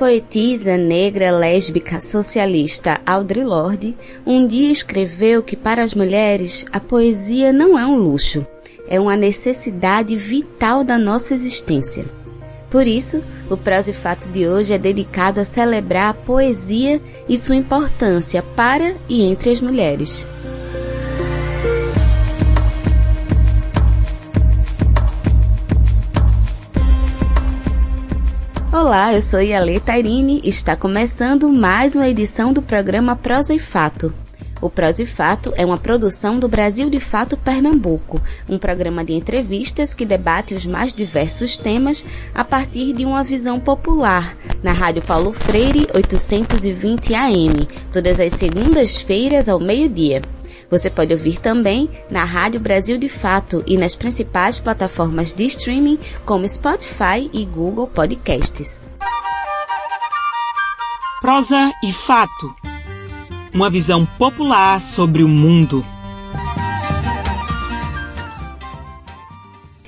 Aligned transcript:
poetisa 0.00 0.78
negra 0.78 1.30
lésbica 1.30 2.00
socialista 2.00 3.02
Audre 3.04 3.44
Lorde 3.44 3.94
um 4.24 4.46
dia 4.46 4.72
escreveu 4.72 5.42
que 5.42 5.54
para 5.54 5.82
as 5.82 5.92
mulheres 5.92 6.64
a 6.72 6.80
poesia 6.80 7.52
não 7.52 7.78
é 7.78 7.84
um 7.84 7.98
luxo, 7.98 8.46
é 8.88 8.98
uma 8.98 9.14
necessidade 9.14 10.16
vital 10.16 10.82
da 10.82 10.96
nossa 10.96 11.34
existência. 11.34 12.06
Por 12.70 12.86
isso, 12.86 13.22
o 13.50 13.58
Prosa 13.58 13.90
e 13.90 13.92
Fato 13.92 14.26
de 14.30 14.48
hoje 14.48 14.72
é 14.72 14.78
dedicado 14.78 15.38
a 15.38 15.44
celebrar 15.44 16.08
a 16.08 16.14
poesia 16.14 16.98
e 17.28 17.36
sua 17.36 17.56
importância 17.56 18.42
para 18.42 18.96
e 19.06 19.20
entre 19.20 19.50
as 19.50 19.60
mulheres. 19.60 20.26
Olá, 28.90 29.14
eu 29.14 29.22
sou 29.22 29.40
Yale 29.40 29.78
Tairine 29.78 30.40
e 30.42 30.48
está 30.48 30.74
começando 30.74 31.48
mais 31.48 31.94
uma 31.94 32.08
edição 32.08 32.52
do 32.52 32.60
programa 32.60 33.14
Prosa 33.14 33.54
e 33.54 33.58
Fato. 33.60 34.12
O 34.60 34.68
Prosa 34.68 35.04
e 35.04 35.06
Fato 35.06 35.52
é 35.54 35.64
uma 35.64 35.78
produção 35.78 36.40
do 36.40 36.48
Brasil 36.48 36.90
de 36.90 36.98
Fato 36.98 37.36
Pernambuco, 37.36 38.20
um 38.48 38.58
programa 38.58 39.04
de 39.04 39.12
entrevistas 39.12 39.94
que 39.94 40.04
debate 40.04 40.54
os 40.54 40.66
mais 40.66 40.92
diversos 40.92 41.56
temas 41.56 42.04
a 42.34 42.42
partir 42.42 42.92
de 42.92 43.04
uma 43.04 43.22
visão 43.22 43.60
popular, 43.60 44.36
na 44.60 44.72
Rádio 44.72 45.02
Paulo 45.02 45.32
Freire 45.32 45.86
820 45.94 47.14
AM, 47.14 47.68
todas 47.92 48.18
as 48.18 48.32
segundas-feiras 48.32 49.48
ao 49.48 49.60
meio-dia. 49.60 50.20
Você 50.70 50.88
pode 50.88 51.12
ouvir 51.12 51.40
também 51.40 51.90
na 52.08 52.22
Rádio 52.22 52.60
Brasil 52.60 52.96
de 52.96 53.08
Fato 53.08 53.64
e 53.66 53.76
nas 53.76 53.96
principais 53.96 54.60
plataformas 54.60 55.32
de 55.32 55.44
streaming 55.44 55.98
como 56.24 56.48
Spotify 56.48 57.28
e 57.32 57.44
Google 57.44 57.88
Podcasts. 57.88 58.88
Prosa 61.20 61.72
e 61.82 61.92
Fato 61.92 62.54
Uma 63.52 63.68
visão 63.68 64.06
popular 64.16 64.80
sobre 64.80 65.24
o 65.24 65.28
mundo. 65.28 65.84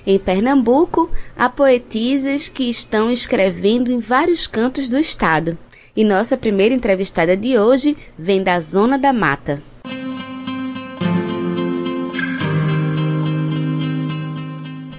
Em 0.04 0.18
Pernambuco, 0.18 1.08
há 1.38 1.48
poetisas 1.48 2.48
que 2.48 2.68
estão 2.68 3.08
escrevendo 3.08 3.92
em 3.92 4.00
vários 4.00 4.48
cantos 4.48 4.88
do 4.88 4.98
estado. 4.98 5.56
E 5.94 6.02
nossa 6.02 6.36
primeira 6.36 6.74
entrevistada 6.74 7.36
de 7.36 7.56
hoje 7.56 7.96
vem 8.18 8.42
da 8.42 8.60
Zona 8.60 8.98
da 8.98 9.12
Mata. 9.12 9.62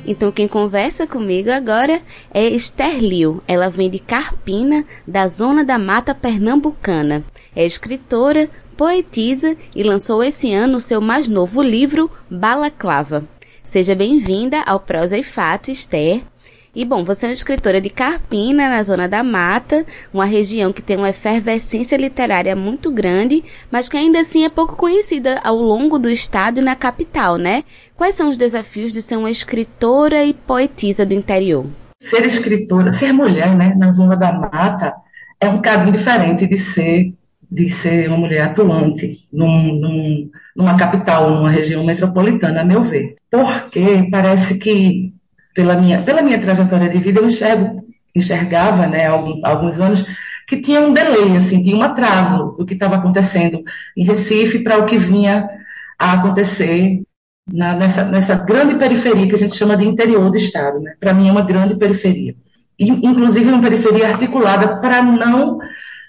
Então 0.05 0.31
quem 0.31 0.47
conversa 0.47 1.07
comigo 1.07 1.49
agora 1.49 2.01
é 2.33 2.45
Esther 2.47 2.99
Liu. 2.99 3.41
Ela 3.47 3.69
vem 3.69 3.89
de 3.89 3.99
Carpina, 3.99 4.85
da 5.07 5.27
zona 5.27 5.63
da 5.63 5.79
mata 5.79 6.13
pernambucana. 6.13 7.23
É 7.55 7.65
escritora, 7.65 8.49
poetisa 8.75 9.55
e 9.75 9.83
lançou 9.83 10.23
esse 10.23 10.53
ano 10.53 10.77
o 10.77 10.81
seu 10.81 10.99
mais 10.99 11.27
novo 11.27 11.61
livro, 11.61 12.11
Balaclava. 12.29 13.23
Seja 13.63 13.95
bem-vinda 13.95 14.61
ao 14.63 14.79
Prosa 14.79 15.17
e 15.17 15.23
Fato, 15.23 15.71
Esther. 15.71 16.21
E 16.75 16.83
bom, 16.83 17.03
você 17.03 17.27
é 17.27 17.29
uma 17.29 17.33
escritora 17.33 17.79
de 17.79 17.87
Carpina, 17.87 18.67
na 18.67 18.81
Zona 18.81 19.07
da 19.07 19.21
Mata, 19.21 19.85
uma 20.11 20.25
região 20.25 20.73
que 20.73 20.81
tem 20.81 20.97
uma 20.97 21.11
efervescência 21.11 21.95
literária 21.95 22.55
muito 22.55 22.91
grande, 22.91 23.43
mas 23.71 23.87
que 23.87 23.95
ainda 23.95 24.19
assim 24.19 24.43
é 24.43 24.49
pouco 24.49 24.75
conhecida 24.75 25.39
ao 25.43 25.55
longo 25.55 25.99
do 25.99 26.09
estado 26.09 26.59
e 26.59 26.63
na 26.63 26.75
capital, 26.75 27.37
né? 27.37 27.63
Quais 27.95 28.15
são 28.15 28.27
os 28.27 28.37
desafios 28.37 28.91
de 28.91 29.03
ser 29.03 29.17
uma 29.17 29.29
escritora 29.29 30.25
e 30.25 30.33
poetisa 30.33 31.05
do 31.05 31.13
interior? 31.13 31.63
Ser 32.01 32.25
escritora, 32.25 32.91
ser 32.91 33.13
mulher, 33.13 33.55
né, 33.55 33.75
na 33.77 33.91
Zona 33.91 34.17
da 34.17 34.33
Mata, 34.33 34.95
é 35.39 35.47
um 35.47 35.61
caminho 35.61 35.91
diferente 35.91 36.47
de 36.47 36.57
ser 36.57 37.13
de 37.51 37.69
ser 37.69 38.07
uma 38.07 38.17
mulher 38.17 38.41
atuante 38.41 39.27
num, 39.31 39.75
num, 39.75 40.31
numa 40.55 40.75
capital, 40.75 41.29
numa 41.29 41.51
região 41.51 41.83
metropolitana, 41.83 42.61
a 42.61 42.65
meu 42.65 42.81
ver. 42.81 43.15
Porque 43.29 44.07
parece 44.09 44.57
que 44.57 45.12
pela 45.53 45.75
minha, 45.75 46.01
pela 46.03 46.21
minha 46.21 46.39
trajetória 46.39 46.89
de 46.89 46.99
vida, 46.99 47.19
eu 47.19 47.25
enxergo, 47.25 47.75
enxergava, 48.15 48.87
né, 48.87 49.07
alguns 49.07 49.79
anos, 49.79 50.05
que 50.47 50.57
tinha 50.57 50.81
um 50.81 50.93
delay, 50.93 51.37
assim, 51.37 51.63
tinha 51.63 51.75
um 51.75 51.81
atraso 51.81 52.55
do 52.57 52.65
que 52.65 52.73
estava 52.73 52.95
acontecendo 52.95 53.63
em 53.95 54.03
Recife 54.03 54.59
para 54.59 54.77
o 54.77 54.85
que 54.85 54.97
vinha 54.97 55.47
a 55.97 56.13
acontecer 56.13 57.01
na, 57.51 57.75
nessa, 57.75 58.03
nessa 58.05 58.35
grande 58.35 58.75
periferia 58.75 59.27
que 59.27 59.35
a 59.35 59.37
gente 59.37 59.55
chama 59.55 59.77
de 59.77 59.85
interior 59.85 60.29
do 60.29 60.37
Estado. 60.37 60.79
Né? 60.79 60.93
Para 60.99 61.13
mim 61.13 61.27
é 61.27 61.31
uma 61.31 61.43
grande 61.43 61.75
periferia. 61.75 62.35
E, 62.77 62.89
inclusive 62.89 63.49
uma 63.49 63.61
periferia 63.61 64.09
articulada 64.09 64.77
para 64.77 65.01
não 65.01 65.59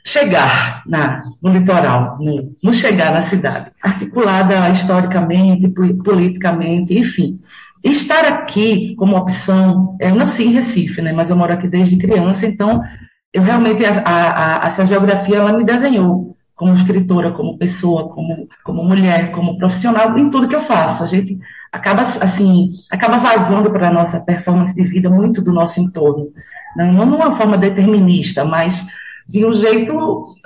chegar 0.07 0.83
na, 0.87 1.25
no 1.43 1.51
litoral, 1.51 2.19
no, 2.21 2.55
no 2.63 2.73
chegar 2.73 3.13
na 3.13 3.23
cidade. 3.23 3.71
Articulada 3.83 4.69
historicamente, 4.71 5.69
politicamente, 5.69 6.97
enfim. 6.99 7.41
Estar 7.85 8.25
aqui 8.25 8.97
como 8.97 9.17
opção, 9.17 9.97
eu 10.01 10.15
nasci 10.15 10.45
em 10.45 10.53
Recife, 10.53 11.03
né, 11.03 11.13
mas 11.13 11.29
eu 11.29 11.37
moro 11.37 11.53
aqui 11.53 11.69
desde 11.69 11.99
criança, 11.99 12.47
então 12.47 12.83
eu 13.31 13.43
realmente, 13.43 13.85
a, 13.85 14.63
a, 14.63 14.67
essa 14.67 14.87
geografia, 14.87 15.37
ela 15.37 15.53
me 15.53 15.65
desenhou 15.65 16.35
como 16.55 16.73
escritora, 16.73 17.33
como 17.33 17.59
pessoa, 17.59 18.09
como, 18.09 18.49
como 18.65 18.85
mulher, 18.85 19.33
como 19.33 19.59
profissional, 19.59 20.17
em 20.17 20.31
tudo 20.31 20.49
que 20.49 20.55
eu 20.55 20.61
faço. 20.61 21.03
A 21.03 21.07
gente 21.07 21.37
acaba, 21.73 22.03
assim, 22.03 22.71
acaba 22.91 23.19
vazando 23.19 23.71
para 23.71 23.89
a 23.89 23.93
nossa 23.93 24.21
performance 24.21 24.75
de 24.75 24.85
vida 24.85 25.11
muito 25.11 25.43
do 25.43 25.53
nosso 25.53 25.81
entorno. 25.81 26.29
Não, 26.77 26.93
não 26.93 27.09
de 27.09 27.17
uma 27.17 27.33
forma 27.33 27.59
determinista, 27.59 28.45
mas 28.45 28.87
de 29.29 29.45
um 29.45 29.53
jeito 29.53 29.95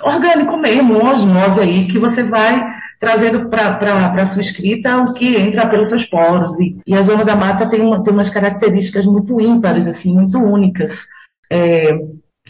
orgânico 0.02 0.56
mesmo, 0.56 0.98
uma 0.98 1.12
osmose 1.12 1.60
aí, 1.60 1.86
que 1.86 1.98
você 1.98 2.22
vai 2.22 2.64
trazendo 2.98 3.48
para 3.48 4.10
a 4.10 4.26
sua 4.26 4.42
escrita 4.42 4.96
o 4.98 5.14
que 5.14 5.36
entra 5.36 5.68
pelos 5.68 5.88
seus 5.88 6.04
poros. 6.04 6.58
E, 6.58 6.76
e 6.86 6.94
a 6.94 7.02
Zona 7.02 7.24
da 7.24 7.36
Mata 7.36 7.68
tem, 7.68 7.80
uma, 7.80 8.02
tem 8.02 8.12
umas 8.12 8.28
características 8.28 9.06
muito 9.06 9.40
ímpares, 9.40 9.86
assim, 9.86 10.12
muito 10.12 10.38
únicas. 10.38 11.04
É, 11.50 11.96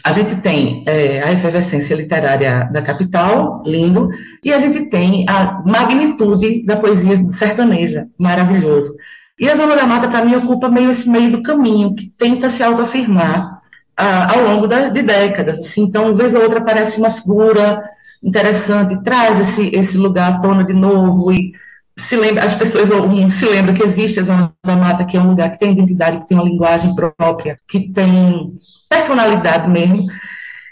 a 0.02 0.12
gente 0.12 0.36
tem 0.36 0.84
é, 0.86 1.22
a 1.22 1.32
efervescência 1.32 1.94
literária 1.94 2.68
da 2.72 2.80
capital, 2.80 3.62
lindo, 3.66 4.08
e 4.42 4.52
a 4.52 4.58
gente 4.58 4.86
tem 4.86 5.26
a 5.28 5.62
magnitude 5.66 6.64
da 6.64 6.76
poesia 6.76 7.16
sertaneja, 7.28 8.06
maravilhoso. 8.18 8.94
E 9.38 9.48
a 9.48 9.54
Zona 9.54 9.76
da 9.76 9.86
Mata, 9.86 10.08
para 10.08 10.24
mim, 10.24 10.34
ocupa 10.34 10.68
meio 10.68 10.90
esse 10.90 11.08
meio 11.08 11.30
do 11.32 11.42
caminho, 11.42 11.94
que 11.94 12.12
tenta 12.16 12.48
se 12.48 12.62
autoafirmar 12.62 13.60
ah, 13.96 14.32
ao 14.32 14.42
longo 14.42 14.66
da, 14.66 14.88
de 14.88 15.02
décadas. 15.02 15.58
Assim. 15.58 15.82
Então, 15.82 16.14
vez 16.14 16.34
ou 16.34 16.42
outra 16.42 16.58
aparece 16.58 16.98
uma 16.98 17.10
figura 17.10 17.82
interessante, 18.22 19.02
traz 19.02 19.38
esse, 19.40 19.74
esse 19.74 19.98
lugar 19.98 20.32
à 20.32 20.38
tona 20.38 20.64
de 20.64 20.72
novo 20.72 21.32
e 21.32 21.52
se 21.98 22.16
lembra, 22.16 22.44
as 22.44 22.54
pessoas 22.54 22.90
um, 22.90 23.28
se 23.28 23.44
lembram 23.46 23.74
que 23.74 23.82
existe 23.82 24.20
a 24.20 24.22
Zona 24.22 24.52
da 24.64 24.76
Mata, 24.76 25.04
que 25.04 25.16
é 25.16 25.20
um 25.20 25.30
lugar 25.30 25.50
que 25.50 25.58
tem 25.58 25.72
identidade, 25.72 26.20
que 26.20 26.28
tem 26.28 26.38
uma 26.38 26.48
linguagem 26.48 26.94
própria, 26.94 27.58
que 27.66 27.92
tem 27.92 28.54
personalidade 28.88 29.68
mesmo. 29.68 30.06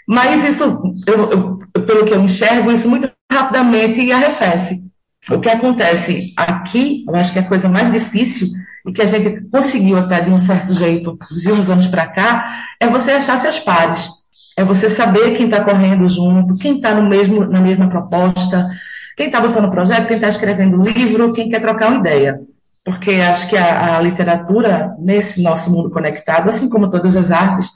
Mas 0.07 0.47
isso, 0.47 0.81
eu, 1.05 1.29
eu, 1.29 1.59
pelo 1.83 2.05
que 2.05 2.13
eu 2.13 2.21
enxergo, 2.21 2.71
isso 2.71 2.89
muito 2.89 3.11
rapidamente 3.29 4.09
arrefece. 4.11 4.81
O 5.29 5.39
que 5.39 5.49
acontece 5.49 6.33
aqui, 6.37 7.03
eu 7.05 7.15
acho 7.15 7.33
que 7.33 7.39
é 7.39 7.41
a 7.41 7.47
coisa 7.47 7.67
mais 7.67 7.91
difícil 7.91 8.47
e 8.87 8.93
que 8.93 9.01
a 9.01 9.05
gente 9.05 9.41
conseguiu 9.49 9.97
até 9.97 10.21
de 10.21 10.31
um 10.31 10.37
certo 10.37 10.73
jeito, 10.73 11.19
de 11.29 11.51
uns 11.51 11.69
anos 11.69 11.87
para 11.87 12.07
cá, 12.07 12.63
é 12.79 12.87
você 12.87 13.11
achar 13.11 13.37
seus 13.37 13.59
pares. 13.59 14.09
É 14.57 14.63
você 14.63 14.89
saber 14.89 15.35
quem 15.35 15.45
está 15.45 15.63
correndo 15.63 16.07
junto, 16.09 16.57
quem 16.57 16.77
está 16.77 16.95
mesmo, 16.95 17.45
na 17.45 17.61
mesma 17.61 17.87
proposta, 17.87 18.67
quem 19.15 19.27
está 19.27 19.39
botando 19.39 19.69
projeto, 19.69 20.07
quem 20.07 20.17
está 20.17 20.27
escrevendo 20.27 20.81
livro, 20.81 21.31
quem 21.31 21.47
quer 21.47 21.61
trocar 21.61 21.89
uma 21.89 21.99
ideia. 21.99 22.39
Porque 22.83 23.11
acho 23.11 23.47
que 23.49 23.55
a, 23.55 23.97
a, 23.97 24.01
literatura, 24.01 24.95
nesse 24.97 25.43
nosso 25.43 25.71
mundo 25.71 25.91
conectado, 25.91 26.49
assim 26.49 26.67
como 26.69 26.89
todas 26.89 27.15
as 27.15 27.29
artes, 27.29 27.69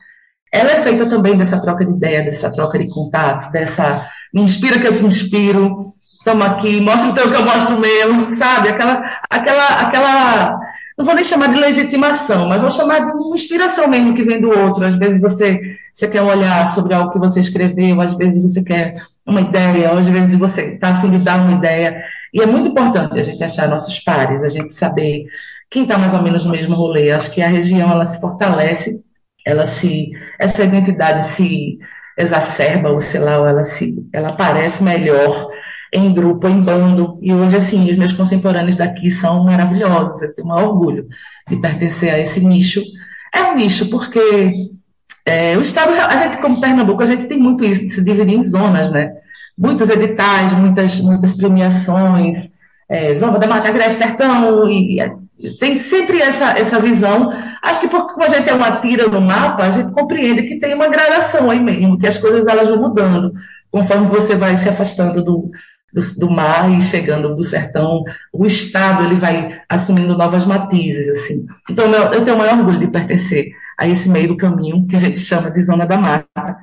ela 0.51 0.71
é 0.71 0.77
feita 0.77 1.07
também 1.07 1.37
dessa 1.37 1.61
troca 1.61 1.85
de 1.85 1.91
ideia, 1.91 2.23
dessa 2.23 2.51
troca 2.51 2.79
de 2.79 2.89
contato, 2.89 3.51
dessa 3.51 4.07
me 4.33 4.41
inspira 4.41 4.79
que 4.79 4.87
eu 4.87 4.95
te 4.95 5.05
inspiro, 5.05 5.77
estamos 6.17 6.45
aqui, 6.45 6.81
mostra 6.81 7.09
o 7.09 7.13
teu 7.13 7.29
que 7.29 7.37
eu 7.37 7.45
mostro 7.45 7.75
o 7.75 7.79
meu, 7.79 8.33
sabe? 8.33 8.69
Aquela, 8.69 9.03
aquela, 9.29 9.67
aquela 9.81 10.60
não 11.01 11.05
vou 11.05 11.15
nem 11.15 11.23
chamar 11.23 11.47
de 11.47 11.59
legitimação, 11.59 12.47
mas 12.47 12.61
vou 12.61 12.69
chamar 12.69 12.99
de 12.99 13.11
uma 13.11 13.33
inspiração 13.33 13.87
mesmo 13.87 14.13
que 14.13 14.21
vem 14.21 14.39
do 14.39 14.49
outro. 14.49 14.85
Às 14.85 14.95
vezes 14.95 15.19
você, 15.19 15.59
você 15.91 16.07
quer 16.07 16.21
olhar 16.21 16.69
sobre 16.69 16.93
algo 16.93 17.11
que 17.11 17.17
você 17.17 17.39
escreveu, 17.39 17.99
às 17.99 18.15
vezes 18.15 18.43
você 18.43 18.63
quer 18.63 19.01
uma 19.25 19.41
ideia, 19.41 19.91
às 19.91 20.07
vezes 20.07 20.39
você 20.39 20.73
está 20.73 20.89
afim 20.89 21.09
de 21.09 21.17
dar 21.17 21.41
uma 21.41 21.57
ideia. 21.57 22.03
E 22.31 22.39
é 22.39 22.45
muito 22.45 22.67
importante 22.67 23.17
a 23.17 23.23
gente 23.23 23.43
achar 23.43 23.67
nossos 23.67 23.99
pares, 23.99 24.43
a 24.43 24.47
gente 24.47 24.71
saber 24.71 25.25
quem 25.71 25.83
está 25.83 25.97
mais 25.97 26.13
ou 26.13 26.21
menos 26.21 26.45
no 26.45 26.51
mesmo 26.51 26.75
rolê. 26.75 27.09
Acho 27.09 27.31
que 27.31 27.41
a 27.41 27.47
região 27.47 27.91
ela 27.91 28.05
se 28.05 28.21
fortalece, 28.21 29.01
ela 29.43 29.65
se, 29.65 30.11
essa 30.39 30.63
identidade 30.63 31.23
se 31.23 31.79
exacerba, 32.15 32.91
ou 32.91 32.99
sei 32.99 33.21
lá, 33.21 33.33
ela 33.49 33.63
se, 33.63 33.95
ela 34.13 34.29
aparece 34.29 34.83
melhor 34.83 35.49
em 35.93 36.13
grupo, 36.13 36.47
em 36.47 36.61
bando. 36.61 37.17
E 37.21 37.33
hoje, 37.33 37.57
assim, 37.57 37.89
os 37.89 37.97
meus 37.97 38.13
contemporâneos 38.13 38.75
daqui 38.75 39.11
são 39.11 39.43
maravilhosos. 39.43 40.21
Eu 40.21 40.33
tenho 40.33 40.47
um 40.47 40.51
orgulho 40.51 41.07
de 41.49 41.57
pertencer 41.57 42.13
a 42.13 42.19
esse 42.19 42.39
nicho. 42.39 42.81
É 43.33 43.43
um 43.43 43.55
nicho 43.55 43.89
porque 43.89 44.69
É, 45.25 45.55
o 45.55 45.61
Estado, 45.61 45.91
a 45.93 46.17
gente, 46.23 46.41
como 46.41 46.59
Pernambuco, 46.59 47.03
a 47.03 47.05
gente 47.05 47.27
tem 47.27 47.37
muito 47.37 47.63
isso, 47.63 47.81
de 47.81 47.91
se 47.91 48.03
dividir 48.03 48.35
em 48.35 48.43
zonas, 48.43 48.91
né? 48.91 49.13
Muitos 49.57 49.87
editais, 49.89 50.51
muitas, 50.53 50.99
muitas 50.99 51.35
premiações, 51.35 52.53
é, 52.89 53.13
Zona 53.13 53.37
da 53.37 53.47
Mata 53.47 53.69
Agreste 53.69 53.99
Sertão, 53.99 54.67
e, 54.69 54.99
e, 54.99 55.57
tem 55.59 55.77
sempre 55.77 56.19
essa, 56.21 56.57
essa 56.57 56.79
visão. 56.79 57.31
Acho 57.61 57.81
que 57.81 57.87
porque 57.87 58.13
como 58.13 58.25
a 58.25 58.29
gente 58.29 58.49
é 58.49 58.53
uma 58.53 58.77
tira 58.81 59.07
no 59.07 59.21
mapa, 59.21 59.65
a 59.65 59.71
gente 59.71 59.91
compreende 59.93 60.43
que 60.43 60.59
tem 60.59 60.73
uma 60.73 60.87
gradação 60.89 61.51
aí 61.51 61.59
mesmo, 61.59 61.99
que 61.99 62.07
as 62.07 62.17
coisas 62.17 62.47
elas 62.47 62.67
vão 62.67 62.81
mudando 62.81 63.31
conforme 63.71 64.07
você 64.07 64.35
vai 64.35 64.57
se 64.57 64.67
afastando 64.67 65.23
do, 65.23 65.49
do, 65.93 66.01
do, 66.17 66.29
mar 66.29 66.71
e 66.71 66.81
chegando 66.81 67.35
do 67.35 67.43
sertão, 67.43 68.03
o 68.31 68.45
estado 68.45 69.03
ele 69.03 69.15
vai 69.15 69.61
assumindo 69.69 70.17
novas 70.17 70.45
matizes 70.45 71.07
assim. 71.09 71.45
Então 71.69 71.93
eu 72.13 72.23
tenho 72.23 72.35
o 72.35 72.39
maior 72.39 72.57
orgulho 72.57 72.79
de 72.79 72.91
pertencer 72.91 73.51
a 73.77 73.87
esse 73.87 74.09
meio 74.09 74.29
do 74.29 74.37
caminho 74.37 74.87
que 74.87 74.95
a 74.95 74.99
gente 74.99 75.19
chama 75.19 75.51
de 75.51 75.61
zona 75.61 75.85
da 75.85 75.97
mata. 75.97 76.57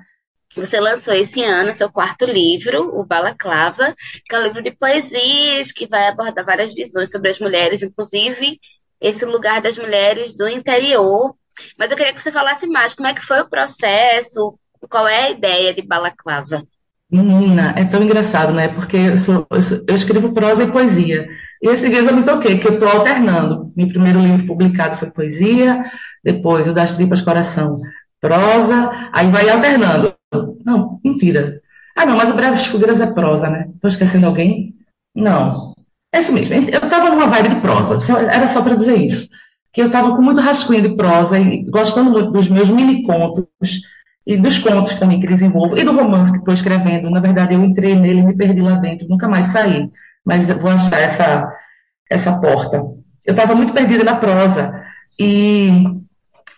Você 0.55 0.81
lançou 0.81 1.15
esse 1.15 1.43
ano 1.45 1.73
seu 1.73 1.91
quarto 1.91 2.25
livro, 2.25 2.99
o 2.99 3.05
Balaclava, 3.05 3.95
que 4.27 4.35
é 4.35 4.39
um 4.39 4.43
livro 4.43 4.63
de 4.63 4.71
poesias 4.73 5.71
que 5.71 5.87
vai 5.87 6.09
abordar 6.09 6.45
várias 6.45 6.75
visões 6.75 7.11
sobre 7.11 7.31
as 7.31 7.39
mulheres, 7.39 7.83
inclusive 7.83 8.59
esse 9.01 9.25
lugar 9.25 9.61
das 9.61 9.77
mulheres 9.77 10.35
do 10.35 10.49
interior. 10.49 11.35
Mas 11.79 11.91
eu 11.91 11.97
queria 11.97 12.13
que 12.13 12.23
você 12.23 12.33
falasse 12.33 12.67
mais 12.67 12.95
como 12.95 13.09
é 13.09 13.15
que 13.15 13.25
foi 13.25 13.41
o 13.41 13.49
processo, 13.49 14.59
qual 14.89 15.07
é 15.07 15.25
a 15.25 15.31
ideia 15.31 15.75
de 15.75 15.83
Balaclava. 15.83 16.67
Menina, 17.11 17.73
é 17.75 17.85
tão 17.87 18.03
engraçado, 18.03 18.53
né? 18.53 18.69
Porque 18.69 18.97
eu, 18.97 19.19
sou, 19.19 19.47
eu, 19.51 19.63
sou, 19.63 19.83
eu, 19.89 19.95
escrevo 19.95 20.33
prosa 20.33 20.65
e 20.65 20.71
poesia. 20.71 21.27
E 21.63 21.69
esses 21.69 21.91
dias 21.91 22.07
eu 22.07 22.15
me 22.15 22.23
toquei, 22.23 22.59
que 22.59 22.69
eu 22.69 22.75
estou 22.75 22.89
alternando. 22.89 23.73
Meu 23.75 23.89
primeiro 23.89 24.21
livro 24.21 24.47
publicado 24.47 24.95
foi 24.95 25.11
poesia, 25.11 25.85
depois 26.23 26.69
o 26.69 26.75
Das 26.75 26.97
Tripas 26.97 27.23
Coração, 27.23 27.75
prosa, 28.21 28.91
aí 29.13 29.31
vai 29.31 29.49
alternando. 29.49 30.15
Não, 30.65 31.01
mentira. 31.03 31.63
Ah, 31.97 32.05
não, 32.05 32.17
mas 32.17 32.31
o 32.31 32.35
Breves 32.35 32.67
Fogueiras 32.67 33.01
é 33.01 33.13
prosa, 33.13 33.49
né? 33.49 33.69
Estou 33.75 33.89
esquecendo 33.89 34.27
alguém? 34.27 34.75
Não. 35.15 35.75
É 36.13 36.21
isso 36.21 36.33
mesmo. 36.33 36.55
Eu 36.55 36.81
estava 36.81 37.11
numa 37.11 37.27
vibe 37.27 37.49
de 37.49 37.61
prosa, 37.61 37.99
era 38.31 38.47
só 38.47 38.63
para 38.63 38.77
dizer 38.77 38.97
isso. 38.97 39.29
Que 39.73 39.81
eu 39.81 39.87
estava 39.87 40.15
com 40.15 40.21
muito 40.21 40.41
rascunho 40.41 40.83
de 40.83 40.95
prosa 40.95 41.39
e 41.39 41.65
gostando 41.65 42.11
muito 42.11 42.31
dos 42.31 42.49
meus 42.49 42.69
mini 42.69 43.03
contos 43.03 43.47
e 44.29 44.37
dos 44.37 44.59
contos 44.59 44.93
também 44.95 45.19
que 45.19 45.27
desenvolvo, 45.27 45.79
e 45.79 45.83
do 45.83 45.97
romance 45.97 46.31
que 46.31 46.37
estou 46.37 46.53
escrevendo. 46.53 47.09
Na 47.09 47.19
verdade, 47.19 47.55
eu 47.55 47.65
entrei 47.65 47.95
nele 47.95 48.23
me 48.23 48.37
perdi 48.37 48.61
lá 48.61 48.75
dentro, 48.75 49.09
nunca 49.09 49.27
mais 49.27 49.47
saí, 49.47 49.89
mas 50.23 50.51
vou 50.51 50.71
achar 50.71 51.01
essa, 51.01 51.51
essa 52.11 52.39
porta. 52.39 52.77
Eu 53.25 53.31
estava 53.33 53.55
muito 53.55 53.73
perdida 53.73 54.05
na 54.05 54.17
prosa, 54.17 54.85
e 55.19 55.71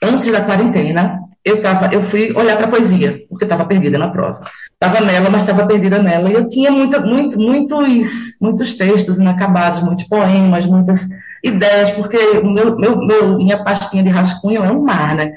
antes 0.03 0.33
da 0.33 0.45
quarentena, 0.45 1.21
eu, 1.45 1.63
tava, 1.63 1.95
eu 1.95 2.03
fui 2.03 2.33
olhar 2.33 2.57
para 2.57 2.67
a 2.67 2.71
poesia, 2.71 3.21
porque 3.29 3.45
estava 3.45 3.65
perdida 3.65 3.97
na 3.97 4.09
prosa. 4.09 4.41
Estava 4.73 5.01
nela, 5.01 5.31
mas 5.31 5.43
estava 5.43 5.65
perdida 5.65 6.03
nela, 6.03 6.29
e 6.29 6.35
eu 6.35 6.49
tinha 6.49 6.73
muita, 6.73 6.99
muito, 6.99 7.39
muitos, 7.39 8.37
muitos 8.43 8.75
textos 8.77 9.21
inacabados, 9.21 9.81
muitos 9.81 10.09
poemas, 10.09 10.67
muitas 10.67 11.09
ideias, 11.41 11.93
porque 11.93 12.19
meu, 12.43 12.77
meu, 12.77 12.97
meu, 12.99 13.37
minha 13.37 13.63
pastinha 13.63 14.03
de 14.03 14.09
rascunho 14.09 14.65
é 14.65 14.73
um 14.73 14.83
mar, 14.83 15.15
né? 15.15 15.35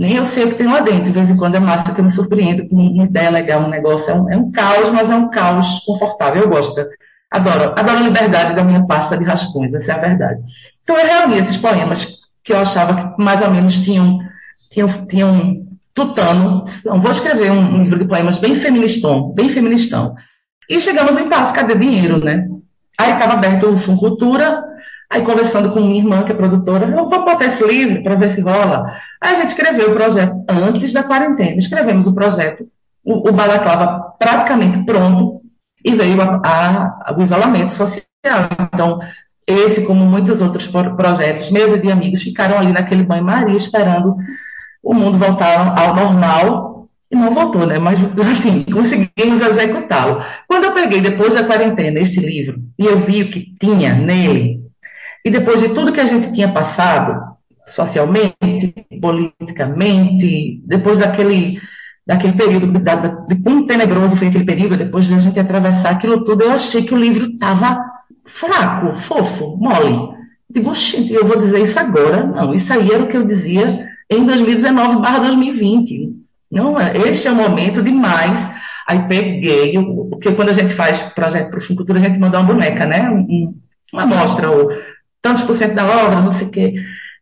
Nem 0.00 0.14
eu 0.14 0.24
sei 0.24 0.44
o 0.44 0.48
que 0.48 0.54
tem 0.54 0.66
lá 0.66 0.80
dentro. 0.80 1.04
De 1.04 1.12
vez 1.12 1.30
em 1.30 1.36
quando 1.36 1.56
é 1.56 1.60
massa 1.60 1.92
que 1.92 2.00
eu 2.00 2.04
me 2.04 2.10
surpreendo 2.10 2.66
com 2.66 2.74
uma 2.74 3.04
ideia 3.04 3.28
legal, 3.28 3.60
um 3.60 3.68
negócio. 3.68 4.10
É 4.10 4.14
um, 4.14 4.32
é 4.32 4.36
um 4.38 4.50
caos, 4.50 4.90
mas 4.92 5.10
é 5.10 5.14
um 5.14 5.28
caos 5.28 5.80
confortável. 5.84 6.42
Eu 6.42 6.48
gosto. 6.48 6.80
Adoro. 7.30 7.74
Adoro 7.76 7.98
a 7.98 8.02
liberdade 8.02 8.54
da 8.54 8.64
minha 8.64 8.86
pasta 8.86 9.18
de 9.18 9.24
rascunhos, 9.24 9.74
essa 9.74 9.92
é 9.92 9.94
a 9.94 9.98
verdade. 9.98 10.40
Então 10.82 10.96
eu 10.96 11.06
reuni 11.06 11.36
esses 11.36 11.58
poemas 11.58 12.14
que 12.42 12.50
eu 12.50 12.56
achava 12.56 12.94
que 12.94 13.22
mais 13.22 13.42
ou 13.42 13.50
menos 13.50 13.76
tinham, 13.80 14.18
tinham, 14.70 14.88
tinham 15.06 15.66
tutano. 15.92 16.64
Então, 16.80 16.98
vou 16.98 17.10
escrever 17.10 17.50
um, 17.50 17.74
um 17.74 17.82
livro 17.82 17.98
de 17.98 18.06
poemas 18.06 18.38
bem 18.38 18.54
feministão, 18.54 19.30
bem 19.32 19.50
feministão. 19.50 20.14
E 20.66 20.80
chegamos 20.80 21.12
no 21.12 21.20
impasse, 21.20 21.54
cadê 21.54 21.76
dinheiro, 21.76 22.24
né? 22.24 22.48
Aí 22.98 23.12
estava 23.12 23.34
aberto 23.34 23.66
o 23.66 23.76
Fundo 23.76 24.00
Cultura, 24.00 24.64
Aí, 25.12 25.22
conversando 25.22 25.72
com 25.72 25.80
minha 25.80 25.98
irmã, 25.98 26.22
que 26.22 26.30
é 26.30 26.34
produtora, 26.34 26.86
eu 26.86 27.04
vou 27.04 27.24
botar 27.24 27.46
esse 27.46 27.66
livro 27.66 28.00
para 28.02 28.14
ver 28.14 28.30
se 28.30 28.40
rola. 28.40 28.84
Aí, 29.20 29.32
a 29.32 29.34
gente 29.34 29.48
escreveu 29.48 29.90
o 29.90 29.94
projeto 29.94 30.44
antes 30.48 30.92
da 30.92 31.02
quarentena. 31.02 31.58
Escrevemos 31.58 32.06
o 32.06 32.14
projeto, 32.14 32.68
o, 33.04 33.28
o 33.28 33.32
balaclava 33.32 34.14
praticamente 34.18 34.84
pronto, 34.84 35.40
e 35.84 35.94
veio 35.94 36.20
a, 36.22 36.40
a, 36.44 37.14
o 37.18 37.22
isolamento 37.22 37.72
social. 37.72 38.04
Então, 38.72 39.00
esse, 39.46 39.82
como 39.82 40.04
muitos 40.04 40.40
outros 40.40 40.68
projetos, 40.68 41.50
mesa 41.50 41.76
de 41.76 41.90
amigos, 41.90 42.22
ficaram 42.22 42.58
ali 42.58 42.72
naquele 42.72 43.02
banho-maria 43.02 43.56
esperando 43.56 44.16
o 44.82 44.94
mundo 44.94 45.18
voltar 45.18 45.76
ao 45.76 45.94
normal, 45.94 46.70
e 47.10 47.16
não 47.16 47.32
voltou, 47.32 47.66
né? 47.66 47.78
Mas, 47.78 47.98
assim, 48.30 48.62
conseguimos 48.62 49.42
executá-lo. 49.42 50.22
Quando 50.46 50.64
eu 50.64 50.72
peguei, 50.72 51.00
depois 51.00 51.34
da 51.34 51.42
quarentena, 51.42 51.98
esse 51.98 52.20
livro, 52.20 52.62
e 52.78 52.86
eu 52.86 53.00
vi 53.00 53.22
o 53.22 53.30
que 53.30 53.52
tinha 53.58 53.94
nele, 53.94 54.59
e 55.24 55.30
depois 55.30 55.60
de 55.60 55.70
tudo 55.70 55.92
que 55.92 56.00
a 56.00 56.06
gente 56.06 56.32
tinha 56.32 56.50
passado, 56.52 57.30
socialmente, 57.66 58.74
politicamente, 59.00 60.62
depois 60.64 60.98
daquele, 60.98 61.60
daquele 62.06 62.32
período, 62.32 62.66
de, 62.66 62.80
de 63.34 63.42
quão 63.42 63.66
tenebroso 63.66 64.16
foi 64.16 64.28
aquele 64.28 64.44
período, 64.44 64.76
depois 64.76 65.06
de 65.06 65.14
a 65.14 65.18
gente 65.18 65.38
atravessar 65.38 65.90
aquilo 65.90 66.24
tudo, 66.24 66.44
eu 66.44 66.52
achei 66.52 66.82
que 66.82 66.94
o 66.94 66.98
livro 66.98 67.26
estava 67.26 67.78
fraco, 68.26 68.96
fofo, 68.96 69.56
mole. 69.56 70.18
Digo, 70.48 70.74
gente, 70.74 71.12
eu 71.12 71.24
vou 71.24 71.38
dizer 71.38 71.60
isso 71.60 71.78
agora? 71.78 72.24
Não, 72.24 72.52
isso 72.54 72.72
aí 72.72 72.90
era 72.90 73.02
o 73.02 73.06
que 73.06 73.16
eu 73.16 73.24
dizia 73.24 73.86
em 74.10 74.26
2019/2020. 74.26 76.12
Não, 76.50 76.74
este 77.06 77.28
é 77.28 77.32
o 77.32 77.36
momento 77.36 77.80
demais. 77.82 78.50
Aí 78.88 79.06
peguei, 79.06 79.74
porque 80.10 80.32
quando 80.32 80.48
a 80.48 80.52
gente 80.52 80.74
faz 80.74 81.00
projeto 81.00 81.50
para 81.50 81.60
o 81.60 81.76
Cultura, 81.76 81.98
a 81.98 82.02
gente 82.02 82.18
manda 82.18 82.40
uma 82.40 82.52
boneca, 82.52 82.84
né? 82.86 83.08
uma 83.92 84.02
amostra, 84.02 84.50
ou 84.50 84.70
tantos 85.22 85.42
por 85.42 85.54
cento 85.54 85.74
da 85.74 85.86
obra, 85.86 86.20
não 86.20 86.30
sei 86.30 86.46
o 86.46 86.50
quê. 86.50 86.74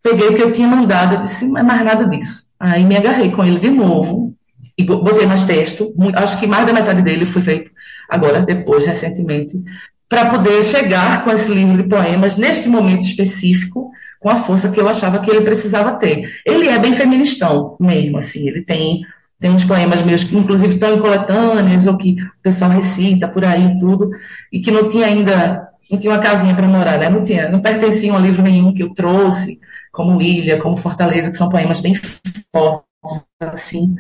Peguei 0.03 0.29
o 0.29 0.35
que 0.35 0.43
eu 0.43 0.53
tinha 0.53 0.69
mandado 0.69 1.17
e 1.17 1.19
disse, 1.27 1.47
mas 1.47 1.65
mais 1.65 1.85
nada 1.85 2.07
disso. 2.07 2.45
Aí 2.59 2.85
me 2.85 2.97
agarrei 2.97 3.31
com 3.31 3.45
ele 3.45 3.59
de 3.59 3.71
novo 3.71 4.35
e 4.77 4.85
botei 4.85 5.27
mais 5.27 5.45
texto. 5.45 5.93
Acho 6.15 6.39
que 6.39 6.47
mais 6.47 6.67
da 6.67 6.73
metade 6.73 7.03
dele 7.03 7.27
foi 7.27 7.43
feito 7.43 7.71
agora, 8.09 8.41
depois, 8.41 8.87
recentemente, 8.87 9.61
para 10.09 10.27
poder 10.27 10.65
chegar 10.65 11.25
com 11.25 11.31
esse 11.31 11.53
livro 11.53 11.83
de 11.83 11.89
poemas, 11.89 12.37
neste 12.37 12.69
momento 12.69 13.03
específico, 13.03 13.91
com 14.19 14.31
a 14.31 14.37
força 14.37 14.71
que 14.71 14.81
eu 14.81 14.89
achava 14.89 15.19
que 15.19 15.31
ele 15.31 15.43
precisava 15.43 15.93
ter. 15.93 16.41
Ele 16.47 16.69
é 16.69 16.79
bem 16.79 16.95
feministão 16.95 17.77
mesmo, 17.79 18.19
assim, 18.19 18.49
ele 18.49 18.63
tem 18.63 19.03
tem 19.41 19.51
uns 19.53 19.63
poemas 19.63 20.03
meus 20.03 20.25
que, 20.25 20.37
inclusive, 20.37 20.75
estão 20.75 20.97
em 20.97 21.01
coletâneas, 21.01 21.87
ou 21.87 21.97
que 21.97 22.17
o 22.21 22.43
pessoal 22.43 22.73
recita 22.73 23.29
por 23.29 23.45
aí 23.45 23.67
e 23.67 23.79
tudo, 23.79 24.11
e 24.53 24.61
que 24.61 24.73
não 24.73 24.89
tinha 24.89 25.07
ainda 25.07 25.68
não 25.91 25.99
tinha 25.99 26.13
uma 26.13 26.21
casinha 26.21 26.55
para 26.55 26.67
morar, 26.67 26.99
né? 26.99 27.09
Não 27.09 27.23
tinha, 27.23 27.49
não 27.49 27.61
pertenciam 27.61 28.17
a 28.17 28.19
livro 28.19 28.43
nenhum 28.43 28.75
que 28.75 28.83
eu 28.83 28.93
trouxe, 28.93 29.59
como 29.93 30.21
Ilha, 30.21 30.61
como 30.61 30.77
Fortaleza, 30.77 31.31
que 31.31 31.37
são 31.37 31.49
poemas 31.49 31.81
bem 31.81 31.95
fortes, 31.95 33.27
assim. 33.41 33.95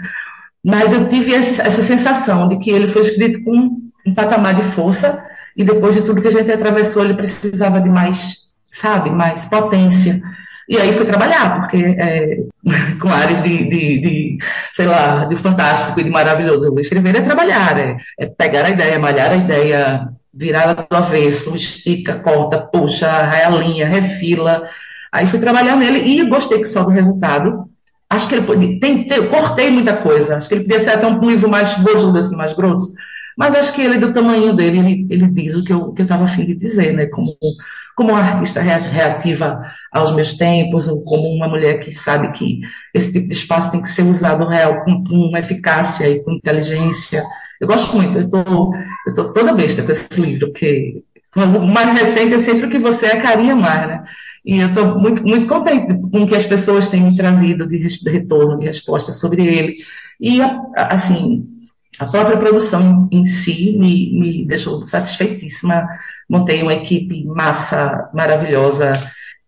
Mas 0.65 0.93
eu 0.93 1.09
tive 1.09 1.35
essa, 1.35 1.63
essa 1.63 1.83
sensação 1.83 2.49
de 2.49 2.59
que 2.59 2.71
ele 2.71 2.89
foi 2.89 3.03
escrito 3.03 3.43
com 3.43 3.81
um 4.07 4.15
patamar 4.15 4.55
de 4.55 4.63
força 4.63 5.25
e 5.57 5.65
depois 5.65 5.95
de 5.95 6.03
tudo 6.03 6.21
que 6.21 6.29
a 6.29 6.33
gente 6.33 6.53
atravessou, 6.53 7.05
ele 7.05 7.15
precisava 7.15 7.81
de 7.81 7.89
mais, 7.89 8.37
sabe, 8.71 9.11
mais 9.11 9.45
potência. 9.45 10.21
E 10.69 10.77
aí 10.77 10.93
fui 10.93 11.07
trabalhar, 11.07 11.61
porque 11.61 11.79
é, 11.99 12.41
com 13.01 13.09
áreas 13.09 13.43
de, 13.43 13.65
de, 13.65 14.01
de, 14.01 14.39
sei 14.73 14.87
lá, 14.87 15.25
de 15.25 15.35
fantástico 15.37 15.99
e 15.99 16.05
de 16.05 16.11
maravilhoso. 16.11 16.73
Escrever 16.79 17.17
é 17.17 17.23
trabalhar, 17.23 17.79
é, 17.79 17.97
é 18.19 18.27
pegar 18.27 18.67
a 18.67 18.71
ideia, 18.71 18.99
malhar 18.99 19.33
a 19.33 19.37
ideia, 19.37 20.09
virar 20.39 20.75
do 20.75 20.97
avesso, 20.97 21.55
estica, 21.57 22.21
corta, 22.21 22.59
puxa, 22.61 23.23
realinha, 23.23 23.89
refila. 23.89 24.63
Aí 25.11 25.27
fui 25.27 25.41
trabalhar 25.41 25.77
nele 25.77 25.99
e 25.99 26.25
gostei 26.29 26.59
que 26.59 26.69
só 26.69 26.85
do 26.85 26.91
resultado. 26.91 27.65
Acho 28.09 28.29
que 28.29 28.37
ele 28.37 28.47
podia, 28.47 28.79
tem, 28.79 29.07
tem, 29.07 29.29
cortei 29.29 29.69
muita 29.69 29.97
coisa. 29.97 30.37
Acho 30.37 30.49
que 30.49 30.55
ele 30.55 30.65
podia 30.65 30.79
ser 30.79 30.91
até 30.91 31.07
um 31.07 31.21
livro 31.21 31.51
mais 31.51 31.77
bojudo, 31.79 32.19
assim, 32.19 32.37
mais 32.37 32.53
grosso. 32.53 32.95
Mas 33.37 33.55
acho 33.55 33.73
que 33.73 33.83
ele, 33.83 33.99
do 33.99 34.13
tamanho 34.13 34.55
dele, 34.55 34.79
ele, 34.79 35.07
ele 35.11 35.27
diz 35.29 35.57
o 35.57 35.65
que 35.65 35.73
eu 35.73 35.95
estava 35.99 36.25
afim 36.25 36.45
de 36.45 36.55
dizer, 36.55 36.93
né? 36.93 37.07
Como, 37.07 37.35
como 37.97 38.11
uma 38.11 38.21
artista 38.21 38.61
reativa 38.61 39.61
aos 39.93 40.15
meus 40.15 40.37
tempos, 40.37 40.89
ou 40.89 41.03
como 41.05 41.29
uma 41.29 41.49
mulher 41.49 41.81
que 41.81 41.93
sabe 41.93 42.31
que 42.33 42.61
esse 42.95 43.13
tipo 43.13 43.27
de 43.27 43.35
espaço 43.35 43.71
tem 43.71 43.83
que 43.83 43.89
ser 43.89 44.03
usado 44.03 44.47
real 44.47 44.85
com, 44.85 45.05
com 45.05 45.37
eficácia 45.37 46.09
e 46.09 46.23
com 46.23 46.33
inteligência 46.33 47.25
eu 47.61 47.67
gosto 47.67 47.97
muito, 47.97 48.19
eu 48.19 48.29
tô, 48.29 48.75
eu 49.07 49.15
tô 49.15 49.33
toda 49.33 49.53
besta 49.53 49.83
com 49.83 49.93
esse 49.93 50.21
livro, 50.21 50.49
porque 50.49 51.03
o 51.37 51.67
mais 51.67 52.01
recente 52.01 52.35
é 52.35 52.39
sempre 52.39 52.67
o 52.67 52.71
que 52.71 52.79
você 52.79 53.07
é 53.07 53.21
carinha 53.21 53.55
mais, 53.55 53.87
né? 53.87 54.05
E 54.45 54.59
eu 54.59 54.69
estou 54.69 54.99
muito, 54.99 55.27
muito 55.27 55.47
contente 55.47 55.95
com 56.11 56.23
o 56.23 56.27
que 56.27 56.35
as 56.35 56.47
pessoas 56.47 56.89
têm 56.89 57.03
me 57.03 57.17
trazido 57.17 57.67
de 57.67 57.77
retorno, 58.09 58.59
de 58.59 58.67
resposta 58.67 59.13
sobre 59.13 59.47
ele. 59.47 59.77
E, 60.19 60.41
assim, 60.75 61.47
a 61.99 62.07
própria 62.07 62.39
produção 62.39 63.09
em 63.13 63.27
si 63.27 63.77
me, 63.79 64.19
me 64.19 64.47
deixou 64.47 64.87
satisfeitíssima. 64.87 65.87
Montei 66.29 66.63
uma 66.63 66.75
equipe 66.75 67.25
massa, 67.27 68.09
maravilhosa, 68.15 68.93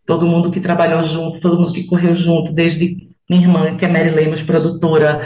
todo 0.05 0.27
mundo 0.27 0.51
que 0.51 0.61
trabalhou 0.61 1.03
junto, 1.03 1.41
todo 1.41 1.59
mundo 1.59 1.73
que 1.73 1.85
correu 1.85 2.15
junto, 2.15 2.53
desde 2.53 3.09
minha 3.29 3.43
irmã, 3.43 3.77
que 3.77 3.85
é 3.85 3.89
Mary 3.89 4.11
Lemos, 4.11 4.43
produtora, 4.43 5.21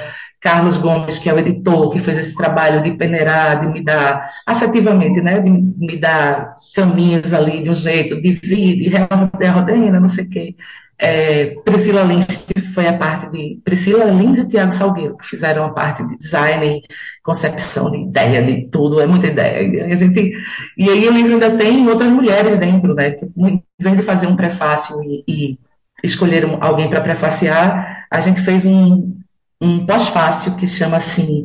Carlos 0.44 0.76
Gomes, 0.76 1.18
que 1.18 1.30
é 1.30 1.32
o 1.32 1.38
editor, 1.38 1.88
que 1.88 1.98
fez 1.98 2.18
esse 2.18 2.36
trabalho 2.36 2.82
de 2.82 2.90
peneirar, 2.98 3.62
de 3.62 3.68
me 3.68 3.82
dar, 3.82 4.30
afetivamente, 4.44 5.18
né, 5.22 5.40
de 5.40 5.48
me 5.50 5.98
dar 5.98 6.52
caminhos 6.74 7.32
ali 7.32 7.62
de 7.62 7.70
um 7.70 7.74
jeito, 7.74 8.20
divide, 8.20 8.92
rodena, 9.54 9.98
não 9.98 10.06
sei 10.06 10.24
o 10.24 10.28
quê. 10.28 10.54
É, 10.98 11.56
Priscila 11.64 12.02
Lins, 12.02 12.26
que 12.26 12.60
foi 12.60 12.86
a 12.86 12.92
parte 12.92 13.30
de. 13.30 13.58
Priscila 13.64 14.04
Lins 14.04 14.38
e 14.38 14.46
Tiago 14.46 14.72
Salgueiro, 14.72 15.16
que 15.16 15.26
fizeram 15.26 15.64
a 15.64 15.72
parte 15.72 16.06
de 16.06 16.18
design, 16.18 16.82
concepção 17.22 17.90
de 17.90 18.02
ideia, 18.02 18.42
de 18.42 18.68
tudo, 18.68 19.00
é 19.00 19.06
muita 19.06 19.28
ideia. 19.28 19.62
E, 19.62 19.92
a 19.92 19.94
gente, 19.94 20.30
e 20.76 20.90
aí 20.90 21.08
o 21.08 21.12
livro 21.12 21.32
ainda 21.32 21.56
tem 21.56 21.88
outras 21.88 22.10
mulheres 22.10 22.58
dentro, 22.58 22.94
né? 22.94 23.16
Em 23.34 23.62
vez 23.80 23.96
de 23.96 24.02
fazer 24.02 24.26
um 24.26 24.36
prefácio 24.36 25.02
e, 25.02 25.24
e 25.26 25.58
escolher 26.02 26.46
alguém 26.60 26.88
para 26.90 27.00
prefaciar, 27.00 28.06
a 28.10 28.20
gente 28.20 28.40
fez 28.42 28.66
um, 28.66 29.23
um 29.64 29.86
pós-fácil 29.86 30.56
que 30.56 30.68
chama 30.68 30.98
assim, 30.98 31.44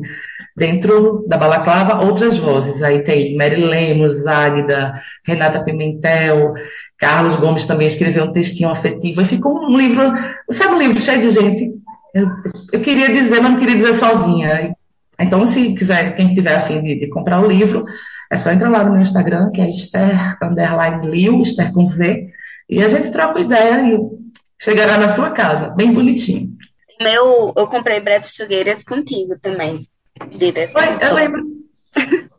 dentro 0.56 1.24
da 1.26 1.36
balaclava, 1.36 2.04
outras 2.04 2.36
vozes. 2.36 2.82
Aí 2.82 3.02
tem 3.02 3.36
Mary 3.36 3.56
Lemos, 3.56 4.26
Águida, 4.26 4.94
Renata 5.26 5.64
Pimentel, 5.64 6.54
Carlos 6.98 7.34
Gomes 7.36 7.66
também 7.66 7.86
escreveu 7.86 8.24
um 8.24 8.32
textinho 8.32 8.68
afetivo, 8.68 9.22
e 9.22 9.24
ficou 9.24 9.58
um 9.58 9.76
livro, 9.76 10.12
sabe 10.50 10.74
um 10.74 10.78
livro 10.78 11.00
cheio 11.00 11.22
de 11.22 11.30
gente? 11.30 11.72
Eu, 12.14 12.28
eu 12.72 12.80
queria 12.80 13.08
dizer, 13.08 13.40
mas 13.40 13.52
não 13.52 13.58
queria 13.58 13.76
dizer 13.76 13.94
sozinha. 13.94 14.74
Então, 15.18 15.46
se 15.46 15.72
quiser, 15.72 16.14
quem 16.14 16.34
tiver 16.34 16.56
afim 16.56 16.82
de, 16.82 17.00
de 17.00 17.08
comprar 17.08 17.40
o 17.40 17.48
livro, 17.48 17.86
é 18.30 18.36
só 18.36 18.50
entrar 18.50 18.68
lá 18.68 18.84
no 18.84 18.92
meu 18.92 19.00
Instagram, 19.00 19.50
que 19.50 19.62
é 19.62 19.70
Esther 19.70 20.36
Underline 20.42 21.06
Liu, 21.06 21.40
Esther 21.40 21.72
com 21.72 21.86
Z, 21.86 22.28
e 22.68 22.82
a 22.82 22.88
gente 22.88 23.10
troca 23.10 23.40
ideia 23.40 23.82
e 23.82 23.98
chegará 24.58 24.98
na 24.98 25.08
sua 25.08 25.30
casa, 25.30 25.70
bem 25.70 25.92
bonitinho. 25.92 26.49
Meu, 27.00 27.52
eu 27.56 27.66
comprei 27.66 27.98
Breves 27.98 28.36
Fogueiras 28.36 28.84
contigo 28.84 29.38
também. 29.40 29.88
Direto. 30.36 30.72
Foi, 30.72 31.08
eu 31.08 31.14
lembro. 31.14 31.42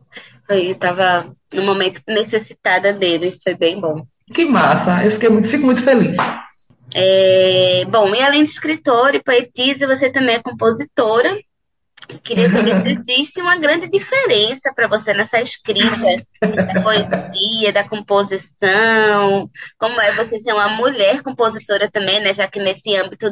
foi, 0.46 0.70
eu 0.70 0.74
tava 0.76 1.34
no 1.52 1.62
momento 1.62 2.00
necessitada 2.06 2.92
dele, 2.92 3.36
foi 3.42 3.56
bem 3.56 3.80
bom. 3.80 4.06
Que 4.32 4.44
massa, 4.44 5.04
eu 5.04 5.10
fiquei 5.10 5.28
muito, 5.28 5.48
fico 5.48 5.66
muito 5.66 5.82
feliz. 5.82 6.16
É, 6.94 7.84
bom, 7.88 8.14
e 8.14 8.22
além 8.22 8.44
de 8.44 8.50
escritora 8.50 9.16
e 9.16 9.22
poetisa, 9.22 9.86
você 9.86 10.10
também 10.10 10.36
é 10.36 10.42
compositora. 10.42 11.36
Queria 12.22 12.48
saber 12.48 12.82
se 12.82 12.90
existe 13.14 13.40
uma 13.40 13.56
grande 13.56 13.88
diferença 13.88 14.72
para 14.74 14.86
você 14.86 15.12
nessa 15.12 15.40
escrita 15.40 16.24
da 16.40 16.82
poesia, 16.82 17.72
da 17.72 17.88
composição. 17.88 19.50
Como 19.78 20.00
é 20.00 20.12
você 20.12 20.38
ser 20.38 20.52
uma 20.52 20.68
mulher 20.68 21.22
compositora 21.22 21.90
também, 21.90 22.20
né? 22.20 22.32
Já 22.32 22.46
que 22.46 22.60
nesse 22.60 22.94
âmbito 22.94 23.26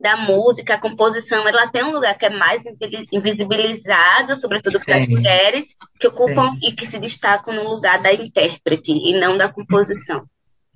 da 0.00 0.16
música, 0.16 0.74
a 0.74 0.80
composição, 0.80 1.46
ela 1.46 1.68
tem 1.68 1.84
um 1.84 1.92
lugar 1.92 2.16
que 2.18 2.26
é 2.26 2.30
mais 2.30 2.64
invisibilizado, 3.12 4.34
sobretudo 4.34 4.80
para 4.80 4.96
as 4.96 5.06
mulheres, 5.06 5.76
que 5.98 6.08
ocupam 6.08 6.50
e 6.62 6.72
que 6.72 6.84
se 6.84 6.98
destacam 6.98 7.54
no 7.54 7.68
lugar 7.68 8.00
da 8.02 8.12
intérprete 8.12 8.92
e 8.92 9.18
não 9.18 9.38
da 9.38 9.48
composição. 9.48 10.22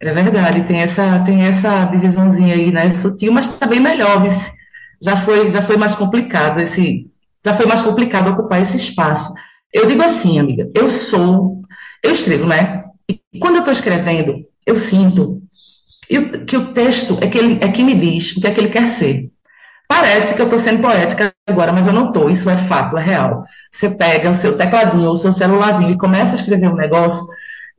É 0.01 0.13
verdade, 0.13 0.63
tem 0.63 0.81
essa, 0.81 1.19
tem 1.25 1.43
essa 1.43 1.85
divisãozinha 1.87 2.55
aí, 2.55 2.71
né? 2.71 2.89
Sutil, 2.91 3.33
mas 3.33 3.49
está 3.49 3.67
bem 3.67 3.81
melhor. 3.81 4.25
Já 5.03 5.17
foi, 5.17 5.51
já 5.51 5.61
foi 5.61 5.77
mais 5.77 5.95
complicado 5.95 6.61
esse, 6.61 7.11
já 7.45 7.55
foi 7.55 7.67
mais 7.67 7.81
complicado 7.81 8.31
ocupar 8.31 8.63
esse 8.63 8.77
espaço. 8.77 9.35
Eu 9.73 9.87
digo 9.87 10.03
assim, 10.03 10.39
amiga, 10.39 10.71
eu 10.75 10.89
sou, 10.89 11.63
eu 12.03 12.13
escrevo, 12.13 12.47
né? 12.47 12.85
E 13.09 13.39
quando 13.41 13.57
eu 13.57 13.61
estou 13.61 13.73
escrevendo, 13.73 14.45
eu 14.65 14.77
sinto 14.79 15.43
que 16.47 16.57
o 16.57 16.73
texto 16.73 17.19
é 17.21 17.29
que, 17.29 17.39
ele, 17.39 17.59
é 17.61 17.69
que 17.69 17.83
me 17.83 17.95
diz 17.95 18.37
o 18.37 18.41
que 18.41 18.47
é 18.47 18.51
que 18.51 18.61
ele 18.61 18.71
quer 18.71 18.89
ser. 18.89 19.31
Parece 19.87 20.35
que 20.35 20.41
eu 20.41 20.45
estou 20.45 20.59
sendo 20.59 20.83
poética 20.83 21.33
agora, 21.49 21.73
mas 21.73 21.87
eu 21.87 21.93
não 21.93 22.09
estou. 22.09 22.29
Isso 22.29 22.49
é 22.51 22.57
fato, 22.57 22.97
é 22.99 23.03
real. 23.03 23.43
Você 23.73 23.89
pega 23.89 24.31
o 24.31 24.35
seu 24.35 24.57
tecladinho, 24.57 25.11
o 25.11 25.17
seu 25.17 25.33
celularzinho 25.33 25.91
e 25.91 25.99
começa 25.99 26.37
a 26.37 26.39
escrever 26.39 26.69
um 26.69 26.77
negócio 26.77 27.27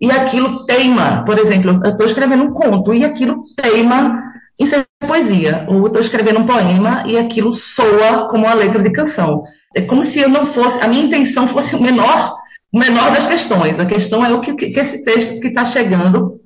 e 0.01 0.09
aquilo 0.11 0.65
teima. 0.65 1.23
Por 1.25 1.37
exemplo, 1.37 1.79
eu 1.83 1.91
estou 1.91 2.05
escrevendo 2.05 2.43
um 2.43 2.51
conto 2.51 2.93
e 2.93 3.03
aquilo 3.03 3.43
teima 3.55 4.23
em 4.59 4.65
ser 4.65 4.85
poesia. 4.99 5.65
Ou 5.67 5.85
estou 5.85 6.01
escrevendo 6.01 6.39
um 6.39 6.45
poema 6.45 7.03
e 7.05 7.17
aquilo 7.17 7.51
soa 7.51 8.27
como 8.27 8.45
uma 8.45 8.53
letra 8.53 8.81
de 8.81 8.91
canção. 8.91 9.41
É 9.75 9.81
como 9.81 10.03
se 10.03 10.19
eu 10.19 10.29
não 10.29 10.45
fosse, 10.45 10.79
a 10.81 10.87
minha 10.87 11.03
intenção 11.03 11.47
fosse 11.47 11.75
o 11.75 11.81
menor, 11.81 12.35
o 12.71 12.79
menor 12.79 13.11
das 13.11 13.27
questões. 13.27 13.79
A 13.79 13.85
questão 13.85 14.25
é 14.25 14.33
o 14.33 14.41
que, 14.41 14.53
que 14.53 14.79
esse 14.79 15.03
texto 15.03 15.39
que 15.39 15.47
está 15.49 15.63
chegando, 15.63 16.39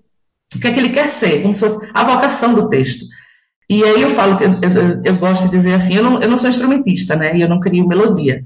o 0.55 0.60
que 0.60 0.67
é 0.67 0.72
que 0.72 0.79
ele 0.79 0.89
quer 0.89 1.07
ser, 1.07 1.41
como 1.41 1.53
se 1.53 1.62
fosse 1.62 1.88
a 1.93 2.03
vocação 2.03 2.53
do 2.53 2.69
texto. 2.69 3.05
E 3.69 3.83
aí 3.83 4.01
eu 4.01 4.10
falo, 4.10 4.38
eu, 4.41 4.60
eu, 4.62 5.01
eu 5.03 5.15
gosto 5.17 5.45
de 5.45 5.51
dizer 5.51 5.74
assim, 5.74 5.95
eu 5.95 6.03
não, 6.03 6.22
eu 6.22 6.29
não 6.29 6.38
sou 6.38 6.50
instrumentista, 6.50 7.15
né? 7.15 7.36
E 7.36 7.41
eu 7.41 7.50
não 7.50 7.60
crio 7.60 7.88
melodia. 7.88 8.43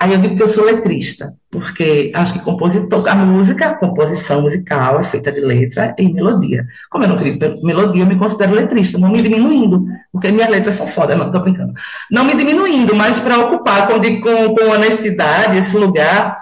Aí 0.00 0.12
eu 0.12 0.18
digo 0.18 0.34
que 0.34 0.42
eu 0.42 0.48
sou 0.48 0.64
letrista, 0.64 1.34
porque 1.48 2.10
acho 2.14 2.32
que 2.32 2.40
compositor, 2.40 3.08
a 3.08 3.14
música, 3.14 3.66
a 3.66 3.74
composição 3.74 4.42
musical 4.42 4.98
é 4.98 5.04
feita 5.04 5.30
de 5.30 5.40
letra 5.40 5.94
e 5.96 6.12
melodia. 6.12 6.66
Como 6.90 7.04
eu 7.04 7.08
não 7.08 7.18
crio 7.18 7.38
melodia, 7.62 8.02
eu 8.02 8.06
me 8.06 8.18
considero 8.18 8.52
letrista, 8.52 8.98
não 8.98 9.10
me 9.10 9.22
diminuindo, 9.22 9.86
porque 10.10 10.32
minhas 10.32 10.50
letras 10.50 10.74
são 10.74 10.88
foda, 10.88 11.14
não, 11.14 11.30
tô 11.30 11.38
brincando. 11.38 11.72
Não 12.10 12.24
me 12.24 12.34
diminuindo, 12.34 12.96
mas 12.96 13.20
para 13.20 13.38
ocupar 13.38 13.86
com, 13.86 14.00
com, 14.00 14.54
com 14.54 14.70
honestidade 14.70 15.58
esse 15.58 15.76
lugar 15.76 16.36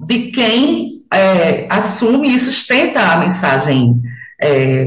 de 0.00 0.32
quem 0.32 1.04
é, 1.12 1.66
assume 1.70 2.34
e 2.34 2.38
sustenta 2.38 3.00
a 3.00 3.18
mensagem. 3.18 4.02
É, 4.44 4.86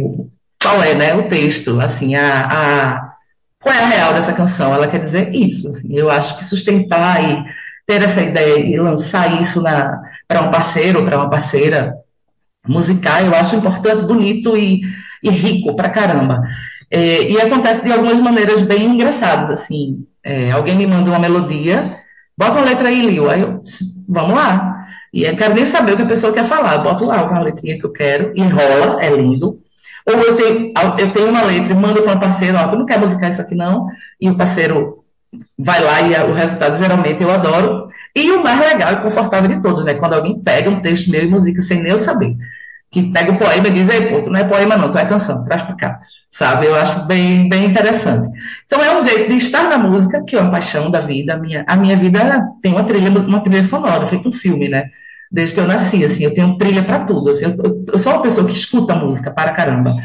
qual 0.62 0.84
é, 0.84 0.94
né, 0.94 1.16
o 1.16 1.28
texto, 1.28 1.80
assim, 1.80 2.14
a, 2.14 2.46
a, 2.46 3.14
qual 3.60 3.74
é 3.74 3.80
a 3.80 3.88
real 3.88 4.14
dessa 4.14 4.34
canção? 4.34 4.74
Ela 4.74 4.88
quer 4.88 5.00
dizer 5.00 5.34
isso, 5.34 5.70
assim, 5.70 5.98
eu 5.98 6.12
acho 6.12 6.38
que 6.38 6.46
sustentar 6.46 7.24
e 7.24 7.44
ter 7.88 8.04
essa 8.04 8.22
ideia 8.22 8.60
e 8.60 8.78
lançar 8.78 9.42
isso 9.42 9.64
para 10.28 10.42
um 10.42 10.52
parceiro, 10.52 11.04
para 11.04 11.18
uma 11.18 11.30
parceira 11.30 11.96
musical, 12.68 13.22
eu 13.22 13.34
acho 13.34 13.56
importante, 13.56 14.06
bonito 14.06 14.56
e, 14.56 14.82
e 15.24 15.30
rico 15.30 15.76
para 15.76 15.90
caramba. 15.90 16.42
É, 16.92 17.30
e 17.30 17.42
acontece 17.42 17.84
de 17.84 17.92
algumas 17.92 18.20
maneiras 18.22 18.62
bem 18.62 18.86
engraçadas, 18.86 19.50
assim, 19.50 20.06
é, 20.24 20.52
alguém 20.52 20.76
me 20.76 20.86
manda 20.86 21.10
uma 21.10 21.20
melodia, 21.20 21.98
bota 22.38 22.60
uma 22.60 22.66
letra 22.66 22.90
aí, 22.90 23.06
Lio, 23.06 23.30
aí 23.30 23.42
eu, 23.42 23.60
vamos 24.08 24.36
lá. 24.36 24.77
E 25.18 25.24
eu 25.24 25.36
quero 25.36 25.56
nem 25.56 25.66
saber 25.66 25.94
o 25.94 25.96
que 25.98 26.04
a 26.04 26.08
pessoa 26.08 26.32
quer 26.32 26.44
falar, 26.44 26.78
boto 26.78 27.04
lá 27.04 27.24
uma 27.24 27.42
letrinha 27.42 27.80
que 27.80 27.84
eu 27.84 27.92
quero, 27.92 28.34
enrola, 28.36 29.04
é 29.04 29.10
lindo. 29.10 29.60
Ou 30.06 30.14
eu 30.14 30.36
tenho, 30.36 30.72
eu 31.00 31.12
tenho 31.12 31.30
uma 31.30 31.42
letra 31.42 31.74
e 31.74 31.76
mando 31.76 32.04
para 32.04 32.14
um 32.14 32.20
parceiro, 32.20 32.56
ó, 32.56 32.68
tu 32.68 32.78
não 32.78 32.86
quer 32.86 33.00
musicar 33.00 33.32
isso 33.32 33.42
aqui 33.42 33.56
não? 33.56 33.88
E 34.22 34.30
o 34.30 34.38
parceiro 34.38 35.04
vai 35.58 35.82
lá 35.82 36.02
e 36.02 36.30
o 36.30 36.36
resultado 36.36 36.78
geralmente 36.78 37.24
eu 37.24 37.32
adoro. 37.32 37.88
E 38.16 38.30
o 38.30 38.44
mais 38.44 38.60
legal 38.60 38.94
e 38.94 38.96
confortável 38.98 39.50
de 39.50 39.60
todos, 39.60 39.84
né? 39.84 39.96
Quando 39.96 40.14
alguém 40.14 40.40
pega 40.40 40.70
um 40.70 40.82
texto 40.82 41.10
meu 41.10 41.24
e 41.24 41.28
música 41.28 41.64
sem 41.64 41.82
nem 41.82 41.94
eu 41.94 41.98
saber. 41.98 42.36
Que 42.92 43.12
pega 43.12 43.32
o 43.32 43.40
poema 43.40 43.70
e 43.70 43.72
diz, 43.72 43.90
ei, 43.90 44.10
pô, 44.10 44.22
tu 44.22 44.30
não 44.30 44.40
é 44.40 44.44
poema 44.44 44.78
não, 44.78 44.92
tu 44.92 45.00
é 45.00 45.06
canção, 45.06 45.44
traz 45.44 45.64
pra 45.64 45.76
cá. 45.76 46.00
Sabe? 46.30 46.68
Eu 46.68 46.76
acho 46.76 47.08
bem, 47.08 47.50
bem 47.50 47.66
interessante. 47.66 48.30
Então 48.68 48.80
é 48.84 48.96
um 48.96 49.04
jeito 49.04 49.32
de 49.32 49.38
estar 49.38 49.68
na 49.68 49.80
música, 49.80 50.24
que 50.24 50.36
é 50.36 50.40
uma 50.40 50.52
paixão 50.52 50.92
da 50.92 51.00
vida. 51.00 51.34
A 51.34 51.38
minha, 51.38 51.66
a 51.68 51.76
minha 51.76 51.96
vida 51.96 52.20
tem 52.62 52.72
uma 52.72 52.84
trilha, 52.84 53.10
uma 53.10 53.40
trilha 53.40 53.64
sonora, 53.64 54.06
feito 54.06 54.30
um 54.30 54.32
filme, 54.32 54.70
né? 54.70 54.92
Desde 55.32 55.54
que 55.54 55.60
eu 55.60 55.68
nasci, 55.68 56.04
assim, 56.06 56.24
eu 56.24 56.34
tenho 56.34 56.58
trilha 56.58 56.84
para 56.84 57.02
tudo. 57.02 57.30
Assim, 57.30 57.46
eu, 57.46 57.86
eu, 57.92 58.00
sou 58.00 58.14
uma 58.14 58.22
pessoa 58.22 58.48
que 58.48 58.54
escuta 58.54 58.96
música 58.96 59.32
para 59.32 59.54
caramba. 59.54 59.96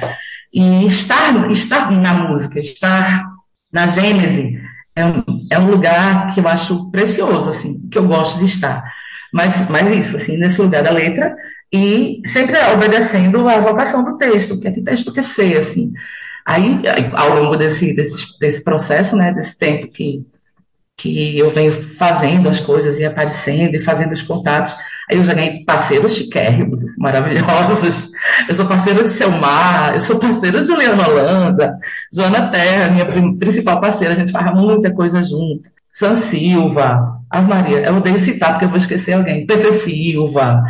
E 0.52 0.86
estar, 0.86 1.50
estar 1.50 1.90
na 1.90 2.14
música, 2.14 2.60
estar 2.60 3.24
na 3.72 3.86
gênese, 3.86 4.60
é 4.94 5.06
um, 5.06 5.24
é 5.50 5.58
um 5.58 5.70
lugar 5.70 6.34
que 6.34 6.40
eu 6.40 6.48
acho 6.48 6.90
precioso, 6.90 7.48
assim, 7.48 7.80
que 7.90 7.96
eu 7.96 8.06
gosto 8.06 8.38
de 8.38 8.44
estar. 8.44 8.84
Mas, 9.32 9.68
mas 9.70 9.90
isso, 9.90 10.16
assim, 10.16 10.36
nesse 10.36 10.60
lugar 10.60 10.82
da 10.82 10.90
letra, 10.90 11.34
e 11.72 12.20
sempre 12.26 12.54
obedecendo 12.74 13.48
à 13.48 13.58
vocação 13.58 14.04
do 14.04 14.18
texto, 14.18 14.60
que 14.60 14.68
é 14.68 14.72
que 14.72 14.82
texto 14.82 15.12
quer 15.12 15.24
ser, 15.24 15.56
assim. 15.56 15.92
Aí, 16.44 16.82
ao 17.14 17.40
longo 17.40 17.56
desse, 17.56 17.94
desse, 17.94 18.38
desse 18.38 18.62
processo, 18.62 19.16
né, 19.16 19.32
desse 19.32 19.56
tempo 19.56 19.88
que, 19.88 20.26
que 20.96 21.38
eu 21.38 21.48
venho 21.48 21.72
fazendo 21.72 22.48
as 22.48 22.60
coisas 22.60 22.98
e 22.98 23.04
aparecendo 23.04 23.74
e 23.74 23.82
fazendo 23.82 24.12
os 24.12 24.22
contatos, 24.22 24.76
eu 25.16 25.24
já 25.24 25.34
ganhei 25.34 25.64
parceiros 25.64 26.14
chiquérrimos, 26.14 26.82
assim, 26.82 27.00
maravilhosos. 27.00 28.10
Eu 28.48 28.54
sou 28.54 28.66
parceira 28.66 29.04
de 29.04 29.10
Selmar, 29.10 29.94
eu 29.94 30.00
sou 30.00 30.18
parceira 30.18 30.60
de 30.60 30.66
Juliana 30.66 31.08
Holanda, 31.08 31.78
Joana 32.12 32.48
Terra, 32.48 32.90
minha 32.90 33.06
principal 33.36 33.80
parceira, 33.80 34.14
a 34.14 34.16
gente 34.16 34.32
faz 34.32 34.52
muita 34.54 34.92
coisa 34.92 35.22
junto. 35.22 35.68
San 35.92 36.14
Silva, 36.14 37.20
a 37.30 37.42
Maria, 37.42 37.80
eu 37.80 37.96
odeio 37.96 38.18
citar 38.18 38.52
porque 38.52 38.64
eu 38.64 38.68
vou 38.68 38.78
esquecer 38.78 39.12
alguém. 39.12 39.46
PC 39.46 39.72
Silva, 39.72 40.62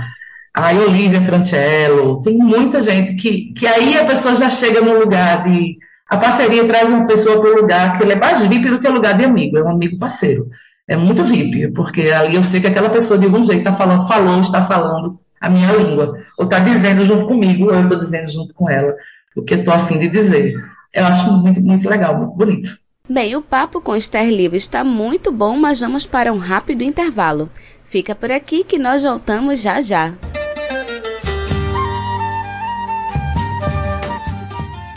a 0.54 0.72
Olivia 0.72 1.22
Francello, 1.22 2.20
tem 2.22 2.36
muita 2.36 2.80
gente 2.80 3.14
que, 3.14 3.52
que 3.54 3.66
aí 3.66 3.96
a 3.96 4.04
pessoa 4.04 4.34
já 4.34 4.50
chega 4.50 4.80
no 4.80 4.98
lugar 4.98 5.44
de. 5.44 5.78
A 6.08 6.16
parceria 6.16 6.64
traz 6.64 6.90
uma 6.90 7.06
pessoa 7.06 7.40
para 7.40 7.50
o 7.50 7.60
lugar 7.60 7.96
que 7.96 8.04
ele 8.04 8.12
é 8.12 8.16
mais 8.16 8.42
VIP 8.42 8.68
do 8.68 8.80
que 8.80 8.88
o 8.88 8.92
lugar 8.92 9.16
de 9.16 9.24
amigo, 9.24 9.56
é 9.56 9.62
um 9.62 9.70
amigo 9.70 9.98
parceiro 9.98 10.46
é 10.92 10.96
muito 10.96 11.24
VIP, 11.24 11.68
porque 11.72 12.02
ali 12.10 12.36
eu 12.36 12.44
sei 12.44 12.60
que 12.60 12.66
aquela 12.66 12.90
pessoa 12.90 13.18
de 13.18 13.24
algum 13.24 13.42
jeito 13.42 13.60
está 13.60 13.72
falando, 13.72 14.06
falou, 14.06 14.40
está 14.40 14.64
falando 14.66 15.18
a 15.40 15.48
minha 15.48 15.72
língua, 15.72 16.16
ou 16.38 16.44
está 16.44 16.58
dizendo 16.58 17.04
junto 17.04 17.26
comigo, 17.26 17.64
ou 17.64 17.74
eu 17.74 17.82
estou 17.82 17.98
dizendo 17.98 18.30
junto 18.30 18.54
com 18.54 18.70
ela 18.70 18.94
o 19.34 19.42
que 19.42 19.54
eu 19.54 19.58
estou 19.58 19.72
afim 19.72 19.98
de 19.98 20.08
dizer. 20.08 20.54
Eu 20.92 21.06
acho 21.06 21.32
muito, 21.32 21.60
muito 21.60 21.88
legal, 21.88 22.16
muito 22.16 22.36
bonito. 22.36 22.78
Bem, 23.08 23.34
o 23.34 23.42
papo 23.42 23.80
com 23.80 23.96
Esther 23.96 24.28
Livre 24.28 24.58
está 24.58 24.84
muito 24.84 25.32
bom, 25.32 25.56
mas 25.56 25.80
vamos 25.80 26.06
para 26.06 26.32
um 26.32 26.38
rápido 26.38 26.82
intervalo. 26.82 27.50
Fica 27.84 28.14
por 28.14 28.30
aqui 28.30 28.62
que 28.62 28.78
nós 28.78 29.02
voltamos 29.02 29.60
já 29.60 29.80
já. 29.80 30.12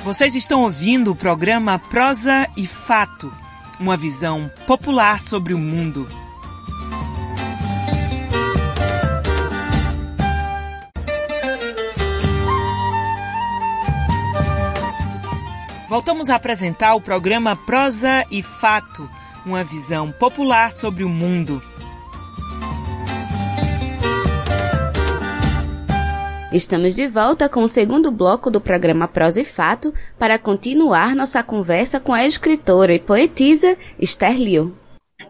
Vocês 0.03 0.35
estão 0.35 0.63
ouvindo 0.63 1.11
o 1.11 1.15
programa 1.15 1.79
Prosa 1.79 2.47
e 2.55 2.67
Fato, 2.67 3.33
uma 3.79 3.97
visão 3.97 4.51
popular 4.65 5.19
sobre 5.19 5.53
o 5.53 5.57
mundo. 5.57 6.07
Voltamos 15.87 16.29
a 16.29 16.35
apresentar 16.35 16.95
o 16.95 17.01
programa 17.01 17.55
Prosa 17.55 18.25
e 18.29 18.43
Fato, 18.43 19.09
uma 19.45 19.63
visão 19.63 20.11
popular 20.11 20.71
sobre 20.71 21.03
o 21.03 21.09
mundo. 21.09 21.61
Estamos 26.55 26.95
de 26.95 27.05
volta 27.05 27.49
com 27.49 27.63
o 27.63 27.67
segundo 27.67 28.09
bloco 28.09 28.49
do 28.49 28.61
programa 28.61 29.09
Prosa 29.09 29.41
e 29.41 29.43
Fato 29.43 29.93
para 30.17 30.39
continuar 30.39 31.13
nossa 31.13 31.43
conversa 31.43 31.99
com 31.99 32.13
a 32.13 32.25
escritora 32.25 32.93
e 32.93 32.99
poetisa 32.99 33.77
Esther 33.99 34.37
Liu. 34.37 34.73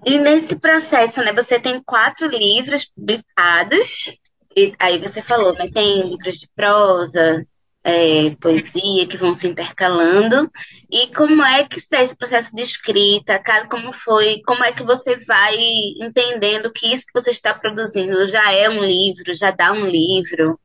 E 0.05 0.19
nesse 0.19 0.55
processo, 0.55 1.23
né, 1.23 1.33
você 1.33 1.59
tem 1.59 1.81
quatro 1.83 2.27
livros 2.27 2.85
publicados, 2.85 4.15
e 4.55 4.71
aí 4.77 4.99
você 4.99 5.19
falou, 5.19 5.51
né, 5.55 5.67
tem 5.73 6.07
livros 6.07 6.35
de 6.35 6.47
prosa, 6.55 7.43
é, 7.83 8.29
poesia 8.39 9.07
que 9.07 9.17
vão 9.17 9.33
se 9.33 9.47
intercalando. 9.47 10.47
E 10.91 11.07
como 11.07 11.43
é 11.43 11.63
que 11.63 11.79
está 11.79 12.03
esse 12.03 12.15
processo 12.15 12.55
de 12.55 12.61
escrita? 12.61 13.41
Como 13.67 13.91
foi? 13.91 14.43
Como 14.45 14.63
é 14.63 14.71
que 14.71 14.83
você 14.83 15.17
vai 15.25 15.55
entendendo 15.99 16.71
que 16.71 16.85
isso 16.85 17.07
que 17.07 17.19
você 17.19 17.31
está 17.31 17.51
produzindo 17.51 18.27
já 18.27 18.53
é 18.53 18.69
um 18.69 18.83
livro, 18.83 19.33
já 19.33 19.49
dá 19.49 19.71
um 19.71 19.87
livro? 19.87 20.59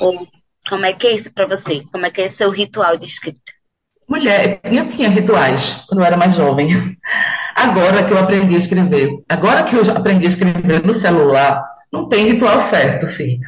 Ou 0.00 0.26
como 0.68 0.84
é 0.84 0.92
que 0.92 1.06
é 1.06 1.14
isso 1.14 1.32
para 1.32 1.46
você? 1.46 1.82
Como 1.92 2.06
é 2.06 2.10
que 2.10 2.20
é 2.20 2.28
seu 2.28 2.50
ritual 2.50 2.96
de 2.96 3.06
escrita? 3.06 3.40
Mulher, 4.08 4.60
eu 4.64 4.88
tinha 4.88 5.08
rituais 5.08 5.82
quando 5.88 6.00
eu 6.00 6.06
era 6.06 6.16
mais 6.16 6.34
jovem. 6.34 6.68
Agora 7.56 8.04
que 8.04 8.12
eu 8.12 8.18
aprendi 8.18 8.54
a 8.54 8.58
escrever, 8.58 9.08
agora 9.30 9.62
que 9.62 9.74
eu 9.74 9.90
aprendi 9.90 10.26
a 10.26 10.28
escrever 10.28 10.84
no 10.84 10.92
celular, 10.92 11.64
não 11.90 12.06
tem 12.06 12.26
ritual 12.26 12.60
certo, 12.60 13.06
assim. 13.06 13.40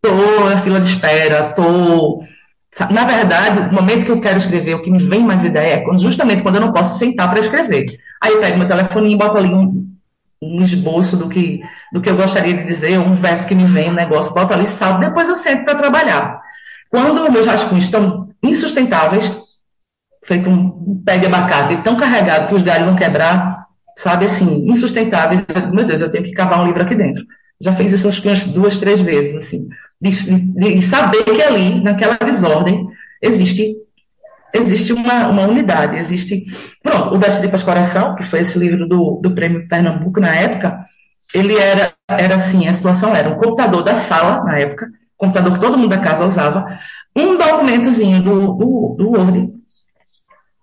Tô 0.00 0.50
na 0.50 0.58
fila 0.58 0.80
de 0.80 0.88
espera, 0.88 1.52
tô. 1.52 2.24
Na 2.90 3.04
verdade, 3.04 3.60
o 3.60 3.72
momento 3.72 4.04
que 4.04 4.10
eu 4.10 4.20
quero 4.20 4.38
escrever, 4.38 4.74
o 4.74 4.82
que 4.82 4.90
me 4.90 4.98
vem 4.98 5.20
mais 5.20 5.44
ideia 5.44 5.76
é 5.76 5.98
justamente 5.98 6.42
quando 6.42 6.56
eu 6.56 6.60
não 6.60 6.72
posso 6.72 6.98
sentar 6.98 7.30
para 7.30 7.38
escrever. 7.38 7.86
Aí 8.20 8.32
eu 8.32 8.40
pego 8.40 8.58
meu 8.58 8.66
telefone 8.66 9.12
e 9.12 9.16
boto 9.16 9.38
ali 9.38 9.54
um, 9.54 9.91
um 10.42 10.60
esboço 10.60 11.16
do 11.16 11.28
que, 11.28 11.60
do 11.92 12.00
que 12.00 12.10
eu 12.10 12.16
gostaria 12.16 12.54
de 12.54 12.64
dizer, 12.64 12.98
um 12.98 13.14
verso 13.14 13.46
que 13.46 13.54
me 13.54 13.66
vem, 13.66 13.90
um 13.90 13.94
negócio, 13.94 14.34
boto 14.34 14.52
ali, 14.52 14.66
salvo, 14.66 15.00
depois 15.00 15.28
eu 15.28 15.36
sento 15.36 15.64
para 15.64 15.76
trabalhar. 15.76 16.40
Quando 16.90 17.30
meus 17.30 17.46
rascunhos 17.46 17.84
estão 17.84 18.28
insustentáveis, 18.42 19.32
feito 20.24 20.50
um 20.50 21.00
pé 21.04 21.18
de 21.18 21.26
abacate 21.26 21.82
tão 21.82 21.96
carregado 21.96 22.48
que 22.48 22.54
os 22.54 22.62
galhos 22.62 22.86
vão 22.86 22.96
quebrar, 22.96 23.66
sabe, 23.96 24.26
assim, 24.26 24.68
insustentáveis, 24.68 25.46
meu 25.72 25.86
Deus, 25.86 26.00
eu 26.00 26.10
tenho 26.10 26.24
que 26.24 26.32
cavar 26.32 26.60
um 26.60 26.66
livro 26.66 26.82
aqui 26.82 26.94
dentro. 26.94 27.24
Já 27.60 27.72
fiz 27.72 27.92
isso 27.92 28.08
umas 28.08 28.44
duas, 28.46 28.78
três 28.78 29.00
vezes, 29.00 29.36
assim, 29.36 29.68
de, 30.00 30.10
de, 30.10 30.74
de 30.74 30.82
saber 30.82 31.22
que 31.22 31.42
ali, 31.42 31.80
naquela 31.82 32.16
desordem, 32.16 32.88
existe 33.22 33.76
existe 34.54 34.92
uma, 34.92 35.28
uma 35.28 35.46
unidade, 35.46 35.96
existe... 35.96 36.44
Pronto, 36.82 37.14
o 37.14 37.18
Das 37.18 37.38
Tripas 37.38 37.62
Coração, 37.62 38.14
que 38.14 38.22
foi 38.22 38.40
esse 38.40 38.58
livro 38.58 38.86
do, 38.86 39.20
do 39.22 39.30
Prêmio 39.30 39.66
Pernambuco 39.68 40.20
na 40.20 40.34
época, 40.34 40.84
ele 41.34 41.56
era, 41.56 41.92
era 42.08 42.34
assim, 42.34 42.68
a 42.68 42.72
situação 42.72 43.14
era 43.14 43.28
um 43.28 43.38
computador 43.38 43.82
da 43.82 43.94
sala, 43.94 44.44
na 44.44 44.58
época, 44.58 44.88
computador 45.16 45.54
que 45.54 45.60
todo 45.60 45.78
mundo 45.78 45.90
da 45.90 45.98
casa 45.98 46.26
usava, 46.26 46.78
um 47.16 47.36
documentozinho 47.36 48.22
do, 48.22 48.52
do, 48.52 48.96
do 48.98 49.10
Word, 49.10 49.50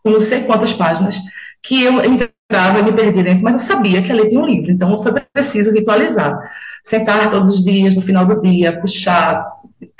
com 0.03 0.09
não 0.11 0.21
sei 0.21 0.43
quantas 0.43 0.73
páginas, 0.73 1.17
que 1.63 1.83
eu 1.83 2.03
entrava 2.03 2.79
e 2.79 2.83
me 2.83 2.91
perdia 2.91 3.23
dentro, 3.23 3.43
mas 3.43 3.55
eu 3.55 3.61
sabia 3.61 4.01
que 4.01 4.11
ali 4.11 4.27
tinha 4.27 4.41
um 4.41 4.45
livro, 4.45 4.71
então 4.71 4.95
foi 4.97 5.13
preciso 5.33 5.71
ritualizar. 5.71 6.37
Sentar 6.83 7.29
todos 7.29 7.51
os 7.51 7.63
dias, 7.63 7.95
no 7.95 8.01
final 8.01 8.25
do 8.25 8.41
dia, 8.41 8.79
puxar, 8.79 9.45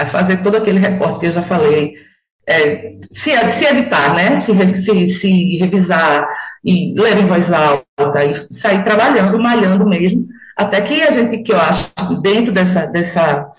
fazer 0.08 0.38
todo 0.38 0.56
aquele 0.56 0.80
recorte 0.80 1.20
que 1.20 1.26
eu 1.26 1.32
já 1.32 1.42
falei, 1.42 1.96
é, 2.50 2.96
se, 3.12 3.32
se 3.50 3.66
editar, 3.66 4.16
né? 4.16 4.36
Se, 4.36 4.52
se, 4.78 5.08
se 5.08 5.58
revisar 5.58 6.28
e 6.66 6.94
ler 7.00 7.20
em 7.20 7.26
voz 7.26 7.52
alta 7.54 8.26
e 8.26 8.34
sair 8.52 8.84
trabalhando, 8.84 9.38
malhando 9.40 9.88
mesmo, 9.88 10.28
até 10.58 10.82
que 10.82 11.02
a 11.02 11.12
gente, 11.12 11.44
que 11.44 11.54
eu 11.54 11.60
acho, 11.60 11.94
dentro 12.22 12.52
dessa, 12.52 12.88
dessa, 12.88 13.50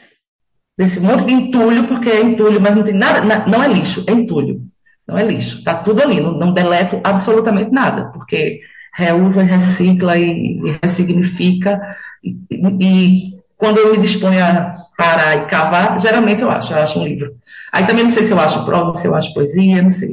desse 0.76 0.98
monte 1.00 1.24
de 1.24 1.32
entulho, 1.32 1.86
porque 1.86 2.10
é 2.10 2.20
entulho, 2.20 2.60
mas 2.60 2.74
não 2.74 2.82
tem 2.82 2.94
nada, 2.94 3.46
não 3.46 3.62
é 3.62 3.68
lixo, 3.68 4.04
é 4.06 4.12
entulho, 4.12 4.60
não 5.06 5.16
é 5.16 5.22
lixo, 5.24 5.58
está 5.58 5.76
tudo 5.76 6.02
ali, 6.02 6.20
não, 6.20 6.32
não 6.32 6.52
deleto 6.52 7.00
absolutamente 7.04 7.70
nada, 7.70 8.06
porque 8.12 8.60
reusa, 8.92 9.42
recicla 9.42 10.18
e, 10.18 10.58
e 10.58 10.78
ressignifica, 10.82 11.80
e, 12.22 12.36
e, 12.80 13.40
quando 13.56 13.78
eu 13.78 13.92
me 13.92 13.98
disponho 13.98 14.44
a 14.44 14.74
parar 15.00 15.36
e 15.36 15.46
cavar, 15.46 15.98
geralmente 15.98 16.42
eu 16.42 16.50
acho, 16.50 16.74
eu 16.74 16.78
acho 16.78 17.00
um 17.00 17.04
livro. 17.04 17.34
Aí 17.72 17.86
também 17.86 18.04
não 18.04 18.10
sei 18.10 18.22
se 18.22 18.32
eu 18.32 18.38
acho 18.38 18.64
prova, 18.64 18.94
se 18.96 19.06
eu 19.06 19.14
acho 19.14 19.32
poesia, 19.32 19.80
não 19.80 19.90
sei. 19.90 20.10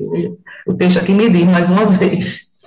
O 0.66 0.74
texto 0.74 1.00
aqui 1.00 1.12
me 1.12 1.30
diz 1.30 1.46
mais 1.46 1.70
uma 1.70 1.86
vez. 1.92 2.58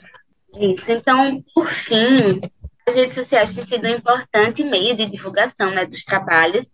Isso, 0.58 0.92
então, 0.92 1.42
por 1.54 1.68
fim, 1.68 2.40
as 2.86 2.96
redes 2.96 3.14
sociais 3.14 3.52
têm 3.52 3.66
sido 3.66 3.86
um 3.86 3.94
importante 3.96 4.62
meio 4.64 4.94
de 4.94 5.10
divulgação 5.10 5.70
né, 5.70 5.86
dos 5.86 6.04
trabalhos, 6.04 6.66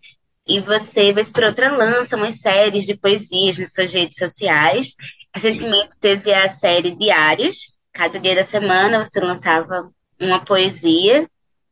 e 0.48 0.60
você, 0.60 1.12
vez 1.12 1.30
por 1.30 1.44
outra, 1.44 1.76
lança 1.76 2.16
umas 2.16 2.40
séries 2.40 2.84
de 2.84 2.96
poesias 2.96 3.58
nas 3.58 3.72
suas 3.72 3.92
redes 3.92 4.16
sociais. 4.16 4.94
Recentemente 5.34 5.98
teve 6.00 6.32
a 6.32 6.48
série 6.48 6.94
Diários, 6.94 7.74
cada 7.92 8.18
dia 8.18 8.34
da 8.34 8.44
semana 8.44 9.02
você 9.04 9.20
lançava 9.20 9.90
uma 10.20 10.40
poesia, 10.40 11.28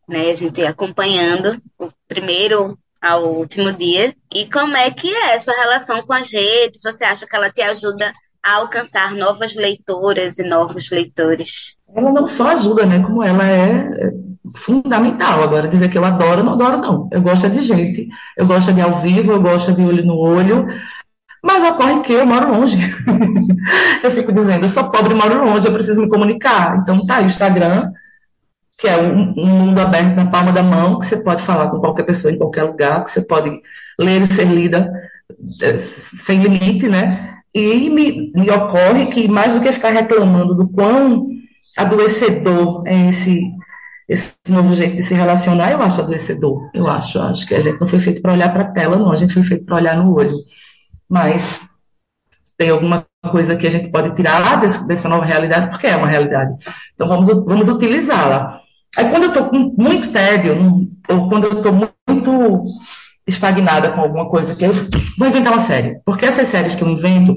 né, 0.09 0.29
a 0.29 0.35
gente 0.35 0.63
acompanhando 0.65 1.61
o 1.79 1.89
primeiro 2.07 2.79
ao 3.05 3.35
último 3.35 3.71
dia. 3.73 4.15
E 4.35 4.51
como 4.51 4.75
é 4.77 4.91
que 4.91 5.13
é 5.13 5.35
a 5.35 5.39
sua 5.39 5.55
relação 5.55 6.03
com 6.03 6.15
as 6.15 6.33
redes? 6.33 6.81
Você 6.83 7.05
acha 7.05 7.27
que 7.27 7.37
ela 7.37 7.51
te 7.51 7.61
ajuda 7.61 8.11
a 8.43 8.57
alcançar 8.57 9.15
novas 9.15 9.55
leitoras 9.55 10.39
e 10.39 10.49
novos 10.49 10.91
leitores? 10.91 11.77
Ela 11.95 12.13
não 12.13 12.27
só 12.27 12.49
ajuda, 12.49 12.87
né? 12.87 13.03
Como 13.03 13.23
ela 13.23 13.47
é 13.47 14.11
fundamental. 14.57 15.43
Agora, 15.43 15.69
dizer 15.69 15.91
que 15.91 15.99
eu 15.99 16.05
adoro, 16.05 16.43
não 16.43 16.55
adoro, 16.55 16.79
não. 16.79 17.09
Eu 17.13 17.21
gosto 17.21 17.49
de 17.51 17.61
gente, 17.61 18.09
eu 18.37 18.47
gosto 18.47 18.73
de 18.73 18.81
ao 18.81 18.95
vivo, 18.95 19.33
eu 19.33 19.41
gosto 19.41 19.73
de 19.73 19.83
olho 19.83 20.05
no 20.05 20.17
olho. 20.17 20.67
Mas 21.43 21.63
ocorre 21.63 22.01
que 22.01 22.13
eu 22.13 22.25
moro 22.25 22.53
longe. 22.53 22.79
eu 24.03 24.11
fico 24.11 24.33
dizendo, 24.33 24.65
eu 24.65 24.69
sou 24.69 24.91
pobre 24.91 25.13
e 25.13 25.17
moro 25.17 25.45
longe, 25.45 25.67
eu 25.67 25.73
preciso 25.73 26.01
me 26.01 26.09
comunicar. 26.09 26.79
Então 26.81 27.05
tá, 27.07 27.21
Instagram, 27.21 27.91
que 28.79 28.89
é 28.89 29.01
um, 29.01 29.35
mundo 29.37 29.79
aberto 29.81 30.15
na 30.15 30.27
palma 30.27 30.53
da 30.53 30.63
mão, 30.63 30.99
que 30.99 31.07
você 31.07 31.23
pode 31.23 31.43
falar 31.43 31.71
com 31.71 31.79
qualquer 31.79 32.05
pessoa 32.05 32.33
em 32.33 32.39
qualquer 32.39 32.65
lugar, 32.65 33.05
que 33.05 33.11
você 33.11 33.23
pode 33.23 33.61
ler 33.99 34.23
e 34.23 34.27
ser 34.27 34.47
lida 34.47 34.93
é, 35.63 35.79
sem 35.79 36.43
limite, 36.43 36.89
né? 36.89 37.39
E 37.55 37.89
me, 37.89 38.33
me 38.35 38.51
ocorre 38.51 39.07
que, 39.07 39.29
mais 39.29 39.55
do 39.55 39.61
que 39.61 39.73
ficar 39.73 39.91
reclamando 39.91 40.55
do 40.55 40.69
quão 40.69 41.29
adoecedor 41.77 42.83
é 42.87 43.09
esse, 43.09 43.41
esse 44.09 44.35
novo 44.49 44.75
jeito 44.75 44.97
de 44.97 45.03
se 45.03 45.15
relacionar, 45.15 45.71
eu 45.71 45.81
acho 45.81 46.01
adoecedor. 46.01 46.69
Eu 46.75 46.89
acho, 46.89 47.21
acho 47.21 47.47
que 47.47 47.55
a 47.55 47.61
gente 47.61 47.81
não 47.81 47.87
foi 47.87 48.01
feito 48.01 48.21
para 48.21 48.33
olhar 48.33 48.53
para 48.53 48.63
a 48.63 48.73
tela, 48.73 48.97
não, 48.97 49.13
a 49.13 49.17
gente 49.17 49.33
foi 49.33 49.45
feito 49.45 49.65
para 49.65 49.77
olhar 49.77 49.97
no 49.97 50.13
olho. 50.13 50.37
Mas 51.09 51.69
tem 52.57 52.71
alguma 52.71 53.07
coisa 53.31 53.57
que 53.57 53.67
a 53.67 53.71
gente 53.71 53.89
pode 53.89 54.15
tirar 54.15 54.61
desse, 54.61 54.87
dessa 54.87 55.09
nova 55.09 55.25
realidade, 55.25 55.71
porque 55.71 55.87
é 55.87 55.97
uma 55.97 56.09
realidade. 56.09 56.55
Então 56.95 57.07
vamos, 57.07 57.29
vamos 57.29 57.69
utilizá-la. 57.69 58.61
Aí 58.97 59.09
quando 59.11 59.25
eu 59.25 59.29
estou 59.29 59.49
com 59.49 59.75
muito 59.77 60.11
tédio, 60.11 60.89
ou 61.09 61.29
quando 61.29 61.45
eu 61.45 61.59
estou 61.59 61.73
muito 61.73 62.61
estagnada 63.27 63.91
com 63.91 64.01
alguma 64.01 64.29
coisa, 64.29 64.55
que 64.55 64.65
eu 64.65 64.73
vou 65.19 65.29
inventar 65.29 65.53
uma 65.53 65.61
série. 65.61 66.01
Porque 66.05 66.27
essas 66.27 66.49
séries 66.49 66.75
que 66.75 66.83
eu 66.83 66.89
invento, 66.89 67.37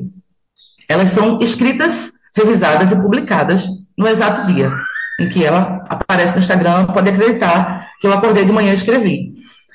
elas 0.89 1.11
são 1.11 1.39
escritas, 1.39 2.11
revisadas 2.35 2.91
e 2.91 3.01
publicadas 3.01 3.67
no 3.97 4.07
exato 4.07 4.45
dia 4.47 4.71
em 5.19 5.29
que 5.29 5.43
ela 5.43 5.83
aparece 5.89 6.33
no 6.33 6.39
Instagram, 6.39 6.85
pode 6.85 7.09
acreditar 7.09 7.89
que 7.99 8.05
eu 8.05 8.13
acordei 8.13 8.45
de 8.45 8.51
manhã 8.51 8.71
e 8.71 8.75
escrevi. 8.75 9.33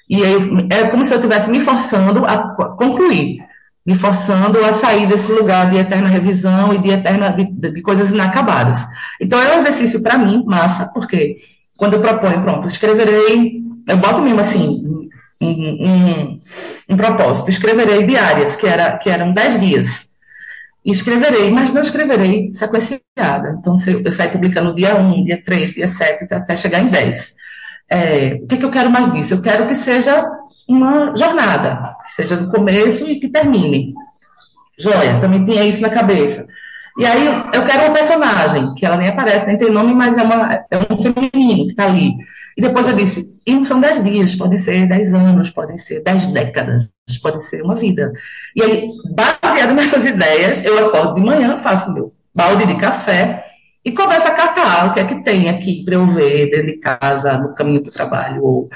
E 0.09 0.23
aí, 0.23 0.37
é 0.71 0.89
como 0.89 1.05
se 1.05 1.13
eu 1.13 1.17
estivesse 1.17 1.51
me 1.51 1.61
forçando 1.61 2.25
a 2.25 2.39
concluir, 2.77 3.39
me 3.85 3.95
forçando 3.95 4.65
a 4.65 4.73
sair 4.73 5.07
desse 5.09 5.33
lugar 5.33 5.71
de 5.71 5.79
eterna 5.79 6.09
revisão 6.09 6.73
e 6.73 6.79
de 6.79 6.91
eterna 6.91 7.31
de, 7.31 7.73
de 7.73 7.83
coisas 7.83 8.13
inacabadas. 8.13 8.87
Então 9.21 9.41
é 9.41 9.57
um 9.57 9.59
exercício 9.59 10.01
para 10.03 10.17
mim 10.17 10.45
massa, 10.47 10.91
porque 10.95 11.39
quando 11.83 11.95
eu 11.95 12.01
proponho, 12.01 12.41
pronto, 12.43 12.69
escreverei, 12.69 13.61
eu 13.89 13.97
boto 13.97 14.23
mesmo 14.23 14.39
assim, 14.39 14.85
um, 15.41 15.49
um, 15.51 16.41
um 16.91 16.97
propósito, 16.97 17.51
escreverei 17.51 18.07
diárias, 18.07 18.55
que, 18.55 18.69
era, 18.69 18.97
que 18.99 19.11
eram 19.11 19.33
dez 19.33 19.59
dias. 19.59 20.15
escreverei, 20.87 21.51
mas 21.51 21.73
não 21.73 21.83
escreverei 21.83 22.53
sequenciada. 22.53 23.57
Então, 23.59 23.75
eu 24.05 24.13
saio 24.13 24.31
publicando 24.31 24.77
dia 24.77 24.95
1, 24.95 25.25
dia 25.25 25.43
3, 25.45 25.73
dia 25.73 25.89
7, 25.89 26.33
até 26.33 26.55
chegar 26.55 26.79
em 26.79 26.89
10. 26.89 27.33
É, 27.91 28.39
o 28.41 28.47
que, 28.47 28.59
que 28.59 28.65
eu 28.65 28.71
quero 28.71 28.89
mais 28.89 29.13
disso? 29.13 29.35
Eu 29.35 29.43
quero 29.43 29.67
que 29.67 29.75
seja 29.75 30.25
uma 30.69 31.17
jornada, 31.17 31.97
que 32.05 32.13
seja 32.13 32.37
do 32.37 32.49
começo 32.49 33.11
e 33.11 33.19
que 33.19 33.29
termine. 33.29 33.93
Joia, 34.79 35.21
também 35.21 35.45
tinha 35.45 35.65
isso 35.65 35.83
na 35.83 35.91
cabeça. 35.91 36.47
E 36.99 37.07
aí 37.07 37.27
eu 37.55 37.65
quero 37.65 37.85
uma 37.85 37.95
personagem, 37.95 38.75
que 38.75 38.85
ela 38.85 38.97
nem 38.97 39.09
aparece, 39.09 39.47
nem 39.47 39.57
tem 39.57 39.71
nome, 39.71 39.95
mas 39.95 40.19
é, 40.19 40.23
uma, 40.23 40.65
é 40.71 40.79
um 40.91 40.97
feminino 40.97 41.65
que 41.65 41.71
está 41.71 41.87
ali. 41.87 42.13
E 42.57 42.61
depois 42.61 42.87
eu 42.87 42.95
disse, 42.95 43.41
não 43.49 43.65
são 43.65 43.81
dez 43.81 44.03
dias, 44.05 44.35
podem 44.35 44.59
ser 44.59 44.87
dez 44.87 45.15
anos, 45.15 45.49
podem 45.49 45.79
ser 45.79 46.03
dez 46.03 46.27
décadas, 46.27 46.93
pode 47.23 47.43
ser 47.43 47.63
uma 47.63 47.75
vida. 47.75 48.13
E 48.55 48.63
aí, 48.63 48.89
baseado 49.15 49.75
nessas 49.75 50.05
ideias, 50.05 50.63
eu 50.65 50.87
acordo 50.87 51.15
de 51.15 51.23
manhã, 51.23 51.57
faço 51.57 51.93
meu 51.95 52.13
balde 52.35 52.67
de 52.67 52.77
café 52.77 53.45
e 53.85 53.91
começo 53.93 54.29
a 54.29 54.33
catar 54.33 54.89
o 54.89 54.93
que 54.93 55.01
é 55.01 55.05
que 55.05 55.23
tem 55.23 55.49
aqui 55.49 55.83
para 55.85 55.95
eu 55.95 56.07
ver 56.07 56.51
dentro 56.51 56.67
de 56.67 56.79
casa, 56.79 57.39
no 57.39 57.55
caminho 57.55 57.83
para 57.83 57.91
o 57.91 57.93
trabalho, 57.93 58.45
ou 58.45 58.69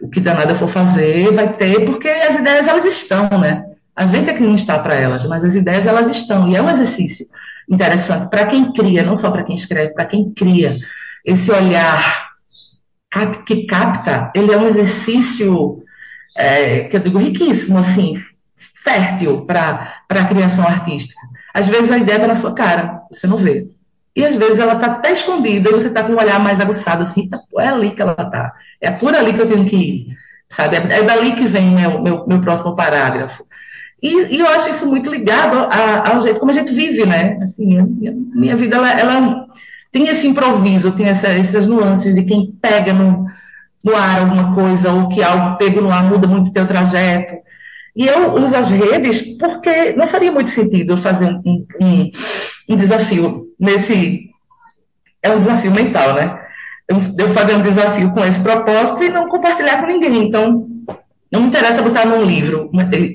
o 0.00 0.08
que 0.08 0.20
danada 0.20 0.52
eu 0.52 0.56
for 0.56 0.68
fazer, 0.68 1.32
vai 1.32 1.52
ter, 1.52 1.84
porque 1.84 2.08
as 2.08 2.38
ideias 2.38 2.68
elas 2.68 2.84
estão, 2.84 3.28
né? 3.38 3.64
A 3.96 4.06
gente 4.06 4.30
é 4.30 4.34
que 4.34 4.42
não 4.42 4.54
está 4.54 4.78
para 4.78 4.94
elas, 4.94 5.24
mas 5.24 5.44
as 5.44 5.54
ideias 5.54 5.86
elas 5.86 6.08
estão. 6.08 6.48
E 6.48 6.56
é 6.56 6.62
um 6.62 6.70
exercício 6.70 7.26
interessante 7.68 8.28
para 8.28 8.46
quem 8.46 8.72
cria, 8.72 9.02
não 9.02 9.16
só 9.16 9.30
para 9.30 9.44
quem 9.44 9.54
escreve, 9.54 9.94
para 9.94 10.06
quem 10.06 10.32
cria. 10.32 10.78
Esse 11.24 11.50
olhar 11.50 12.32
que 13.46 13.64
capta, 13.66 14.30
ele 14.34 14.52
é 14.52 14.56
um 14.56 14.66
exercício 14.66 15.82
é, 16.36 16.80
que 16.84 16.96
eu 16.96 17.00
digo 17.00 17.18
riquíssimo, 17.18 17.78
assim, 17.78 18.14
fértil 18.82 19.46
para 19.46 20.02
a 20.08 20.24
criação 20.24 20.66
artística. 20.66 21.20
Às 21.54 21.68
vezes 21.68 21.90
a 21.90 21.98
ideia 21.98 22.16
está 22.16 22.26
na 22.26 22.34
sua 22.34 22.54
cara, 22.54 23.00
você 23.10 23.26
não 23.26 23.36
vê. 23.36 23.68
E 24.16 24.24
às 24.24 24.34
vezes 24.36 24.58
ela 24.58 24.74
está 24.74 24.86
até 24.86 25.12
escondida 25.12 25.70
e 25.70 25.72
você 25.72 25.88
está 25.88 26.04
com 26.04 26.12
um 26.12 26.18
olhar 26.18 26.38
mais 26.38 26.60
aguçado, 26.60 27.02
assim, 27.02 27.28
tá, 27.28 27.40
é 27.58 27.68
ali 27.68 27.90
que 27.92 28.02
ela 28.02 28.12
está. 28.12 28.52
É 28.80 28.90
por 28.90 29.14
ali 29.14 29.32
que 29.32 29.40
eu 29.40 29.48
tenho 29.48 29.66
que 29.66 29.76
ir, 29.76 30.06
sabe? 30.48 30.76
É, 30.76 30.98
é 30.98 31.02
dali 31.02 31.34
que 31.34 31.46
vem 31.46 31.70
meu, 31.70 32.00
meu, 32.00 32.26
meu 32.26 32.40
próximo 32.40 32.76
parágrafo. 32.76 33.44
E, 34.04 34.36
e, 34.36 34.38
eu 34.38 34.46
acho 34.48 34.68
isso 34.68 34.86
muito 34.86 35.10
ligado 35.10 35.66
ao 36.06 36.20
jeito 36.20 36.38
como 36.38 36.50
a 36.50 36.54
gente 36.54 36.70
vive, 36.74 37.06
né? 37.06 37.38
Assim, 37.42 37.78
a 37.78 37.82
minha, 37.86 38.12
minha 38.12 38.54
vida, 38.54 38.76
ela, 38.76 39.00
ela, 39.00 39.46
tem 39.90 40.08
esse 40.08 40.26
improviso, 40.26 40.92
tem 40.92 41.06
essa, 41.06 41.28
essas 41.28 41.66
nuances 41.66 42.14
de 42.14 42.22
quem 42.22 42.52
pega 42.60 42.92
no, 42.92 43.24
no 43.82 43.96
ar 43.96 44.20
alguma 44.20 44.54
coisa, 44.54 44.92
ou 44.92 45.08
que 45.08 45.22
algo 45.22 45.56
pego 45.56 45.80
no 45.80 45.90
ar 45.90 46.04
muda 46.04 46.28
muito 46.28 46.50
o 46.50 46.52
teu 46.52 46.66
trajeto. 46.66 47.34
E 47.96 48.06
eu 48.06 48.34
uso 48.34 48.54
as 48.54 48.70
redes 48.70 49.22
porque 49.38 49.94
não 49.94 50.06
faria 50.06 50.30
muito 50.30 50.50
sentido 50.50 50.92
eu 50.92 50.96
fazer 50.98 51.26
um, 51.26 51.66
um, 51.80 52.10
um 52.68 52.76
desafio 52.76 53.46
nesse. 53.58 54.28
É 55.22 55.30
um 55.30 55.38
desafio 55.38 55.70
mental, 55.70 56.14
né? 56.14 56.40
Eu, 56.86 56.98
eu 57.16 57.32
fazer 57.32 57.54
um 57.54 57.62
desafio 57.62 58.10
com 58.10 58.22
esse 58.22 58.40
propósito 58.40 59.02
e 59.02 59.08
não 59.08 59.30
compartilhar 59.30 59.80
com 59.80 59.86
ninguém. 59.86 60.24
Então, 60.24 60.73
não 61.34 61.40
me 61.40 61.48
interessa 61.48 61.82
botar 61.82 62.06
num 62.06 62.22
livro 62.22 62.70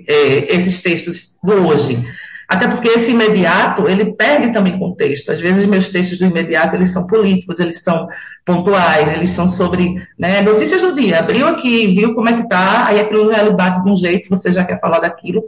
é, 0.08 0.54
esses 0.54 0.82
textos 0.82 1.38
do 1.42 1.54
hoje. 1.54 2.06
Até 2.50 2.68
porque 2.68 2.90
esse 2.90 3.12
imediato, 3.12 3.88
ele 3.88 4.14
perde 4.14 4.52
também 4.52 4.78
contexto. 4.78 5.32
Às 5.32 5.40
vezes, 5.40 5.66
meus 5.66 5.88
textos 5.88 6.18
do 6.20 6.26
imediato, 6.26 6.76
eles 6.76 6.92
são 6.92 7.08
políticos, 7.08 7.62
eles 7.62 7.82
são 7.82 8.10
pontuais, 8.44 9.14
eles 9.14 9.30
são 9.30 9.48
sobre 9.48 10.06
né, 10.18 10.42
notícias 10.42 10.82
do 10.82 10.94
dia. 10.94 11.20
Abriu 11.20 11.48
aqui, 11.48 11.88
viu 11.88 12.14
como 12.14 12.28
é 12.28 12.34
que 12.34 12.50
tá, 12.50 12.88
aí 12.88 13.00
aquilo 13.00 13.32
já 13.32 13.50
bate 13.52 13.82
de 13.82 13.90
um 13.90 13.96
jeito, 13.96 14.30
você 14.30 14.52
já 14.52 14.66
quer 14.66 14.82
falar 14.82 15.00
daquilo. 15.00 15.44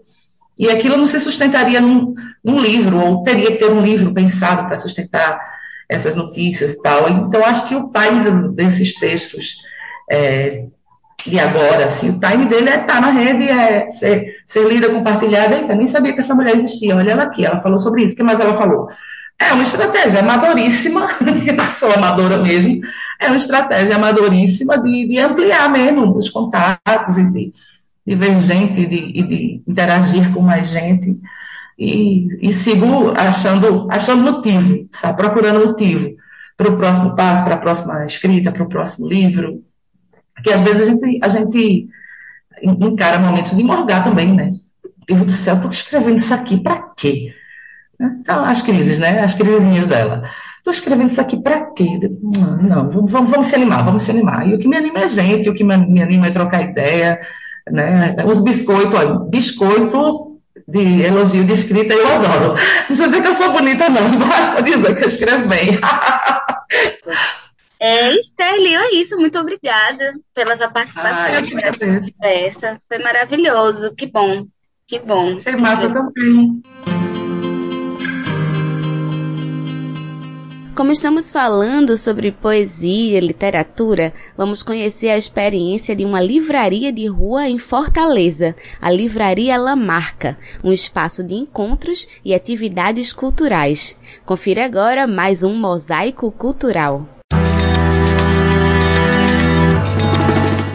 E 0.58 0.70
aquilo 0.70 0.96
não 0.96 1.08
se 1.08 1.20
sustentaria 1.20 1.82
num, 1.82 2.14
num 2.42 2.62
livro, 2.62 3.00
ou 3.00 3.24
teria 3.24 3.52
que 3.52 3.58
ter 3.58 3.70
um 3.70 3.84
livro 3.84 4.14
pensado 4.14 4.66
para 4.68 4.78
sustentar 4.78 5.42
essas 5.90 6.16
notícias 6.16 6.72
e 6.72 6.82
tal. 6.82 7.10
Então, 7.10 7.44
acho 7.44 7.68
que 7.68 7.76
o 7.76 7.92
time 7.92 8.56
desses 8.56 8.94
textos 8.94 9.56
é, 10.10 10.68
de 11.26 11.40
agora, 11.40 11.86
assim, 11.86 12.10
o 12.10 12.20
time 12.20 12.46
dele 12.48 12.70
é 12.70 12.82
estar 12.82 12.88
tá 12.88 13.02
na 13.02 13.10
rede, 13.10 13.48
é 13.48 13.90
ser, 13.92 14.38
ser 14.46 14.68
lida, 14.68 14.90
compartilhada. 14.90 15.56
Eita, 15.56 15.76
nem 15.76 15.86
sabia 15.86 16.14
que 16.14 16.20
essa 16.20 16.36
mulher 16.36 16.56
existia. 16.56 16.96
Olha 16.96 17.12
ela 17.12 17.24
aqui, 17.24 17.46
ela 17.46 17.58
falou 17.58 17.78
sobre 17.78 18.04
isso. 18.04 18.14
O 18.14 18.18
que 18.18 18.24
mais 18.24 18.40
ela 18.40 18.54
falou? 18.54 18.88
É 19.40 19.54
uma 19.54 19.64
estratégia 19.64 20.20
amadoríssima, 20.20 21.10
não 21.22 21.68
sou 21.68 21.92
amadora 21.92 22.38
mesmo, 22.38 22.80
é 23.20 23.28
uma 23.28 23.38
estratégia 23.38 23.96
amadoríssima 23.96 24.78
de, 24.78 25.08
de 25.08 25.18
ampliar 25.18 25.68
mesmo 25.70 26.16
os 26.16 26.30
contatos 26.30 27.18
e 27.18 27.24
de, 27.32 27.52
de 28.06 28.16
ver 28.16 28.38
gente, 28.38 28.86
de, 28.86 28.96
e 28.96 29.24
de 29.24 29.64
interagir 29.68 30.32
com 30.32 30.42
mais 30.42 30.68
gente. 30.70 31.18
E, 31.78 32.48
e 32.48 32.54
sigo 32.54 33.12
achando, 33.18 33.88
achando 33.90 34.22
motivo, 34.22 34.88
sabe? 34.92 35.18
procurando 35.18 35.66
motivo 35.66 36.12
para 36.56 36.70
o 36.70 36.78
próximo 36.78 37.16
passo, 37.16 37.44
para 37.44 37.56
a 37.56 37.58
próxima 37.58 38.06
escrita, 38.06 38.52
para 38.52 38.62
o 38.62 38.70
próximo 38.70 39.08
livro, 39.08 39.64
porque 40.42 40.52
às 40.52 40.62
vezes 40.62 40.82
a 40.82 40.92
gente, 40.92 41.20
a 41.22 41.28
gente 41.28 41.90
encara 42.64 43.20
momentos 43.20 43.56
de 43.56 43.64
morgar 43.64 44.04
também, 44.04 44.34
né? 44.34 44.54
Deus 45.08 45.22
do 45.22 45.32
céu, 45.32 45.56
estou 45.56 45.72
escrevendo 45.72 46.18
isso 46.18 46.34
aqui 46.34 46.60
para 46.60 46.80
quê? 46.96 47.34
Né? 48.00 48.20
As 48.28 48.62
crises, 48.62 49.00
né? 49.00 49.22
As 49.22 49.34
crisinhas 49.34 49.88
dela. 49.88 50.24
Estou 50.58 50.72
escrevendo 50.72 51.10
isso 51.10 51.22
aqui 51.22 51.38
para 51.38 51.66
quê? 51.72 52.00
Não, 52.22 52.58
não 52.58 52.90
vamos, 52.90 53.12
vamos, 53.12 53.48
se 53.48 53.56
animar, 53.56 53.84
vamos 53.84 54.04
se 54.04 54.12
animar. 54.12 54.48
E 54.48 54.54
o 54.54 54.60
que 54.60 54.68
me 54.68 54.78
anima 54.78 55.00
é 55.00 55.08
gente, 55.08 55.50
o 55.50 55.54
que 55.54 55.64
me 55.64 56.02
anima 56.02 56.28
é 56.28 56.32
trocar 56.32 56.62
ideia, 56.62 57.20
né? 57.70 58.16
Os 58.26 58.44
biscoitos, 58.44 58.94
olha, 58.94 59.20
biscoito 59.20 60.40
de 60.68 61.02
elogio 61.02 61.44
de 61.44 61.54
escrita 61.54 61.94
eu 61.94 62.08
adoro. 62.08 62.54
Não 62.54 62.86
precisa 62.88 63.10
dizer 63.10 63.22
que 63.22 63.28
eu 63.28 63.34
sou 63.34 63.52
bonita, 63.52 63.90
não, 63.90 64.18
basta 64.28 64.62
dizer 64.62 64.96
que 64.96 65.04
eu 65.04 65.08
escrevo 65.08 65.48
bem. 65.48 65.80
É, 67.84 68.14
Esther 68.14 68.60
é 68.60 68.94
isso. 68.94 69.18
Muito 69.18 69.40
obrigada 69.40 70.14
pela 70.36 70.56
sua 70.56 70.70
participação 70.70 71.34
Ai, 71.34 71.42
nessa 71.42 71.80
conversa. 71.80 72.78
Foi 72.88 73.00
maravilhoso. 73.00 73.96
Que 73.96 74.06
bom. 74.06 74.46
Que 74.86 75.00
bom. 75.00 75.34
Você 75.34 75.50
é 75.50 75.58
massa 75.58 75.92
também. 75.92 76.62
Como 80.76 80.92
estamos 80.92 81.32
falando 81.32 81.98
sobre 81.98 82.32
poesia 82.32 83.18
e 83.18 83.20
literatura, 83.20 84.14
vamos 84.38 84.62
conhecer 84.62 85.10
a 85.10 85.18
experiência 85.18 85.96
de 85.96 86.06
uma 86.06 86.22
livraria 86.22 86.92
de 86.92 87.08
rua 87.08 87.50
em 87.50 87.58
Fortaleza, 87.58 88.56
a 88.80 88.92
Livraria 88.92 89.58
Lamarca, 89.58 90.38
um 90.64 90.72
espaço 90.72 91.24
de 91.24 91.34
encontros 91.34 92.08
e 92.24 92.34
atividades 92.36 93.12
culturais. 93.12 93.98
Confira 94.24 94.66
agora 94.66 95.08
mais 95.08 95.42
um 95.42 95.56
mosaico 95.56 96.32
cultural. 96.32 97.21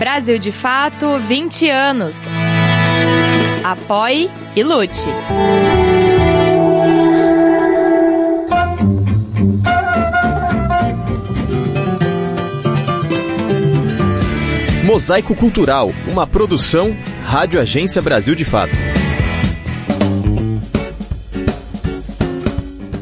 Brasil 0.07 0.39
de 0.39 0.53
Fato 0.53 1.19
20 1.19 1.69
anos. 1.69 2.17
Apoie 3.65 4.31
e 4.55 4.63
lute. 4.63 5.01
Mosaico 14.85 15.35
Cultural, 15.35 15.91
uma 16.07 16.25
produção 16.25 16.97
Rádio 17.25 17.61
Agência 17.61 18.01
Brasil 18.01 18.37
de 18.37 18.45
Fato. 18.45 18.71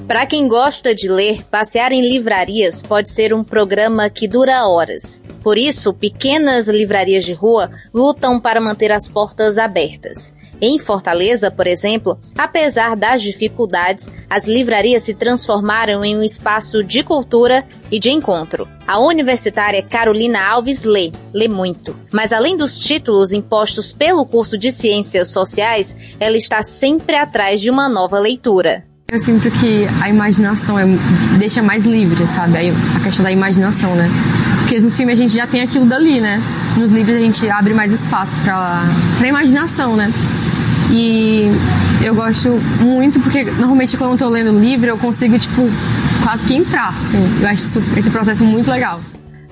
Para 0.08 0.24
quem 0.24 0.48
gosta 0.48 0.94
de 0.94 1.10
ler, 1.10 1.44
passear 1.50 1.92
em 1.92 2.00
livrarias 2.00 2.82
pode 2.82 3.12
ser 3.12 3.34
um 3.34 3.44
programa 3.44 4.08
que 4.08 4.26
dura 4.26 4.66
horas. 4.66 5.22
Por 5.44 5.58
isso, 5.58 5.92
pequenas 5.92 6.66
livrarias 6.66 7.22
de 7.22 7.34
rua 7.34 7.70
lutam 7.92 8.40
para 8.40 8.62
manter 8.62 8.90
as 8.90 9.06
portas 9.06 9.58
abertas. 9.58 10.32
Em 10.60 10.78
Fortaleza, 10.78 11.50
por 11.50 11.66
exemplo, 11.66 12.18
apesar 12.38 12.96
das 12.96 13.20
dificuldades, 13.20 14.10
as 14.30 14.46
livrarias 14.46 15.02
se 15.02 15.12
transformaram 15.12 16.02
em 16.02 16.16
um 16.16 16.22
espaço 16.22 16.82
de 16.82 17.02
cultura 17.02 17.62
e 17.90 18.00
de 18.00 18.10
encontro. 18.10 18.66
A 18.86 18.98
universitária 18.98 19.82
Carolina 19.82 20.40
Alves 20.42 20.84
lê, 20.84 21.12
lê 21.34 21.48
muito. 21.48 21.94
Mas 22.10 22.32
além 22.32 22.56
dos 22.56 22.78
títulos 22.78 23.30
impostos 23.32 23.92
pelo 23.92 24.24
curso 24.24 24.56
de 24.56 24.72
Ciências 24.72 25.28
Sociais, 25.28 25.94
ela 26.18 26.38
está 26.38 26.62
sempre 26.62 27.16
atrás 27.16 27.60
de 27.60 27.68
uma 27.68 27.86
nova 27.86 28.18
leitura. 28.18 28.84
Eu 29.08 29.18
sinto 29.18 29.50
que 29.50 29.86
a 30.02 30.08
imaginação 30.08 30.78
é, 30.78 30.84
deixa 31.38 31.62
mais 31.62 31.84
livre, 31.84 32.26
sabe? 32.26 32.70
A 32.96 33.00
questão 33.00 33.22
da 33.22 33.30
imaginação, 33.30 33.94
né? 33.94 34.08
Porque 34.64 34.80
nos 34.80 34.96
filmes 34.96 35.18
a 35.18 35.22
gente 35.22 35.34
já 35.34 35.46
tem 35.46 35.60
aquilo 35.60 35.84
dali, 35.84 36.20
né? 36.20 36.42
Nos 36.74 36.90
livros 36.90 37.16
a 37.16 37.20
gente 37.20 37.48
abre 37.50 37.74
mais 37.74 37.92
espaço 37.92 38.40
para 38.40 38.88
pra 39.18 39.28
imaginação, 39.28 39.94
né? 39.94 40.10
E 40.90 41.50
eu 42.02 42.14
gosto 42.14 42.48
muito 42.80 43.20
porque 43.20 43.44
normalmente 43.44 43.94
quando 43.96 44.12
eu 44.12 44.18
tô 44.18 44.28
lendo 44.28 44.58
livro 44.58 44.88
eu 44.88 44.96
consigo, 44.96 45.38
tipo, 45.38 45.70
quase 46.22 46.44
que 46.44 46.54
entrar, 46.54 46.96
assim. 46.96 47.18
Eu 47.42 47.48
acho 47.48 47.62
isso, 47.62 47.82
esse 47.94 48.10
processo 48.10 48.42
muito 48.42 48.70
legal. 48.70 49.02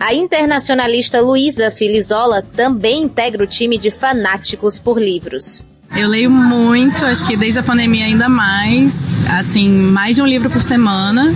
A 0.01 0.15
internacionalista 0.15 1.21
Luísa 1.21 1.71
Filizola 1.71 2.43
também 2.57 3.03
integra 3.03 3.45
o 3.45 3.47
time 3.47 3.77
de 3.77 3.91
fanáticos 3.91 4.79
por 4.79 4.99
livros. 4.99 5.63
Eu 5.95 6.09
leio 6.09 6.31
muito, 6.31 7.05
acho 7.05 7.25
que 7.27 7.37
desde 7.37 7.59
a 7.59 7.63
pandemia 7.63 8.07
ainda 8.07 8.31
mais, 8.31 8.97
assim, 9.29 9.69
mais 9.69 10.17
de 10.17 10.23
um 10.23 10.27
livro 10.27 10.49
por 10.49 10.63
semana. 10.63 11.35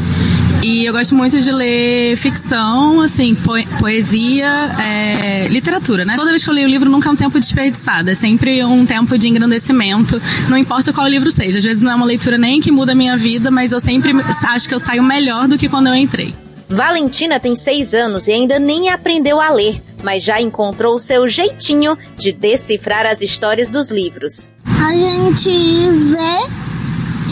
E 0.62 0.84
eu 0.84 0.92
gosto 0.92 1.14
muito 1.14 1.38
de 1.38 1.52
ler 1.52 2.16
ficção, 2.16 3.00
assim, 3.00 3.36
poesia, 3.78 4.48
é, 4.80 5.46
literatura, 5.48 6.04
né? 6.04 6.14
Toda 6.16 6.30
vez 6.30 6.42
que 6.42 6.50
eu 6.50 6.54
leio 6.54 6.66
o 6.66 6.70
livro, 6.70 6.90
nunca 6.90 7.08
é 7.08 7.12
um 7.12 7.16
tempo 7.16 7.38
desperdiçado. 7.38 8.10
É 8.10 8.14
sempre 8.14 8.64
um 8.64 8.84
tempo 8.84 9.16
de 9.16 9.28
engrandecimento, 9.28 10.20
não 10.48 10.56
importa 10.56 10.92
qual 10.92 11.06
livro 11.06 11.30
seja. 11.30 11.58
Às 11.58 11.64
vezes 11.64 11.82
não 11.82 11.92
é 11.92 11.94
uma 11.94 12.06
leitura 12.06 12.36
nem 12.36 12.60
que 12.60 12.70
muda 12.70 12.92
a 12.92 12.94
minha 12.94 13.16
vida, 13.16 13.50
mas 13.50 13.72
eu 13.72 13.80
sempre 13.80 14.12
acho 14.48 14.68
que 14.68 14.74
eu 14.74 14.80
saio 14.80 15.02
melhor 15.02 15.46
do 15.46 15.56
que 15.56 15.68
quando 15.68 15.86
eu 15.86 15.94
entrei. 15.94 16.34
Valentina 16.68 17.38
tem 17.38 17.54
seis 17.54 17.94
anos 17.94 18.26
e 18.26 18.32
ainda 18.32 18.58
nem 18.58 18.88
aprendeu 18.88 19.40
a 19.40 19.50
ler, 19.50 19.80
mas 20.02 20.24
já 20.24 20.40
encontrou 20.40 20.96
o 20.96 21.00
seu 21.00 21.28
jeitinho 21.28 21.96
de 22.16 22.32
decifrar 22.32 23.06
as 23.06 23.22
histórias 23.22 23.70
dos 23.70 23.88
livros. 23.88 24.50
A 24.64 24.92
gente 24.92 25.48
vê 25.48 26.56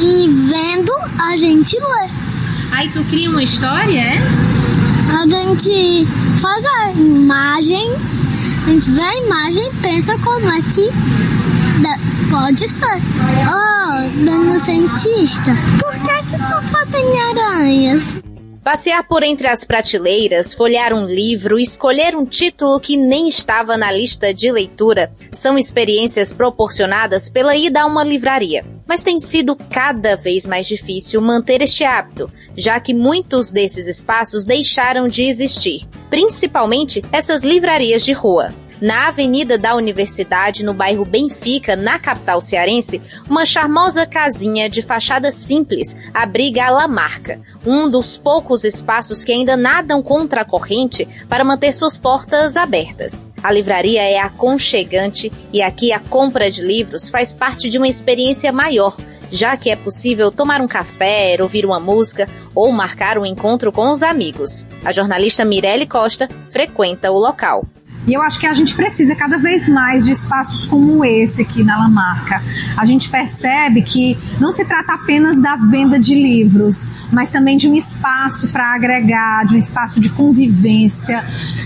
e 0.00 0.28
vendo 0.28 0.92
a 1.18 1.36
gente 1.36 1.76
lê. 1.76 2.23
Aí 2.74 2.88
tu 2.88 3.04
cria 3.04 3.30
uma 3.30 3.42
história, 3.42 4.00
é? 4.00 4.18
A 5.12 5.28
gente 5.28 6.08
faz 6.40 6.64
a 6.66 6.90
imagem, 6.90 7.94
a 8.66 8.68
gente 8.70 8.90
vê 8.90 9.00
a 9.00 9.16
imagem 9.18 9.64
e 9.64 9.76
pensa 9.76 10.18
como 10.18 10.50
é 10.50 10.60
que 10.60 10.90
pode 12.28 12.68
ser. 12.68 13.00
Oh, 13.46 14.24
dando 14.24 14.58
cientista, 14.58 15.56
por 15.78 15.92
que 16.02 16.10
esse 16.20 16.36
sofá 16.48 16.84
tem 16.90 17.06
aranhas? 17.30 18.23
Passear 18.64 19.06
por 19.06 19.22
entre 19.22 19.46
as 19.46 19.62
prateleiras, 19.62 20.54
folhear 20.54 20.94
um 20.94 21.04
livro, 21.04 21.58
escolher 21.58 22.16
um 22.16 22.24
título 22.24 22.80
que 22.80 22.96
nem 22.96 23.28
estava 23.28 23.76
na 23.76 23.92
lista 23.92 24.32
de 24.32 24.50
leitura 24.50 25.12
são 25.30 25.58
experiências 25.58 26.32
proporcionadas 26.32 27.28
pela 27.28 27.54
ida 27.54 27.82
a 27.82 27.86
uma 27.86 28.02
livraria. 28.02 28.64
Mas 28.86 29.02
tem 29.02 29.20
sido 29.20 29.54
cada 29.54 30.16
vez 30.16 30.46
mais 30.46 30.66
difícil 30.66 31.20
manter 31.20 31.60
este 31.60 31.84
hábito, 31.84 32.32
já 32.56 32.80
que 32.80 32.94
muitos 32.94 33.50
desses 33.50 33.86
espaços 33.86 34.46
deixaram 34.46 35.08
de 35.08 35.24
existir, 35.24 35.86
principalmente 36.08 37.04
essas 37.12 37.42
livrarias 37.42 38.02
de 38.02 38.14
rua. 38.14 38.50
Na 38.80 39.08
Avenida 39.08 39.56
da 39.56 39.76
Universidade, 39.76 40.64
no 40.64 40.74
bairro 40.74 41.04
Benfica, 41.04 41.76
na 41.76 41.98
capital 41.98 42.40
cearense, 42.40 43.00
uma 43.28 43.46
charmosa 43.46 44.04
casinha 44.04 44.68
de 44.68 44.82
fachada 44.82 45.30
simples 45.30 45.96
abriga 46.12 46.64
a 46.64 46.70
Lamarca, 46.70 47.40
um 47.64 47.88
dos 47.88 48.16
poucos 48.16 48.64
espaços 48.64 49.22
que 49.22 49.32
ainda 49.32 49.56
nadam 49.56 50.02
contra 50.02 50.40
a 50.40 50.44
corrente 50.44 51.06
para 51.28 51.44
manter 51.44 51.72
suas 51.72 51.96
portas 51.96 52.56
abertas. 52.56 53.26
A 53.42 53.52
livraria 53.52 54.02
é 54.02 54.18
aconchegante 54.18 55.32
e 55.52 55.62
aqui 55.62 55.92
a 55.92 56.00
compra 56.00 56.50
de 56.50 56.62
livros 56.62 57.08
faz 57.08 57.32
parte 57.32 57.70
de 57.70 57.78
uma 57.78 57.88
experiência 57.88 58.52
maior, 58.52 58.96
já 59.30 59.56
que 59.56 59.70
é 59.70 59.76
possível 59.76 60.32
tomar 60.32 60.60
um 60.60 60.68
café, 60.68 61.36
ouvir 61.40 61.64
uma 61.64 61.78
música 61.78 62.28
ou 62.54 62.70
marcar 62.72 63.18
um 63.18 63.26
encontro 63.26 63.70
com 63.70 63.90
os 63.90 64.02
amigos. 64.02 64.66
A 64.84 64.92
jornalista 64.92 65.44
Mirelle 65.44 65.86
Costa 65.86 66.28
frequenta 66.50 67.10
o 67.10 67.18
local. 67.18 67.64
E 68.06 68.12
eu 68.12 68.22
acho 68.22 68.38
que 68.38 68.46
a 68.46 68.52
gente 68.52 68.74
precisa 68.74 69.14
cada 69.14 69.38
vez 69.38 69.68
mais 69.68 70.04
de 70.04 70.12
espaços 70.12 70.66
como 70.66 71.04
esse 71.04 71.42
aqui 71.42 71.62
na 71.62 71.78
Lamarca. 71.78 72.42
A 72.76 72.84
gente 72.84 73.08
percebe 73.08 73.82
que 73.82 74.18
não 74.38 74.52
se 74.52 74.64
trata 74.64 74.92
apenas 74.92 75.40
da 75.40 75.56
venda 75.56 75.98
de 75.98 76.14
livros, 76.14 76.88
mas 77.10 77.30
também 77.30 77.56
de 77.56 77.68
um 77.68 77.74
espaço 77.74 78.52
para 78.52 78.74
agregar, 78.74 79.46
de 79.46 79.56
um 79.56 79.58
espaço 79.58 80.00
de 80.00 80.10
convivência 80.10 81.24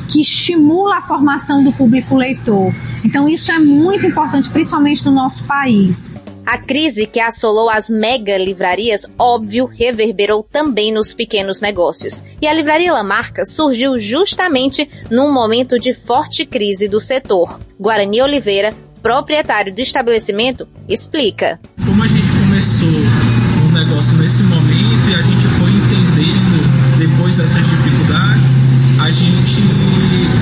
que 0.09 0.20
estimula 0.20 0.98
a 0.98 1.03
formação 1.03 1.64
do 1.64 1.72
público 1.72 2.14
leitor. 2.14 2.72
Então 3.05 3.29
isso 3.29 3.51
é 3.51 3.59
muito 3.59 4.07
importante, 4.07 4.48
principalmente 4.51 5.05
no 5.05 5.11
nosso 5.11 5.44
país. 5.44 6.16
A 6.51 6.57
crise 6.57 7.07
que 7.07 7.21
assolou 7.21 7.69
as 7.69 7.91
mega 7.91 8.39
livrarias, 8.39 9.05
óbvio, 9.19 9.67
reverberou 9.67 10.43
também 10.43 10.91
nos 10.91 11.13
pequenos 11.13 11.61
negócios. 11.61 12.25
E 12.41 12.47
a 12.47 12.55
Livraria 12.55 12.91
Lamarca 12.91 13.45
surgiu 13.45 13.99
justamente 13.99 14.89
num 15.11 15.31
momento 15.31 15.79
de 15.79 15.93
forte 15.93 16.47
crise 16.47 16.89
do 16.89 17.03
setor. 17.03 17.61
Guarani 17.79 18.23
Oliveira, 18.23 18.75
proprietário 19.03 19.75
do 19.75 19.81
estabelecimento, 19.83 20.67
explica. 20.89 21.61
Como 21.85 22.03
a 22.03 22.09
gente 22.09 22.33
começou 22.33 22.89
o 22.89 23.71
negócio 23.71 24.17
nesse 24.17 24.43
momento 24.43 25.07
e 25.11 25.15
a 25.17 25.21
gente 25.21 25.47
foi 25.61 25.69
entendendo 25.69 26.97
depois 26.97 27.37
dessas 27.37 27.63
dificuldades, 27.63 28.53
a 28.99 29.11
gente 29.11 29.61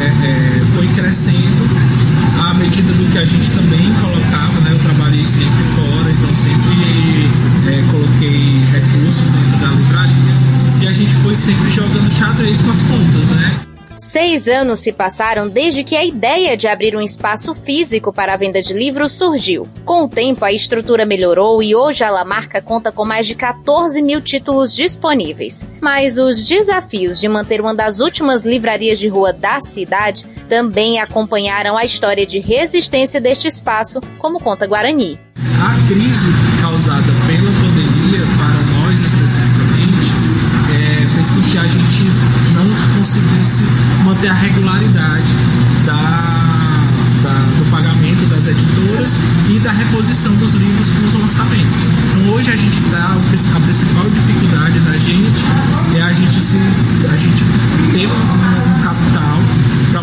é, 0.01 0.07
é, 0.07 0.77
foi 0.77 0.87
crescendo 0.95 1.67
à 2.49 2.55
medida 2.55 2.93
do 2.93 3.11
que 3.11 3.19
a 3.19 3.25
gente 3.25 3.51
também 3.51 3.93
colocava, 4.01 4.61
né? 4.61 4.76
Trabalhei 4.87 5.27
sempre 5.27 5.65
fora, 5.75 6.09
então 6.13 6.33
sempre 6.37 7.29
é, 7.67 7.83
coloquei 7.91 8.65
recursos 8.71 9.25
dentro 9.25 9.59
da 9.59 9.71
livraria 9.73 10.37
e 10.81 10.87
a 10.87 10.93
gente 10.93 11.13
foi 11.17 11.35
sempre 11.35 11.69
jogando 11.71 12.09
xadrez 12.13 12.61
com 12.61 12.71
as 12.71 12.83
contas, 12.83 13.25
né? 13.31 13.66
Seis 13.99 14.47
anos 14.47 14.81
se 14.81 14.93
passaram 14.93 15.49
desde 15.49 15.83
que 15.83 15.97
a 15.97 16.05
ideia 16.05 16.55
de 16.55 16.69
abrir 16.69 16.95
um 16.95 17.01
espaço 17.01 17.55
físico 17.55 18.13
para 18.13 18.35
a 18.35 18.37
venda 18.37 18.61
de 18.61 18.75
livros 18.75 19.13
surgiu. 19.13 19.67
Com 19.87 20.03
o 20.05 20.09
tempo, 20.09 20.45
a 20.45 20.53
estrutura 20.53 21.07
melhorou 21.07 21.63
e 21.63 21.75
hoje 21.75 22.05
a 22.05 22.11
Lamarca 22.11 22.61
conta 22.61 22.93
com 22.93 23.07
mais 23.07 23.27
de 23.27 23.35
14 23.35 24.03
mil 24.03 24.21
títulos 24.21 24.75
disponíveis. 24.75 25.67
Mas 25.81 26.19
os 26.19 26.47
desafios 26.47 27.19
de 27.19 27.27
manter 27.27 27.59
uma 27.59 27.75
das 27.75 27.99
últimas 27.99 28.45
livrarias 28.45 28.99
de 28.99 29.09
rua 29.09 29.33
da 29.33 29.61
cidade 29.61 30.27
também 30.47 31.01
acompanharam 31.01 31.75
a 31.75 31.85
história 31.85 32.27
de 32.27 32.39
resistência 32.39 33.19
deste 33.19 33.49
espaço, 33.49 34.01
como 34.19 34.39
conta 34.39 34.67
Guarani. 34.67 35.19
A 35.59 35.89
crise 35.89 36.31
causada 36.61 37.06
manter 44.17 44.29
a 44.29 44.33
regularidade 44.33 45.35
da, 45.85 45.93
da, 47.23 47.35
do 47.59 47.71
pagamento 47.71 48.25
das 48.27 48.49
editoras 48.49 49.17
e 49.49 49.59
da 49.59 49.71
reposição 49.73 50.35
dos 50.37 50.53
livros 50.53 50.89
com 50.91 51.07
os 51.07 51.15
lançamentos. 51.15 51.81
Então 52.11 52.33
hoje 52.33 52.51
a 52.51 52.57
gente 52.57 52.83
está 52.83 53.15
a 53.15 53.61
principal 53.61 54.09
dificuldade 54.11 54.81
da 54.81 54.97
gente 54.97 55.45
é 55.97 56.03
a 56.03 56.13
gente 56.13 56.35
se 56.35 56.57
a 57.11 57.17
gente 57.17 57.45
ter 57.93 58.07
um, 58.07 58.83
capital 58.83 59.36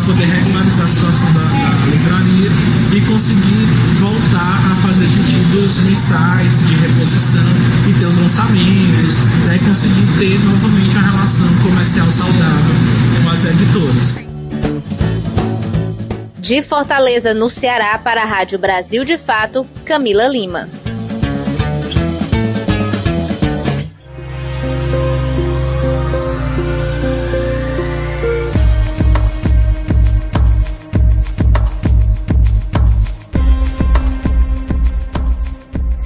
poder 0.05 0.25
regularizar 0.25 0.85
a 0.85 0.89
situação 0.89 1.31
da, 1.33 1.41
da, 1.41 1.85
livraria 1.85 2.49
e 2.93 3.01
conseguir 3.01 3.65
voltar 3.99 4.71
a 4.71 4.75
fazer 4.87 5.05
pedidos 5.07 5.79
mensais 5.81 6.65
de 6.67 6.75
reposição 6.75 7.43
e 7.89 7.99
ter 7.99 8.05
os 8.05 8.17
lançamentos, 8.17 9.19
né, 9.45 9.57
e 9.61 9.65
conseguir 9.65 10.07
ter 10.19 10.39
novamente 10.39 10.97
uma 10.97 11.11
relação 11.11 11.47
comercial 11.63 12.11
saudável 12.11 12.75
com 13.21 13.29
as 13.29 13.45
editoras. 13.45 14.15
De 16.39 16.61
Fortaleza, 16.61 17.33
no 17.33 17.49
Ceará, 17.49 17.97
para 17.97 18.23
a 18.23 18.25
Rádio 18.25 18.59
Brasil 18.59 19.05
de 19.05 19.17
Fato, 19.17 19.65
Camila 19.85 20.27
Lima. 20.27 20.67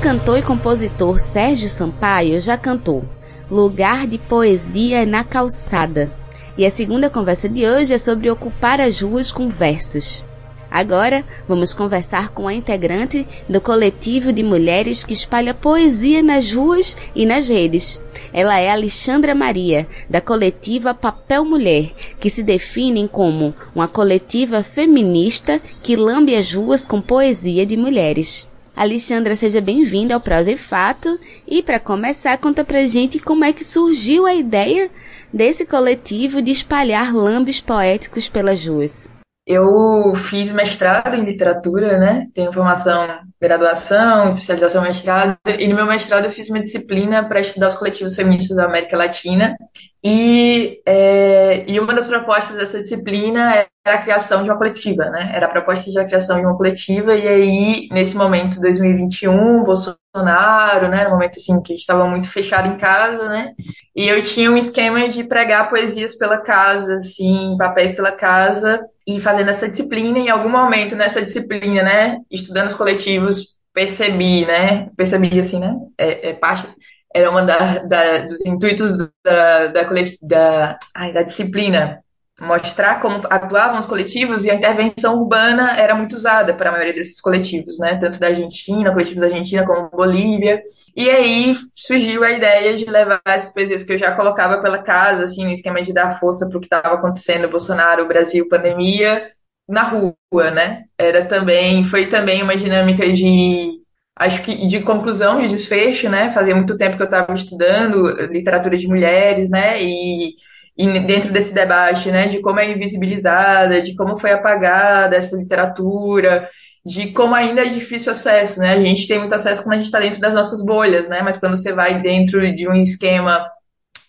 cantor 0.00 0.38
e 0.38 0.42
compositor 0.42 1.18
Sérgio 1.20 1.68
Sampaio 1.68 2.40
já 2.40 2.56
cantou 2.56 3.04
Lugar 3.50 4.06
de 4.06 4.16
Poesia 4.16 5.04
na 5.04 5.22
Calçada. 5.22 6.10
E 6.56 6.64
a 6.64 6.70
segunda 6.70 7.10
conversa 7.10 7.50
de 7.50 7.68
hoje 7.68 7.92
é 7.92 7.98
sobre 7.98 8.30
ocupar 8.30 8.80
as 8.80 9.02
ruas 9.02 9.30
com 9.30 9.50
versos. 9.50 10.24
Agora, 10.70 11.22
vamos 11.46 11.74
conversar 11.74 12.30
com 12.30 12.48
a 12.48 12.54
integrante 12.54 13.26
do 13.46 13.60
coletivo 13.60 14.32
de 14.32 14.42
mulheres 14.42 15.04
que 15.04 15.12
espalha 15.12 15.52
poesia 15.52 16.22
nas 16.22 16.50
ruas 16.50 16.96
e 17.14 17.26
nas 17.26 17.48
redes. 17.48 18.00
Ela 18.32 18.58
é 18.58 18.70
Alexandra 18.70 19.34
Maria, 19.34 19.86
da 20.08 20.20
coletiva 20.20 20.94
Papel 20.94 21.44
Mulher, 21.44 21.92
que 22.18 22.30
se 22.30 22.42
define 22.42 23.06
como 23.06 23.54
uma 23.74 23.86
coletiva 23.86 24.62
feminista 24.62 25.60
que 25.82 25.94
lambe 25.94 26.34
as 26.34 26.54
ruas 26.54 26.86
com 26.86 27.02
poesia 27.02 27.66
de 27.66 27.76
mulheres. 27.76 28.49
Alexandra, 28.80 29.34
seja 29.34 29.60
bem-vinda 29.60 30.14
ao 30.14 30.20
Prosa 30.22 30.50
e 30.50 30.56
Fato. 30.56 31.20
E 31.46 31.62
para 31.62 31.78
começar, 31.78 32.38
conta 32.38 32.64
pra 32.64 32.86
gente 32.86 33.18
como 33.18 33.44
é 33.44 33.52
que 33.52 33.62
surgiu 33.62 34.24
a 34.24 34.34
ideia 34.34 34.90
desse 35.30 35.66
coletivo 35.66 36.40
de 36.40 36.50
espalhar 36.50 37.14
lambes 37.14 37.60
poéticos 37.60 38.26
pelas 38.26 38.66
ruas. 38.66 39.12
Eu 39.46 40.14
fiz 40.16 40.50
mestrado 40.50 41.14
em 41.14 41.26
literatura, 41.26 41.98
né? 41.98 42.28
Tenho 42.34 42.54
formação, 42.54 43.06
graduação, 43.38 44.30
especialização, 44.30 44.80
mestrado. 44.80 45.36
E 45.46 45.68
no 45.68 45.76
meu 45.76 45.84
mestrado 45.84 46.24
eu 46.24 46.32
fiz 46.32 46.48
uma 46.48 46.60
disciplina 46.60 47.22
para 47.22 47.40
estudar 47.40 47.68
os 47.68 47.74
coletivos 47.74 48.16
feministas 48.16 48.56
da 48.56 48.64
América 48.64 48.96
Latina. 48.96 49.58
E, 50.02 50.80
é, 50.86 51.64
e 51.70 51.78
uma 51.78 51.94
das 51.94 52.06
propostas 52.06 52.56
dessa 52.56 52.80
disciplina 52.80 53.66
era 53.84 53.96
a 53.96 54.02
criação 54.02 54.42
de 54.42 54.48
uma 54.48 54.56
coletiva, 54.56 55.04
né? 55.10 55.30
Era 55.34 55.46
a 55.46 55.50
proposta 55.50 55.90
de 55.90 55.98
a 55.98 56.04
criação 56.06 56.38
de 56.38 56.46
uma 56.46 56.56
coletiva. 56.56 57.14
E 57.14 57.28
aí, 57.28 57.88
nesse 57.90 58.16
momento, 58.16 58.60
2021, 58.60 59.62
Bolsonaro, 59.62 60.88
né? 60.88 61.04
No 61.04 61.10
momento 61.10 61.38
assim 61.38 61.60
que 61.62 61.72
a 61.72 61.76
gente 61.76 61.82
estava 61.82 62.06
muito 62.06 62.30
fechado 62.30 62.68
em 62.68 62.78
casa, 62.78 63.28
né? 63.28 63.52
E 63.94 64.08
eu 64.08 64.22
tinha 64.22 64.50
um 64.50 64.56
esquema 64.56 65.08
de 65.08 65.24
pregar 65.24 65.68
poesias 65.68 66.14
pela 66.14 66.38
casa, 66.38 66.94
assim, 66.94 67.56
papéis 67.58 67.92
pela 67.92 68.12
casa 68.12 68.80
e 69.06 69.20
fazendo 69.20 69.50
essa 69.50 69.68
disciplina, 69.68 70.18
em 70.18 70.30
algum 70.30 70.48
momento 70.48 70.94
nessa 70.94 71.22
disciplina, 71.22 71.82
né, 71.82 72.18
estudando 72.30 72.68
os 72.68 72.74
coletivos, 72.74 73.58
percebi, 73.74 74.46
né, 74.46 74.88
percebi 74.96 75.38
assim, 75.38 75.58
né, 75.58 75.74
é, 75.98 76.30
é 76.30 76.32
parte, 76.34 76.68
era 77.14 77.30
uma 77.30 77.42
da, 77.42 77.78
da, 77.78 78.18
dos 78.26 78.44
intuitos 78.44 78.96
da, 79.24 79.66
da, 79.68 79.82
da, 80.22 80.78
ai, 80.94 81.12
da 81.12 81.22
disciplina, 81.22 82.02
mostrar 82.40 83.00
como 83.02 83.20
atuavam 83.28 83.78
os 83.78 83.86
coletivos 83.86 84.44
e 84.44 84.50
a 84.50 84.54
intervenção 84.54 85.20
urbana 85.20 85.76
era 85.76 85.94
muito 85.94 86.16
usada 86.16 86.54
para 86.54 86.70
a 86.70 86.72
maioria 86.72 86.94
desses 86.94 87.20
coletivos, 87.20 87.78
né? 87.78 87.98
Tanto 87.98 88.18
da 88.18 88.28
Argentina, 88.28 88.92
coletivos 88.92 89.20
da 89.20 89.26
Argentina 89.26 89.66
como 89.66 89.90
Bolívia. 89.90 90.62
E 90.96 91.10
aí 91.10 91.54
surgiu 91.74 92.24
a 92.24 92.30
ideia 92.30 92.76
de 92.76 92.86
levar 92.86 93.20
essas 93.26 93.52
poesias 93.52 93.82
que 93.82 93.92
eu 93.92 93.98
já 93.98 94.16
colocava 94.16 94.62
pela 94.62 94.82
casa, 94.82 95.24
assim, 95.24 95.44
no 95.44 95.52
esquema 95.52 95.82
de 95.82 95.92
dar 95.92 96.18
força 96.18 96.48
para 96.48 96.56
o 96.56 96.60
que 96.60 96.66
estava 96.66 96.94
acontecendo, 96.94 97.48
Bolsonaro, 97.48 98.08
Brasil, 98.08 98.48
pandemia, 98.48 99.30
na 99.68 99.82
rua, 99.82 100.50
né? 100.50 100.84
Era 100.98 101.26
também, 101.26 101.84
foi 101.84 102.06
também 102.08 102.42
uma 102.42 102.56
dinâmica 102.56 103.12
de 103.12 103.79
acho 104.16 104.42
que 104.42 104.66
de 104.66 104.80
conclusão, 104.82 105.40
de 105.40 105.48
desfecho, 105.48 106.08
né? 106.08 106.32
Fazia 106.32 106.54
muito 106.54 106.76
tempo 106.78 106.96
que 106.96 107.02
eu 107.02 107.06
estava 107.06 107.34
estudando 107.34 108.10
literatura 108.32 108.76
de 108.78 108.86
mulheres, 108.86 109.50
né? 109.50 109.82
E 109.82 110.34
e 110.76 110.98
dentro 111.00 111.30
desse 111.32 111.52
debate, 111.52 112.10
né, 112.10 112.28
de 112.28 112.40
como 112.40 112.58
é 112.58 112.70
invisibilizada, 112.70 113.82
de 113.82 113.94
como 113.94 114.16
foi 114.18 114.32
apagada 114.32 115.14
essa 115.16 115.36
literatura, 115.36 116.48
de 116.84 117.12
como 117.12 117.34
ainda 117.34 117.62
é 117.62 117.68
difícil 117.68 118.12
acesso, 118.12 118.60
né? 118.60 118.72
A 118.72 118.80
gente 118.80 119.06
tem 119.06 119.18
muito 119.18 119.34
acesso 119.34 119.62
quando 119.62 119.74
a 119.74 119.76
gente 119.76 119.86
está 119.86 120.00
dentro 120.00 120.20
das 120.20 120.32
nossas 120.34 120.64
bolhas, 120.64 121.06
né? 121.08 121.20
Mas 121.22 121.36
quando 121.38 121.56
você 121.56 121.72
vai 121.72 122.00
dentro 122.00 122.40
de 122.54 122.66
um 122.68 122.74
esquema 122.74 123.46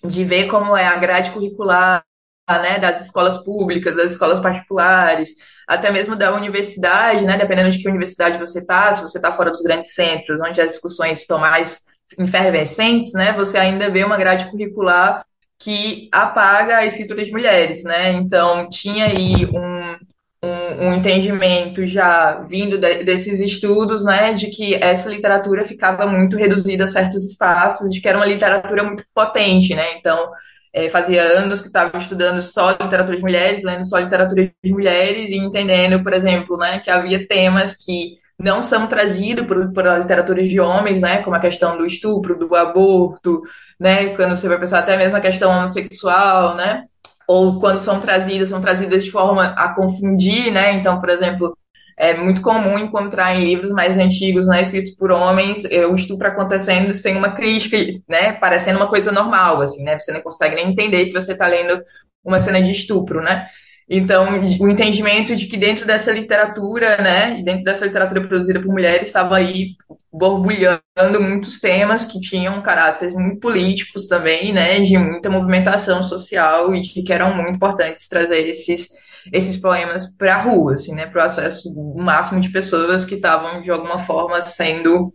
de 0.04 0.24
ver 0.26 0.48
como 0.48 0.76
é 0.78 0.86
a 0.88 0.98
grade 0.98 1.32
curricular, 1.32 2.04
né, 2.50 2.80
das 2.80 3.04
escolas 3.06 3.44
públicas, 3.44 3.96
das 3.96 4.12
escolas 4.12 4.42
particulares, 4.42 5.30
até 5.68 5.92
mesmo 5.92 6.16
da 6.16 6.34
universidade, 6.34 7.26
né, 7.26 7.38
dependendo 7.38 7.72
de 7.72 7.80
que 7.80 7.90
universidade 7.90 8.38
você 8.38 8.60
está, 8.60 8.94
se 8.94 9.02
você 9.02 9.18
está 9.18 9.36
fora 9.36 9.52
dos 9.52 9.62
grandes 9.62 9.94
centros, 9.94 10.40
onde 10.42 10.62
as 10.62 10.72
discussões 10.72 11.20
estão 11.20 11.40
mais 11.40 11.80
efervescentes, 12.18 13.14
né, 13.14 13.34
você 13.34 13.58
ainda 13.58 13.90
vê 13.90 14.04
uma 14.04 14.18
grade 14.18 14.50
curricular 14.50 15.26
que 15.62 16.10
apaga 16.12 16.78
a 16.78 16.86
escritura 16.86 17.24
de 17.24 17.32
mulheres, 17.32 17.84
né? 17.84 18.12
Então, 18.14 18.68
tinha 18.68 19.06
aí 19.06 19.46
um, 19.46 19.96
um, 20.44 20.88
um 20.88 20.94
entendimento 20.96 21.86
já 21.86 22.42
vindo 22.50 22.80
de, 22.80 23.04
desses 23.04 23.40
estudos, 23.40 24.04
né, 24.04 24.34
de 24.34 24.48
que 24.48 24.74
essa 24.76 25.08
literatura 25.10 25.64
ficava 25.64 26.08
muito 26.08 26.36
reduzida 26.36 26.86
a 26.86 26.88
certos 26.88 27.24
espaços, 27.24 27.92
de 27.92 28.02
que 28.02 28.08
era 28.10 28.18
uma 28.18 28.26
literatura 28.26 28.84
muito 28.84 29.04
potente, 29.14 29.76
né? 29.76 29.98
Então, 29.98 30.32
é, 30.74 30.90
fazia 30.90 31.22
anos 31.22 31.62
que 31.62 31.68
estava 31.68 31.98
estudando 31.98 32.42
só 32.42 32.72
literatura 32.72 33.16
de 33.16 33.22
mulheres, 33.22 33.64
lendo 33.64 33.86
só 33.86 33.98
literatura 34.00 34.52
de 34.64 34.72
mulheres 34.72 35.30
e 35.30 35.36
entendendo, 35.36 36.02
por 36.04 36.14
exemplo, 36.14 36.58
né, 36.58 36.80
que 36.80 36.90
havia 36.90 37.28
temas 37.28 37.76
que 37.76 38.20
não 38.40 38.62
são 38.62 38.88
trazidos 38.88 39.46
por, 39.46 39.72
por 39.74 39.86
literatura 40.00 40.48
de 40.48 40.60
homens, 40.60 41.00
né, 41.02 41.22
como 41.24 41.36
a 41.36 41.40
questão 41.40 41.78
do 41.78 41.86
estupro, 41.86 42.38
do 42.38 42.56
aborto, 42.56 43.42
né, 43.80 44.16
quando 44.16 44.36
você 44.36 44.48
vai 44.48 44.60
pensar 44.60 44.80
até 44.80 44.98
mesmo 44.98 45.16
a 45.18 45.22
questão 45.22 45.52
homossexual, 45.52 46.56
né, 46.56 46.86
ou 47.28 47.60
quando 47.60 47.80
são 47.80 48.00
trazidas, 48.00 48.50
são 48.50 48.62
trazidas 48.62 49.04
de 49.04 49.12
forma 49.12 49.48
a 49.58 49.74
confundir, 49.76 50.52
né, 50.52 50.74
então, 50.74 51.00
por 51.00 51.10
exemplo, 51.10 51.56
é 51.98 52.14
muito 52.14 52.42
comum 52.42 52.78
encontrar 52.80 53.36
em 53.36 53.46
livros 53.46 53.72
mais 53.72 53.98
antigos, 53.98 54.48
né, 54.48 54.62
escritos 54.62 54.92
por 54.92 55.12
homens, 55.12 55.66
é, 55.66 55.86
o 55.86 55.96
estupro 55.96 56.28
acontecendo 56.28 56.94
sem 56.94 57.16
uma 57.16 57.32
crítica, 57.32 57.78
né, 58.08 58.34
parecendo 58.34 58.78
uma 58.78 58.88
coisa 58.88 59.12
normal, 59.12 59.62
assim, 59.62 59.84
né, 59.84 60.00
você 60.00 60.12
não 60.12 60.22
consegue 60.22 60.56
nem 60.56 60.72
entender 60.72 61.06
que 61.06 61.14
você 61.14 61.34
está 61.34 61.48
lendo 61.48 61.82
uma 62.24 62.40
cena 62.40 62.62
de 62.62 62.72
estupro, 62.72 63.22
né, 63.22 63.48
então, 63.94 64.26
o 64.62 64.70
entendimento 64.70 65.36
de 65.36 65.48
que 65.48 65.58
dentro 65.58 65.86
dessa 65.86 66.14
literatura, 66.14 66.96
né, 67.02 67.42
dentro 67.44 67.66
dessa 67.66 67.86
literatura 67.86 68.26
produzida 68.26 68.62
por 68.62 68.72
mulheres, 68.72 69.08
estava 69.08 69.36
aí 69.36 69.76
borbulhando 70.10 71.20
muitos 71.20 71.60
temas 71.60 72.06
que 72.06 72.22
tinham 72.22 72.62
caráteres 72.62 73.14
muito 73.14 73.42
políticos 73.42 74.08
também, 74.08 74.54
né, 74.54 74.80
de 74.80 74.98
muita 74.98 75.30
movimentação 75.30 76.02
social 76.04 76.74
e 76.74 76.82
de 76.82 77.04
que 77.04 77.12
eram 77.12 77.36
muito 77.36 77.58
importantes 77.58 78.08
trazer 78.08 78.48
esses 78.48 78.90
esses 79.32 79.58
poemas 79.58 80.08
para 80.18 80.36
a 80.36 80.42
rua, 80.42 80.76
assim, 80.76 80.94
né, 80.96 81.06
para 81.06 81.24
o 81.24 81.26
acesso 81.26 81.70
máximo 81.96 82.40
de 82.40 82.50
pessoas 82.50 83.06
que 83.06 83.16
estavam 83.16 83.62
de 83.62 83.72
alguma 83.72 84.06
forma 84.06 84.42
sendo 84.42 85.14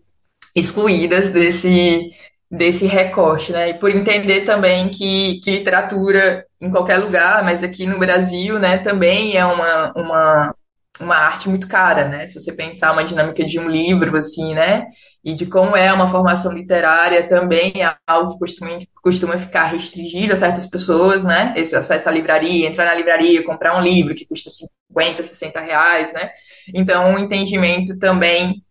excluídas 0.55 1.31
desse 1.31 2.11
desse 2.51 2.87
recorte, 2.87 3.53
né? 3.53 3.71
E 3.71 3.75
por 3.75 3.91
entender 3.91 4.45
também 4.45 4.89
que, 4.89 5.41
que 5.41 5.51
literatura 5.51 6.47
em 6.61 6.71
qualquer 6.71 6.99
lugar, 6.99 7.45
mas 7.45 7.63
aqui 7.63 7.87
no 7.87 7.99
Brasil, 7.99 8.59
né, 8.59 8.79
também 8.79 9.37
é 9.37 9.45
uma, 9.45 9.93
uma, 9.97 10.55
uma 11.01 11.17
arte 11.17 11.49
muito 11.49 11.69
cara, 11.69 12.09
né? 12.09 12.27
Se 12.29 12.41
você 12.41 12.53
pensar 12.53 12.93
uma 12.93 13.05
dinâmica 13.05 13.45
de 13.45 13.59
um 13.59 13.69
livro, 13.69 14.17
assim, 14.17 14.55
né? 14.55 14.87
E 15.25 15.35
de 15.35 15.47
como 15.47 15.77
é 15.77 15.93
uma 15.93 16.09
formação 16.09 16.53
literária 16.53 17.29
também 17.29 17.83
é 17.83 17.95
algo 18.07 18.33
que 18.33 18.39
costuma, 18.39 18.79
costuma 19.03 19.39
ficar 19.39 19.67
restringido 19.67 20.33
a 20.33 20.37
certas 20.37 20.67
pessoas, 20.67 21.25
né? 21.25 21.53
Esse 21.57 21.77
acesso 21.77 22.09
à 22.09 22.13
livraria, 22.13 22.69
entrar 22.69 22.87
na 22.87 22.95
livraria, 22.95 23.45
comprar 23.45 23.77
um 23.79 23.83
livro 23.83 24.15
que 24.15 24.27
custa 24.27 24.51
50, 24.51 25.23
60 25.23 25.61
reais, 25.61 26.13
né? 26.13 26.31
Então, 26.75 27.11
um 27.13 27.19
entendimento 27.19 27.99
também 27.99 28.63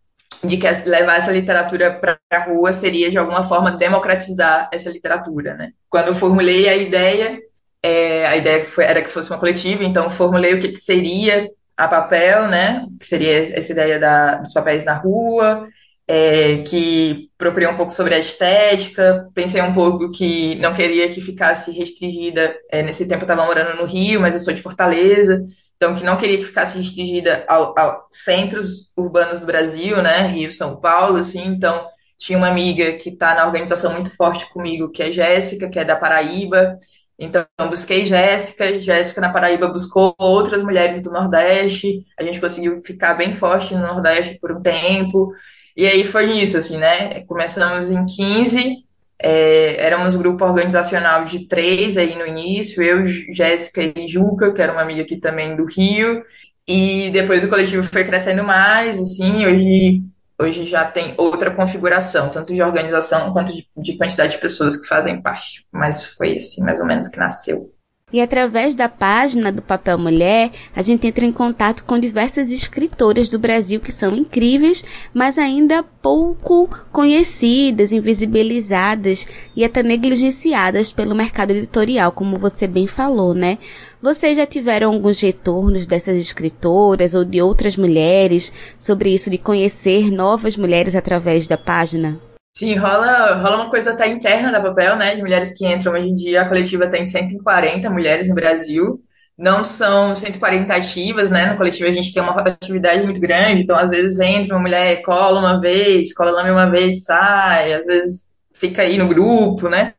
de 0.44 0.58
que 0.58 0.68
levar 0.88 1.18
essa 1.18 1.32
literatura 1.32 1.94
para 2.00 2.20
a 2.32 2.46
rua 2.46 2.74
seria, 2.74 3.10
de 3.10 3.18
alguma 3.18 3.48
forma, 3.48 3.72
democratizar 3.72 4.70
essa 4.72 4.90
literatura, 4.90 5.56
né? 5.56 5.72
Quando 5.90 6.08
eu 6.08 6.16
formulei 6.16 6.68
a 6.68 6.76
ideia, 6.76 7.40
é, 7.84 8.26
a 8.26 8.36
ideia 8.36 8.66
foi, 8.66 8.84
era 8.84 9.02
que 9.04 9.10
fosse 9.10 9.30
uma 9.30 9.40
coletiva, 9.40 9.84
então 9.84 10.10
formulei 10.10 10.56
o 10.56 10.60
que, 10.60 10.70
que 10.70 10.80
seria 10.80 11.48
a 11.78 11.88
papel, 11.88 12.48
né? 12.48 12.86
Que 13.00 13.06
seria 13.06 13.58
essa 13.58 13.72
ideia 13.72 14.00
da, 14.00 14.36
dos 14.36 14.54
papéis 14.54 14.86
na 14.86 14.94
rua, 14.94 15.68
é, 16.08 16.60
que 16.64 17.30
procurei 17.38 17.68
um 17.68 17.78
pouco 17.78 17.92
sobre 17.92 18.14
a 18.14 18.20
estética, 18.20 19.30
pensei 19.34 19.62
um 19.62 19.74
pouco 19.74 20.12
que 20.12 20.56
não 20.56 20.74
queria 20.74 21.10
que 21.12 21.22
ficasse 21.22 21.72
restringida. 21.72 22.56
É, 22.72 22.82
nesse 22.84 23.08
tempo 23.08 23.22
eu 23.22 23.26
estava 23.26 23.46
morando 23.46 23.78
no 23.78 23.86
Rio, 23.86 24.22
mas 24.22 24.34
eu 24.34 24.40
sou 24.40 24.54
de 24.54 24.62
Fortaleza, 24.62 25.46
então, 25.78 25.96
que 25.96 26.04
não 26.04 26.18
queria 26.18 26.38
que 26.38 26.46
ficasse 26.46 26.78
restringida 26.78 27.46
aos 27.48 27.78
ao 27.78 28.08
centros 28.12 28.92
urbanos 28.96 29.42
do 29.42 29.46
Brasil, 29.46 30.02
né, 30.02 30.28
Rio, 30.28 30.52
São 30.52 30.80
Paulo, 30.80 31.18
assim, 31.18 31.46
então 31.48 31.86
tinha 32.18 32.38
uma 32.38 32.48
amiga 32.48 32.94
que 32.94 33.10
está 33.10 33.36
na 33.36 33.46
organização 33.46 33.92
muito 33.94 34.16
forte 34.16 34.50
comigo, 34.52 34.90
que 34.90 35.04
é 35.04 35.12
Jéssica, 35.12 35.70
que 35.70 35.78
é 35.78 35.84
da 35.84 35.96
Paraíba, 35.98 36.78
então 37.18 37.46
busquei 37.70 38.06
Jéssica, 38.06 38.80
Jéssica 38.80 39.22
na 39.22 39.32
Paraíba 39.32 39.68
buscou 39.68 40.14
outras 40.18 40.62
mulheres 40.64 41.02
do 41.02 41.12
Nordeste, 41.12 42.06
a 42.18 42.24
gente 42.24 42.40
conseguiu 42.42 42.82
ficar 42.86 43.14
bem 43.14 43.38
forte 43.38 43.74
no 43.74 43.82
Nordeste 43.82 44.38
por 44.40 44.52
um 44.52 44.62
tempo, 44.62 45.32
e 45.76 45.86
aí 45.88 46.04
foi 46.04 46.32
isso, 46.32 46.58
assim, 46.58 46.78
né, 46.78 47.22
começamos 47.22 47.90
em 47.92 48.06
15, 48.06 48.78
é, 49.20 49.76
éramos 49.86 50.16
grupo 50.16 50.44
organizacional 50.44 51.26
de 51.26 51.48
três 51.48 51.98
aí 51.98 52.16
no 52.18 52.28
início, 52.28 52.84
eu, 52.84 53.08
Jéssica 53.34 53.82
e 53.82 54.08
Juca, 54.08 54.54
que 54.54 54.62
era 54.62 54.74
uma 54.74 54.82
amiga 54.82 55.02
aqui 55.02 55.18
também 55.18 55.56
do 55.56 55.66
Rio, 55.66 56.24
e 56.68 57.10
depois 57.12 57.44
o 57.44 57.50
coletivo 57.50 57.84
foi 57.84 58.04
crescendo 58.04 58.44
mais, 58.44 59.00
assim, 59.00 59.46
hoje, 59.46 60.02
hoje 60.40 60.66
já 60.66 60.86
tem 60.90 61.16
outra 61.18 61.52
configuração, 61.56 62.30
tanto 62.30 62.54
de 62.54 62.62
organização 62.62 63.34
quanto 63.34 63.54
de, 63.54 63.68
de 63.78 63.98
quantidade 63.98 64.34
de 64.34 64.42
pessoas 64.42 64.78
que 64.78 64.88
fazem 64.88 65.22
parte, 65.22 65.66
mas 65.72 66.06
foi 66.06 66.38
assim, 66.38 66.62
mais 66.64 66.80
ou 66.80 66.86
menos, 66.88 67.10
que 67.10 67.20
nasceu. 67.20 67.75
E 68.16 68.22
através 68.22 68.76
da 68.76 68.88
página 68.88 69.52
do 69.52 69.62
Papel 69.62 69.98
Mulher, 69.98 70.50
a 70.74 70.82
gente 70.82 71.06
entra 71.06 71.26
em 71.26 71.34
contato 71.34 71.84
com 71.84 72.00
diversas 72.00 72.50
escritoras 72.50 73.28
do 73.28 73.38
Brasil 73.38 73.82
que 73.82 73.92
são 73.92 74.16
incríveis, 74.16 74.86
mas 75.14 75.38
ainda 75.38 75.84
pouco 75.84 76.70
conhecidas, 76.94 77.92
invisibilizadas 77.92 79.28
e 79.54 79.66
até 79.66 79.84
negligenciadas 79.84 80.94
pelo 80.94 81.14
mercado 81.14 81.52
editorial, 81.52 82.14
como 82.14 82.38
você 82.38 82.68
bem 82.68 82.88
falou, 82.88 83.34
né? 83.34 83.58
Vocês 84.02 84.38
já 84.38 84.46
tiveram 84.46 84.94
alguns 84.94 85.20
retornos 85.20 85.86
dessas 85.86 86.18
escritoras 86.18 87.14
ou 87.14 87.26
de 87.26 87.42
outras 87.42 87.76
mulheres 87.76 88.54
sobre 88.80 89.14
isso 89.14 89.30
de 89.30 89.38
conhecer 89.38 90.10
novas 90.10 90.56
mulheres 90.56 90.96
através 90.96 91.50
da 91.50 91.58
página? 91.58 92.18
Sim, 92.58 92.76
rola, 92.78 93.34
rola 93.36 93.58
uma 93.64 93.70
coisa 93.70 93.92
até 93.92 94.08
interna 94.08 94.52
da 94.52 94.62
papel, 94.62 94.96
né? 94.96 95.16
De 95.16 95.22
mulheres 95.22 95.54
que 95.58 95.66
entram 95.68 95.92
hoje 95.94 96.08
em 96.10 96.16
dia. 96.16 96.42
A 96.42 96.48
coletiva 96.48 96.88
tem 96.90 97.06
140 97.06 97.90
mulheres 97.90 98.30
no 98.30 98.36
Brasil. 98.36 99.02
Não 99.38 99.66
são 99.66 100.16
140 100.16 100.74
ativas, 100.74 101.30
né? 101.30 101.48
No 101.48 101.58
coletivo 101.58 101.90
a 101.90 101.92
gente 101.92 102.14
tem 102.14 102.24
uma 102.24 102.32
rotatividade 102.32 103.04
muito 103.04 103.20
grande, 103.20 103.62
então 103.64 103.76
às 103.76 103.90
vezes 103.90 104.18
entra 104.22 104.56
uma 104.56 104.62
mulher, 104.62 105.02
cola 105.02 105.40
uma 105.40 105.60
vez, 105.60 106.14
cola 106.14 106.32
lame 106.32 106.52
uma 106.52 106.70
vez, 106.72 107.04
sai, 107.04 107.74
às 107.74 107.86
vezes 107.86 108.34
fica 108.54 108.84
aí 108.84 108.98
no 108.98 109.10
grupo, 109.10 109.68
né? 109.68 109.94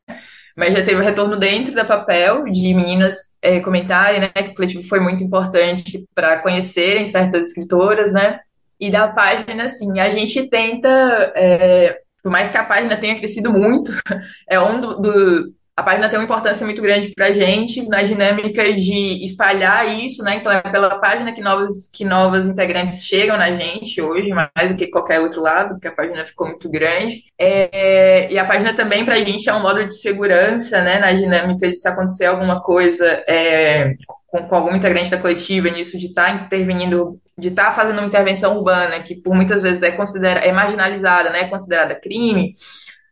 Mas 0.57 0.73
já 0.75 0.83
teve 0.85 0.97
um 1.01 1.05
retorno 1.05 1.37
dentro 1.37 1.75
da 1.75 1.85
papel 1.85 2.45
de 2.45 2.73
meninas 2.75 3.15
é, 3.43 3.61
comentarem, 3.61 4.21
né? 4.21 4.29
Que 4.31 4.51
o 4.51 4.55
coletivo 4.55 4.83
foi 4.89 5.01
muito 5.01 5.23
importante 5.23 6.05
para 6.15 6.39
conhecerem 6.39 7.07
certas 7.07 7.49
escritoras, 7.49 8.13
né? 8.15 8.41
E 8.81 8.91
da 8.91 9.09
página, 9.09 9.65
assim, 9.65 10.01
a 10.01 10.11
gente 10.11 10.49
tenta 10.49 10.89
é, 11.37 11.99
por 12.27 12.33
mais 12.33 12.51
que 12.51 12.57
a 12.57 12.65
página 12.65 12.97
tenha 12.97 13.17
crescido 13.17 13.53
muito, 13.53 13.93
é 14.51 14.59
um 14.59 14.81
do, 14.81 15.01
do 15.01 15.55
a 15.77 15.83
página 15.85 16.09
tem 16.09 16.19
uma 16.19 16.25
importância 16.25 16.67
muito 16.67 16.83
grande 16.83 17.13
para 17.15 17.27
a 17.27 17.33
gente 17.33 17.87
na 17.87 18.03
dinâmica 18.03 18.73
de 18.73 19.25
espalhar 19.25 19.97
isso, 19.97 20.25
né? 20.25 20.35
Então 20.35 20.51
é 20.51 20.61
pela 20.61 20.99
página 20.99 21.33
que 21.33 21.41
novas, 21.41 21.89
que 21.89 22.05
novas 22.05 22.45
integrantes 22.45 23.05
chegam 23.05 23.37
na 23.37 23.53
gente 23.53 24.03
hoje, 24.03 24.33
mais 24.33 24.73
do 24.73 24.77
que 24.77 24.89
qualquer 24.89 25.21
outro 25.21 25.41
lado, 25.41 25.75
porque 25.75 25.87
a 25.87 25.93
página 25.93 26.25
ficou 26.25 26.49
muito 26.49 26.69
grande. 26.69 27.23
É, 27.39 28.29
e 28.33 28.37
a 28.37 28.45
página 28.45 28.75
também 28.75 29.05
para 29.05 29.15
a 29.15 29.25
gente 29.25 29.49
é 29.49 29.55
um 29.55 29.63
modo 29.63 29.87
de 29.87 29.95
segurança, 29.95 30.83
né? 30.83 30.99
Na 30.99 31.13
dinâmica 31.13 31.69
de 31.69 31.77
se 31.77 31.87
acontecer 31.87 32.25
alguma 32.25 32.61
coisa 32.61 33.07
é, 33.29 33.95
com, 34.43 34.57
algum 34.57 34.75
integrante 34.77 35.11
da 35.11 35.19
coletiva 35.19 35.69
nisso 35.71 35.99
de 35.99 36.07
estar 36.07 36.27
tá 36.27 36.45
intervenindo, 36.45 37.21
de 37.39 37.49
estar 37.49 37.67
tá 37.67 37.73
fazendo 37.73 37.99
uma 37.99 38.07
intervenção 38.07 38.57
urbana, 38.57 39.03
que 39.03 39.17
por 39.17 39.35
muitas 39.35 39.63
vezes 39.63 39.83
é 39.83 39.93
considerada, 39.93 40.47
é 40.47 40.53
marginalizada, 40.53 41.31
né? 41.31 41.43
É 41.43 41.49
considerada 41.49 41.95
crime 41.95 42.55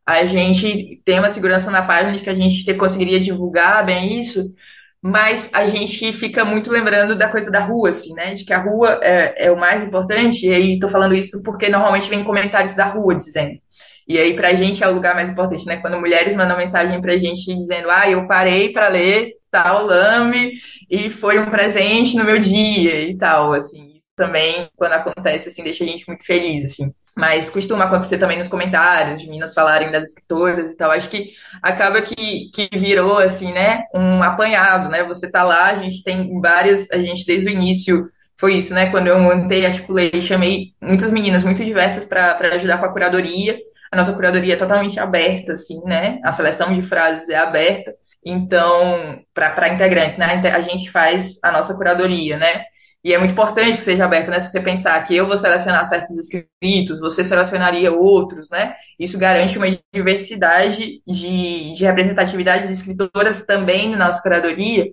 a 0.07 0.25
gente 0.27 1.01
tem 1.05 1.19
uma 1.19 1.31
segurança 1.31 1.71
na 1.71 1.83
página 1.83 2.13
de 2.13 2.23
que 2.23 2.31
a 2.31 2.35
gente 2.35 2.75
conseguiria 2.75 3.21
divulgar 3.21 3.85
bem 3.85 4.21
isso, 4.21 4.55
mas 5.01 5.49
a 5.53 5.67
gente 5.69 6.13
fica 6.13 6.45
muito 6.45 6.71
lembrando 6.71 7.17
da 7.17 7.29
coisa 7.29 7.51
da 7.51 7.61
rua, 7.61 7.91
assim, 7.91 8.13
né? 8.15 8.35
De 8.35 8.45
que 8.45 8.53
a 8.53 8.59
rua 8.59 9.01
é, 9.03 9.47
é 9.47 9.51
o 9.51 9.59
mais 9.59 9.83
importante, 9.83 10.47
e 10.47 10.53
aí 10.53 10.79
tô 10.79 10.89
falando 10.89 11.15
isso 11.15 11.43
porque 11.43 11.69
normalmente 11.69 12.09
vem 12.09 12.25
comentários 12.25 12.75
da 12.75 12.87
rua 12.87 13.15
dizendo. 13.15 13.59
E 14.07 14.19
aí, 14.19 14.35
pra 14.35 14.53
gente 14.53 14.85
é 14.85 14.89
o 14.89 14.93
lugar 14.93 15.15
mais 15.15 15.31
importante, 15.31 15.65
né? 15.65 15.79
Quando 15.79 15.99
mulheres 15.99 16.37
mandam 16.37 16.59
mensagem 16.59 17.01
pra 17.01 17.17
gente 17.17 17.55
dizendo, 17.55 17.91
ah, 17.91 18.09
eu 18.09 18.27
parei 18.27 18.71
para 18.71 18.89
ler 18.89 19.33
tal 19.55 19.87
lame 19.87 20.55
e 20.91 21.09
foi 21.09 21.39
um 21.39 21.49
presente 21.49 22.17
no 22.17 22.25
meu 22.25 22.41
dia 22.41 23.09
e 23.09 23.17
tal, 23.17 23.53
assim. 23.53 24.01
Também, 24.17 24.69
quando 24.77 24.93
acontece, 24.95 25.49
assim, 25.49 25.63
deixa 25.63 25.85
a 25.85 25.87
gente 25.87 26.07
muito 26.09 26.25
feliz, 26.25 26.65
assim. 26.65 26.93
Mas 27.17 27.49
costuma 27.49 27.85
acontecer 27.85 28.19
também 28.19 28.37
nos 28.39 28.49
comentários, 28.49 29.21
de 29.21 29.27
meninas 29.27 29.55
falarem 29.55 29.93
das 29.93 30.09
escritoras 30.09 30.73
e 30.73 30.77
tal. 30.77 30.91
Acho 30.91 31.09
que 31.09 31.33
acaba 31.63 32.03
que, 32.03 32.51
que 32.53 32.69
virou, 32.77 33.19
assim, 33.19 33.53
né, 33.53 33.85
um 33.95 34.23
apanhado, 34.23 34.89
né? 34.89 35.05
Você 35.05 35.31
tá 35.31 35.45
lá, 35.45 35.67
a 35.71 35.77
gente 35.77 36.03
tem 36.03 36.41
várias, 36.41 36.91
a 36.91 36.99
gente 36.99 37.25
desde 37.25 37.49
o 37.49 37.53
início 37.53 38.09
foi 38.37 38.55
isso, 38.55 38.75
né? 38.75 38.91
Quando 38.91 39.07
eu 39.07 39.19
montei, 39.21 39.65
articulei, 39.67 40.21
chamei 40.21 40.73
muitas 40.81 41.13
meninas 41.13 41.45
muito 41.45 41.65
diversas 41.65 42.05
para 42.05 42.37
ajudar 42.57 42.79
com 42.79 42.87
a 42.87 42.93
curadoria. 42.93 43.57
A 43.93 43.97
nossa 43.97 44.13
curadoria 44.13 44.55
é 44.55 44.57
totalmente 44.57 44.99
aberta, 44.99 45.53
assim, 45.53 45.81
né? 45.85 46.19
A 46.25 46.33
seleção 46.33 46.75
de 46.75 46.83
frases 46.83 47.29
é 47.29 47.37
aberta. 47.37 47.95
Então, 48.25 49.23
para 49.35 49.69
integrantes, 49.69 50.17
né? 50.17 50.27
A 50.55 50.61
gente 50.63 50.91
faz 50.91 51.39
a 51.43 51.53
nossa 51.53 51.75
curadoria, 51.75 52.39
né? 52.39 52.65
E 53.05 53.13
é 53.13 53.19
muito 53.19 53.33
importante 53.33 53.77
que 53.77 53.85
seja 53.85 54.07
aberto, 54.07 54.31
né? 54.31 54.41
Se 54.41 54.51
você 54.51 54.61
pensar 54.63 55.07
que 55.07 55.15
eu 55.15 55.27
vou 55.27 55.37
selecionar 55.37 55.87
certos 55.87 56.17
escritos, 56.17 57.01
você 57.01 57.23
selecionaria 57.23 57.93
outros, 57.93 58.49
né? 58.49 58.75
Isso 58.99 59.19
garante 59.19 59.59
uma 59.59 59.67
diversidade 59.93 61.03
de, 61.07 61.75
de 61.75 61.85
representatividade 61.85 62.67
de 62.67 62.73
escritoras 62.73 63.45
também 63.45 63.91
na 63.91 64.07
nossa 64.07 64.23
curadoria. 64.23 64.87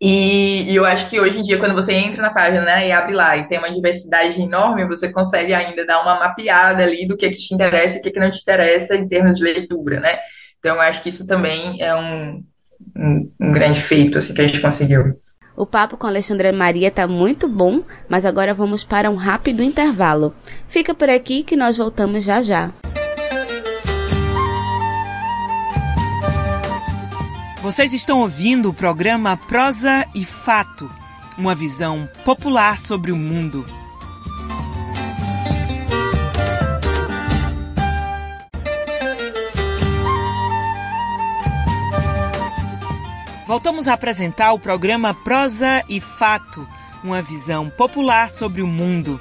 E, 0.00 0.70
e, 0.70 0.76
eu 0.76 0.84
acho 0.84 1.10
que 1.10 1.20
hoje 1.20 1.38
em 1.40 1.42
dia, 1.42 1.58
quando 1.58 1.74
você 1.74 1.92
entra 1.92 2.22
na 2.22 2.32
página 2.32 2.62
né, 2.64 2.86
e 2.86 2.92
abre 2.92 3.14
lá 3.14 3.36
e 3.36 3.48
tem 3.48 3.58
uma 3.58 3.70
diversidade 3.70 4.40
enorme, 4.40 4.86
você 4.86 5.12
consegue 5.12 5.52
ainda 5.52 5.84
dar 5.84 6.00
uma 6.02 6.20
mapeada 6.20 6.84
ali 6.84 7.06
do 7.06 7.16
que, 7.16 7.28
que 7.30 7.36
te 7.36 7.52
interessa 7.52 7.96
e 7.96 7.98
o 7.98 8.02
que, 8.02 8.12
que 8.12 8.20
não 8.20 8.30
te 8.30 8.40
interessa 8.40 8.94
em 8.96 9.08
termos 9.08 9.36
de 9.36 9.42
leitura, 9.42 10.00
né? 10.00 10.18
Então, 10.58 10.76
eu 10.76 10.80
acho 10.82 11.02
que 11.02 11.08
isso 11.08 11.26
também 11.26 11.82
é 11.82 11.94
um, 11.94 12.44
um, 12.98 13.30
um 13.40 13.52
grande 13.52 13.80
feito 13.80 14.18
assim, 14.18 14.34
que 14.34 14.40
a 14.40 14.46
gente 14.46 14.60
conseguiu. 14.60 15.18
O 15.56 15.66
papo 15.66 15.96
com 15.96 16.06
Alexandra 16.06 16.52
Maria 16.52 16.90
tá 16.90 17.06
muito 17.06 17.48
bom, 17.48 17.82
mas 18.08 18.24
agora 18.24 18.54
vamos 18.54 18.84
para 18.84 19.10
um 19.10 19.16
rápido 19.16 19.62
intervalo. 19.62 20.34
Fica 20.68 20.94
por 20.94 21.08
aqui 21.08 21.42
que 21.42 21.56
nós 21.56 21.76
voltamos 21.76 22.24
já 22.24 22.42
já. 22.42 22.70
Vocês 27.60 27.92
estão 27.92 28.20
ouvindo 28.20 28.70
o 28.70 28.74
programa 28.74 29.36
Prosa 29.36 30.06
e 30.14 30.24
Fato, 30.24 30.88
uma 31.36 31.56
visão 31.56 32.08
popular 32.24 32.78
sobre 32.78 33.10
o 33.10 33.16
mundo. 33.16 33.66
Voltamos 43.48 43.88
a 43.88 43.94
apresentar 43.94 44.52
o 44.52 44.58
programa 44.58 45.14
Prosa 45.14 45.82
e 45.88 46.02
Fato, 46.02 46.68
uma 47.02 47.22
visão 47.22 47.70
popular 47.70 48.28
sobre 48.28 48.60
o 48.60 48.66
mundo. 48.66 49.18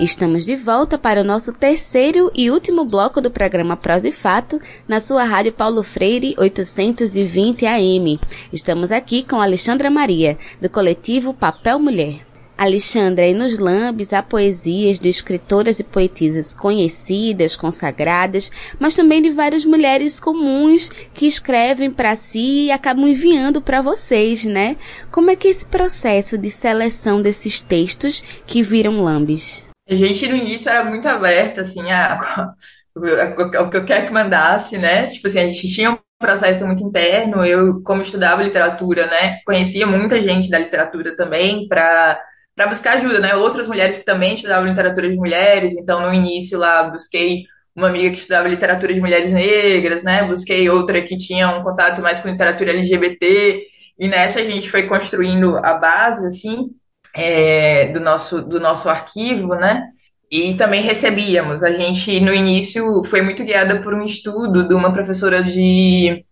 Estamos 0.00 0.44
de 0.44 0.56
volta 0.56 0.98
para 0.98 1.20
o 1.20 1.24
nosso 1.24 1.52
terceiro 1.52 2.28
e 2.34 2.50
último 2.50 2.84
bloco 2.84 3.20
do 3.20 3.30
programa 3.30 3.76
Prosa 3.76 4.08
e 4.08 4.12
Fato 4.12 4.60
na 4.88 4.98
sua 4.98 5.22
rádio 5.22 5.52
Paulo 5.52 5.84
Freire 5.84 6.34
820 6.36 7.66
AM. 7.66 8.18
Estamos 8.52 8.90
aqui 8.90 9.22
com 9.22 9.40
Alexandra 9.40 9.88
Maria, 9.88 10.36
do 10.60 10.68
coletivo 10.68 11.32
Papel 11.32 11.78
Mulher. 11.78 12.25
Alexandra, 12.56 13.26
e 13.26 13.34
nos 13.34 13.58
lambes 13.58 14.12
há 14.12 14.22
poesias 14.22 14.98
de 14.98 15.08
escritoras 15.08 15.78
e 15.78 15.84
poetisas 15.84 16.54
conhecidas, 16.54 17.56
consagradas, 17.56 18.50
mas 18.78 18.96
também 18.96 19.20
de 19.20 19.30
várias 19.30 19.64
mulheres 19.64 20.18
comuns 20.18 20.88
que 21.12 21.26
escrevem 21.26 21.90
para 21.90 22.16
si 22.16 22.66
e 22.66 22.70
acabam 22.70 23.06
enviando 23.06 23.60
para 23.60 23.82
vocês, 23.82 24.44
né? 24.44 24.76
Como 25.10 25.30
é 25.30 25.36
que 25.36 25.48
é 25.48 25.50
esse 25.50 25.66
processo 25.66 26.38
de 26.38 26.50
seleção 26.50 27.20
desses 27.20 27.60
textos 27.60 28.22
que 28.46 28.62
viram 28.62 29.04
lambes? 29.04 29.64
A 29.88 29.94
gente 29.94 30.26
no 30.26 30.36
início 30.36 30.68
era 30.68 30.84
muito 30.84 31.06
aberta, 31.06 31.60
assim, 31.60 31.90
a, 31.90 32.52
o 32.96 33.70
que 33.70 33.76
eu 33.76 33.84
quero 33.84 34.06
que 34.06 34.12
mandasse, 34.12 34.78
né? 34.78 35.06
Tipo 35.08 35.28
assim, 35.28 35.38
a 35.38 35.46
gente 35.46 35.68
tinha 35.72 35.92
um 35.92 35.98
processo 36.18 36.66
muito 36.66 36.82
interno. 36.82 37.44
Eu, 37.44 37.82
como 37.82 38.02
estudava 38.02 38.42
literatura, 38.42 39.06
né, 39.06 39.40
conhecia 39.44 39.86
muita 39.86 40.20
gente 40.22 40.48
da 40.48 40.58
literatura 40.58 41.14
também 41.16 41.68
para 41.68 42.18
para 42.56 42.68
buscar 42.68 42.96
ajuda, 42.96 43.20
né? 43.20 43.36
Outras 43.36 43.68
mulheres 43.68 43.98
que 43.98 44.04
também 44.04 44.34
estudavam 44.34 44.66
literatura 44.68 45.08
de 45.08 45.16
mulheres, 45.16 45.74
então 45.74 46.00
no 46.00 46.14
início 46.14 46.58
lá 46.58 46.84
busquei 46.84 47.44
uma 47.76 47.88
amiga 47.88 48.10
que 48.10 48.20
estudava 48.20 48.48
literatura 48.48 48.94
de 48.94 49.00
mulheres 49.00 49.30
negras, 49.30 50.02
né? 50.02 50.24
Busquei 50.24 50.68
outra 50.70 51.02
que 51.02 51.18
tinha 51.18 51.50
um 51.50 51.62
contato 51.62 52.00
mais 52.00 52.18
com 52.18 52.30
literatura 52.30 52.70
LGBT, 52.70 53.66
e 53.98 54.08
nessa 54.08 54.40
a 54.40 54.44
gente 54.44 54.70
foi 54.70 54.84
construindo 54.84 55.58
a 55.58 55.74
base, 55.74 56.26
assim, 56.26 56.70
é, 57.14 57.88
do, 57.88 58.00
nosso, 58.00 58.40
do 58.42 58.58
nosso 58.58 58.88
arquivo, 58.88 59.54
né? 59.54 59.86
E 60.30 60.54
também 60.54 60.82
recebíamos. 60.82 61.62
A 61.62 61.70
gente, 61.70 62.18
no 62.20 62.32
início, 62.32 63.04
foi 63.04 63.20
muito 63.22 63.44
guiada 63.44 63.80
por 63.82 63.94
um 63.94 64.04
estudo 64.04 64.66
de 64.66 64.74
uma 64.74 64.92
professora 64.92 65.42
de 65.42 66.24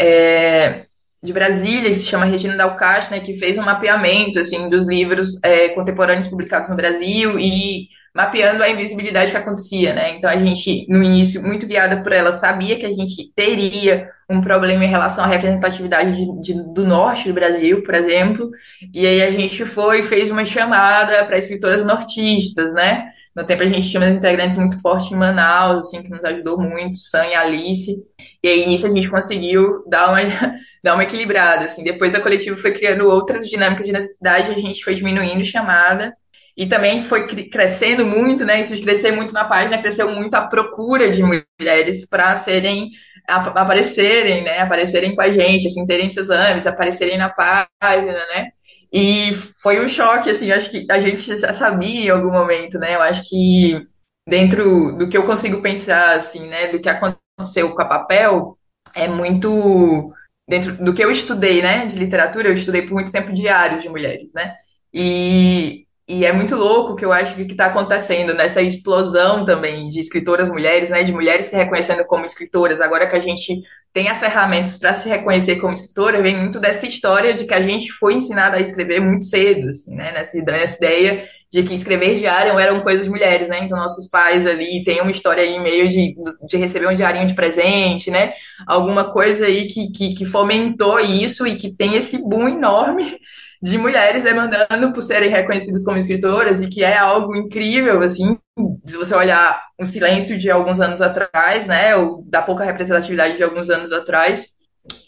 é, 0.00 0.86
de 1.22 1.32
Brasília, 1.32 1.90
que 1.90 1.96
se 1.96 2.06
chama 2.06 2.26
Regina 2.26 2.56
Dalcast, 2.56 3.10
né, 3.10 3.20
que 3.20 3.38
fez 3.38 3.58
um 3.58 3.64
mapeamento 3.64 4.38
assim 4.38 4.68
dos 4.68 4.86
livros 4.86 5.38
é, 5.42 5.70
contemporâneos 5.70 6.28
publicados 6.28 6.68
no 6.70 6.76
Brasil 6.76 7.38
e 7.38 7.88
mapeando 8.14 8.62
a 8.62 8.68
invisibilidade 8.68 9.30
que 9.30 9.36
acontecia, 9.36 9.94
né? 9.94 10.16
Então 10.16 10.28
a 10.28 10.36
gente, 10.36 10.86
no 10.88 11.02
início, 11.02 11.42
muito 11.42 11.66
guiada 11.66 12.02
por 12.02 12.12
ela, 12.12 12.32
sabia 12.32 12.76
que 12.76 12.86
a 12.86 12.92
gente 12.92 13.32
teria 13.34 14.10
um 14.28 14.40
problema 14.40 14.84
em 14.84 14.88
relação 14.88 15.22
à 15.24 15.26
representatividade 15.26 16.16
de, 16.16 16.42
de, 16.42 16.74
do 16.74 16.84
norte 16.86 17.28
do 17.28 17.34
Brasil, 17.34 17.82
por 17.82 17.94
exemplo, 17.94 18.50
e 18.92 19.06
aí 19.06 19.22
a 19.22 19.30
gente 19.30 19.64
foi 19.64 20.02
fez 20.02 20.30
uma 20.30 20.44
chamada 20.44 21.24
para 21.26 21.38
escritoras 21.38 21.84
nortistas, 21.84 22.72
né? 22.74 23.08
No 23.36 23.44
tempo 23.44 23.62
a 23.62 23.66
gente 23.66 23.88
tinha 23.88 24.02
umas 24.02 24.16
integrantes 24.16 24.58
muito 24.58 24.80
fortes 24.80 25.12
em 25.12 25.16
Manaus, 25.16 25.86
assim, 25.86 26.02
que 26.02 26.10
nos 26.10 26.24
ajudou 26.24 26.60
muito, 26.60 26.98
Sam 26.98 27.26
e 27.26 27.34
Alice. 27.36 27.96
E 28.42 28.48
aí 28.48 28.66
nisso 28.66 28.86
a 28.86 28.90
gente 28.90 29.10
conseguiu 29.10 29.84
dar 29.88 30.10
uma, 30.10 30.18
dar 30.82 30.94
uma 30.94 31.04
equilibrada, 31.04 31.64
assim. 31.64 31.82
Depois 31.82 32.14
a 32.14 32.20
coletiva 32.20 32.56
foi 32.56 32.72
criando 32.72 33.08
outras 33.08 33.48
dinâmicas 33.48 33.86
de 33.86 33.92
necessidade, 33.92 34.50
a 34.50 34.58
gente 34.58 34.84
foi 34.84 34.94
diminuindo 34.94 35.44
chamada. 35.44 36.14
E 36.56 36.66
também 36.66 37.04
foi 37.04 37.26
crescendo 37.48 38.04
muito, 38.04 38.44
né? 38.44 38.60
Isso 38.60 38.74
de 38.74 38.82
crescer 38.82 39.12
muito 39.12 39.32
na 39.32 39.44
página, 39.44 39.80
cresceu 39.80 40.10
muito 40.10 40.34
a 40.34 40.46
procura 40.46 41.10
de 41.10 41.22
mulheres 41.22 42.04
para 42.08 42.36
serem 42.36 42.90
aparecerem, 43.28 44.42
né? 44.42 44.60
Aparecerem 44.60 45.14
com 45.14 45.20
a 45.20 45.30
gente, 45.30 45.66
assim, 45.68 45.86
terem 45.86 46.10
seus 46.10 46.28
exames, 46.28 46.66
aparecerem 46.66 47.18
na 47.18 47.28
página, 47.28 48.12
né? 48.34 48.48
E 48.92 49.34
foi 49.62 49.84
um 49.84 49.88
choque, 49.88 50.30
assim, 50.30 50.50
acho 50.50 50.70
que 50.70 50.86
a 50.90 51.00
gente 51.00 51.38
já 51.38 51.52
sabia 51.52 52.06
em 52.06 52.10
algum 52.10 52.32
momento, 52.32 52.78
né? 52.78 52.94
Eu 52.94 53.02
acho 53.02 53.22
que 53.28 53.86
dentro 54.26 54.96
do 54.96 55.08
que 55.08 55.16
eu 55.16 55.26
consigo 55.26 55.60
pensar, 55.62 56.16
assim, 56.16 56.46
né, 56.48 56.68
do 56.68 56.80
que 56.80 56.88
aconteceu 56.88 57.27
com 57.74 57.82
a 57.82 57.84
papel, 57.84 58.58
é 58.94 59.06
muito 59.08 60.12
dentro 60.48 60.72
do 60.82 60.94
que 60.94 61.04
eu 61.04 61.10
estudei, 61.10 61.60
né, 61.60 61.86
de 61.86 61.96
literatura, 61.96 62.48
eu 62.48 62.54
estudei 62.54 62.82
por 62.82 62.94
muito 62.94 63.12
tempo 63.12 63.32
diários 63.34 63.82
de 63.82 63.88
mulheres, 63.88 64.32
né? 64.34 64.54
E, 64.92 65.84
e 66.08 66.24
é 66.24 66.32
muito 66.32 66.56
louco 66.56 66.96
que 66.96 67.04
eu 67.04 67.12
acho 67.12 67.34
que 67.34 67.42
está 67.42 67.66
acontecendo 67.66 68.32
nessa 68.32 68.62
explosão 68.62 69.44
também 69.44 69.90
de 69.90 70.00
escritoras 70.00 70.48
mulheres, 70.48 70.88
né, 70.88 71.04
de 71.04 71.12
mulheres 71.12 71.46
se 71.46 71.56
reconhecendo 71.56 72.04
como 72.06 72.24
escritoras, 72.24 72.80
agora 72.80 73.06
que 73.06 73.16
a 73.16 73.20
gente 73.20 73.60
tem 73.92 74.08
as 74.08 74.18
ferramentas 74.18 74.78
para 74.78 74.94
se 74.94 75.08
reconhecer 75.08 75.56
como 75.56 75.72
escritora, 75.74 76.22
vem 76.22 76.36
muito 76.36 76.58
dessa 76.58 76.86
história 76.86 77.34
de 77.34 77.46
que 77.46 77.54
a 77.54 77.62
gente 77.62 77.92
foi 77.92 78.14
ensinada 78.14 78.56
a 78.56 78.60
escrever 78.60 79.00
muito 79.00 79.24
cedo, 79.24 79.68
assim, 79.68 79.94
né? 79.94 80.12
Nessa, 80.12 80.38
nessa 80.38 80.76
ideia 80.76 81.28
de 81.50 81.62
que 81.62 81.74
escrever 81.74 82.18
diário 82.18 82.58
eram 82.58 82.82
coisas 82.82 83.04
de 83.04 83.10
mulheres, 83.10 83.48
né? 83.48 83.64
Então, 83.64 83.78
nossos 83.78 84.08
pais 84.08 84.46
ali 84.46 84.84
têm 84.84 85.00
uma 85.00 85.10
história 85.10 85.42
aí 85.42 85.58
meio 85.58 85.88
de, 85.88 86.14
de 86.46 86.56
receber 86.56 86.86
um 86.88 86.94
diarinho 86.94 87.26
de 87.26 87.34
presente, 87.34 88.10
né? 88.10 88.34
Alguma 88.66 89.10
coisa 89.12 89.46
aí 89.46 89.68
que, 89.68 89.90
que, 89.90 90.14
que 90.14 90.26
fomentou 90.26 91.00
isso 91.00 91.46
e 91.46 91.56
que 91.56 91.74
tem 91.74 91.94
esse 91.94 92.18
boom 92.18 92.48
enorme 92.48 93.18
de 93.62 93.76
mulheres 93.76 94.22
demandando 94.22 94.92
por 94.92 95.02
serem 95.02 95.30
reconhecidas 95.30 95.84
como 95.84 95.98
escritoras 95.98 96.60
e 96.60 96.68
que 96.68 96.84
é 96.84 96.96
algo 96.96 97.34
incrível, 97.34 98.02
assim, 98.02 98.38
se 98.86 98.96
você 98.96 99.14
olhar 99.14 99.60
o 99.80 99.86
silêncio 99.86 100.38
de 100.38 100.50
alguns 100.50 100.80
anos 100.80 101.00
atrás, 101.00 101.66
né, 101.66 101.96
ou 101.96 102.22
da 102.26 102.42
pouca 102.42 102.64
representatividade 102.64 103.36
de 103.36 103.42
alguns 103.42 103.68
anos 103.68 103.92
atrás. 103.92 104.46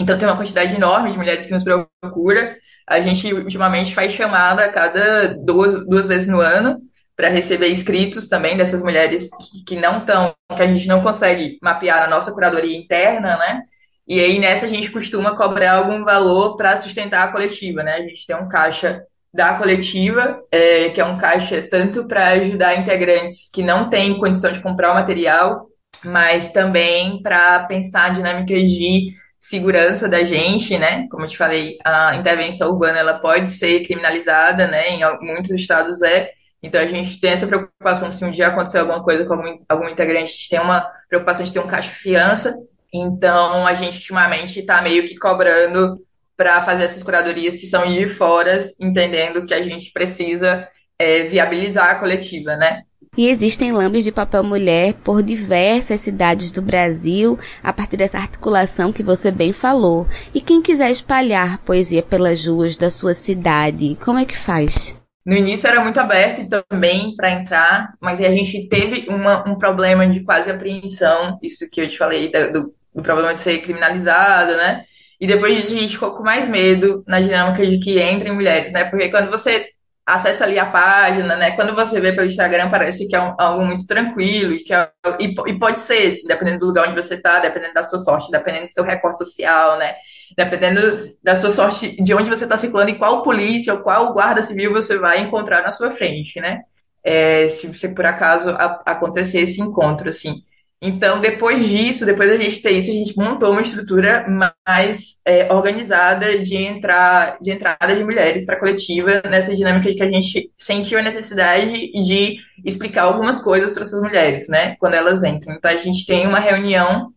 Então 0.00 0.18
tem 0.18 0.26
uma 0.26 0.36
quantidade 0.36 0.74
enorme 0.74 1.12
de 1.12 1.18
mulheres 1.18 1.46
que 1.46 1.52
nos 1.52 1.64
procura. 1.64 2.56
A 2.90 3.00
gente 3.00 3.32
ultimamente 3.32 3.94
faz 3.94 4.12
chamada 4.12 4.64
a 4.64 4.72
cada 4.72 5.34
duas, 5.44 5.86
duas 5.86 6.08
vezes 6.08 6.26
no 6.26 6.40
ano 6.40 6.80
para 7.16 7.28
receber 7.28 7.68
escritos 7.68 8.28
também 8.28 8.56
dessas 8.56 8.82
mulheres 8.82 9.30
que, 9.30 9.62
que 9.64 9.76
não 9.76 9.98
estão, 9.98 10.34
que 10.56 10.60
a 10.60 10.66
gente 10.66 10.88
não 10.88 11.00
consegue 11.00 11.56
mapear 11.62 12.00
na 12.00 12.08
nossa 12.08 12.32
curadoria 12.32 12.76
interna, 12.76 13.36
né? 13.36 13.62
E 14.08 14.18
aí 14.18 14.40
nessa 14.40 14.66
a 14.66 14.68
gente 14.68 14.90
costuma 14.90 15.36
cobrar 15.36 15.74
algum 15.74 16.02
valor 16.02 16.56
para 16.56 16.78
sustentar 16.78 17.28
a 17.28 17.30
coletiva, 17.30 17.84
né? 17.84 17.94
A 17.94 18.02
gente 18.02 18.26
tem 18.26 18.34
um 18.34 18.48
caixa 18.48 19.04
da 19.32 19.54
coletiva, 19.54 20.42
é, 20.50 20.88
que 20.88 21.00
é 21.00 21.04
um 21.04 21.16
caixa 21.16 21.62
tanto 21.70 22.08
para 22.08 22.26
ajudar 22.30 22.76
integrantes 22.76 23.48
que 23.52 23.62
não 23.62 23.88
têm 23.88 24.18
condição 24.18 24.52
de 24.52 24.60
comprar 24.60 24.90
o 24.90 24.94
material, 24.94 25.68
mas 26.04 26.52
também 26.52 27.22
para 27.22 27.66
pensar 27.66 28.14
dinâmicas 28.14 28.62
de 28.62 29.12
segurança 29.50 30.08
da 30.08 30.24
gente, 30.24 30.78
né? 30.78 31.06
Como 31.10 31.24
eu 31.24 31.28
te 31.28 31.36
falei, 31.36 31.76
a 31.84 32.14
intervenção 32.16 32.70
urbana 32.70 32.98
ela 32.98 33.18
pode 33.18 33.50
ser 33.50 33.84
criminalizada, 33.84 34.66
né? 34.66 34.90
Em 34.90 35.02
muitos 35.20 35.50
estados 35.50 36.00
é. 36.02 36.30
Então 36.62 36.80
a 36.80 36.86
gente 36.86 37.20
tem 37.20 37.32
essa 37.32 37.46
preocupação 37.46 38.12
se 38.12 38.24
um 38.24 38.30
dia 38.30 38.48
acontecer 38.48 38.78
alguma 38.78 39.02
coisa 39.02 39.24
com 39.26 39.34
algum, 39.34 39.58
algum 39.68 39.88
integrante, 39.88 40.24
a 40.24 40.26
gente 40.26 40.48
tem 40.48 40.60
uma 40.60 40.88
preocupação 41.08 41.44
de 41.44 41.52
ter 41.52 41.60
um 41.60 41.66
caixa 41.66 41.90
de 41.90 41.96
fiança 41.96 42.54
então, 42.92 43.66
a 43.66 43.74
gente 43.74 43.96
ultimamente 43.96 44.60
está 44.60 44.82
meio 44.82 45.06
que 45.06 45.16
cobrando 45.16 46.04
para 46.36 46.60
fazer 46.62 46.84
essas 46.84 47.02
curadorias 47.02 47.56
que 47.56 47.66
são 47.66 47.90
de 47.90 48.08
fora, 48.08 48.60
entendendo 48.80 49.46
que 49.46 49.54
a 49.54 49.62
gente 49.62 49.92
precisa 49.92 50.68
é, 50.98 51.24
viabilizar 51.24 51.90
a 51.90 51.94
coletiva, 51.96 52.56
né? 52.56 52.82
E 53.16 53.26
existem 53.26 53.72
lambes 53.72 54.04
de 54.04 54.12
papel 54.12 54.44
mulher 54.44 54.94
por 55.04 55.20
diversas 55.20 56.00
cidades 56.00 56.52
do 56.52 56.62
Brasil, 56.62 57.36
a 57.60 57.72
partir 57.72 57.96
dessa 57.96 58.18
articulação 58.18 58.92
que 58.92 59.02
você 59.02 59.32
bem 59.32 59.52
falou. 59.52 60.06
E 60.32 60.40
quem 60.40 60.62
quiser 60.62 60.90
espalhar 60.90 61.58
poesia 61.58 62.02
pelas 62.02 62.46
ruas 62.46 62.76
da 62.76 62.88
sua 62.88 63.12
cidade, 63.12 63.96
como 64.00 64.18
é 64.20 64.24
que 64.24 64.36
faz? 64.36 64.96
No 65.26 65.34
início 65.34 65.66
era 65.66 65.82
muito 65.82 65.98
aberto 65.98 66.48
também 66.48 67.14
para 67.16 67.30
entrar, 67.30 67.92
mas 68.00 68.20
a 68.20 68.30
gente 68.30 68.68
teve 68.68 69.06
uma, 69.08 69.46
um 69.46 69.58
problema 69.58 70.06
de 70.06 70.20
quase 70.20 70.48
apreensão, 70.48 71.36
isso 71.42 71.68
que 71.68 71.80
eu 71.80 71.88
te 71.88 71.98
falei 71.98 72.30
do, 72.30 72.72
do 72.94 73.02
problema 73.02 73.34
de 73.34 73.40
ser 73.40 73.58
criminalizada, 73.58 74.56
né? 74.56 74.84
E 75.20 75.26
depois 75.26 75.56
disso 75.56 75.74
a 75.74 75.80
gente 75.80 75.94
ficou 75.94 76.16
com 76.16 76.22
mais 76.22 76.48
medo 76.48 77.04
na 77.06 77.20
dinâmica 77.20 77.66
de 77.66 77.78
que 77.80 78.00
entrem 78.00 78.32
mulheres, 78.32 78.72
né? 78.72 78.84
Porque 78.84 79.10
quando 79.10 79.30
você 79.30 79.66
acessa 80.14 80.44
ali 80.44 80.58
a 80.58 80.66
página, 80.66 81.36
né? 81.36 81.52
Quando 81.52 81.74
você 81.74 82.00
vê 82.00 82.12
pelo 82.12 82.26
Instagram, 82.26 82.70
parece 82.70 83.06
que 83.06 83.14
é 83.14 83.20
um, 83.20 83.34
algo 83.38 83.64
muito 83.64 83.86
tranquilo 83.86 84.52
e 84.52 84.64
que 84.64 84.74
é, 84.74 84.90
e, 85.18 85.34
e, 85.46 85.58
pode 85.58 85.80
ser, 85.80 86.08
assim, 86.08 86.26
dependendo 86.26 86.60
do 86.60 86.66
lugar 86.66 86.88
onde 86.88 87.00
você 87.00 87.14
está, 87.14 87.38
dependendo 87.38 87.74
da 87.74 87.82
sua 87.82 87.98
sorte, 87.98 88.30
dependendo 88.30 88.64
do 88.64 88.70
seu 88.70 88.84
recorde 88.84 89.18
social, 89.18 89.78
né? 89.78 89.94
Dependendo 90.36 91.14
da 91.22 91.36
sua 91.36 91.50
sorte, 91.50 92.02
de 92.02 92.14
onde 92.14 92.28
você 92.28 92.44
está 92.44 92.56
circulando 92.56 92.90
e 92.90 92.98
qual 92.98 93.22
polícia 93.22 93.72
ou 93.74 93.80
qual 93.80 94.12
guarda 94.12 94.42
civil 94.42 94.72
você 94.72 94.98
vai 94.98 95.20
encontrar 95.20 95.62
na 95.62 95.72
sua 95.72 95.90
frente, 95.92 96.40
né? 96.40 96.60
É, 97.02 97.48
se 97.50 97.66
você 97.66 97.88
por 97.88 98.04
acaso 98.04 98.50
a, 98.50 98.82
acontecer 98.86 99.40
esse 99.40 99.60
encontro, 99.60 100.08
assim. 100.08 100.42
Então, 100.82 101.20
depois 101.20 101.68
disso, 101.68 102.06
depois 102.06 102.30
da 102.30 102.38
gente 102.38 102.62
ter 102.62 102.70
isso, 102.70 102.90
a 102.90 102.94
gente 102.94 103.14
montou 103.16 103.52
uma 103.52 103.60
estrutura 103.60 104.26
mais 104.66 105.20
é, 105.26 105.52
organizada 105.52 106.38
de, 106.38 106.56
entrar, 106.56 107.36
de 107.38 107.50
entrada 107.50 107.94
de 107.94 108.02
mulheres 108.02 108.46
para 108.46 108.54
a 108.56 108.58
coletiva, 108.58 109.20
nessa 109.28 109.54
dinâmica 109.54 109.90
de 109.90 109.96
que 109.96 110.02
a 110.02 110.10
gente 110.10 110.50
sentiu 110.56 110.98
a 110.98 111.02
necessidade 111.02 111.70
de 111.70 112.38
explicar 112.64 113.02
algumas 113.02 113.42
coisas 113.42 113.72
para 113.72 113.82
essas 113.82 114.02
mulheres, 114.02 114.48
né, 114.48 114.74
quando 114.80 114.94
elas 114.94 115.22
entram. 115.22 115.54
Então, 115.54 115.70
a 115.70 115.76
gente 115.76 116.06
tem 116.06 116.26
uma 116.26 116.40
reunião 116.40 117.12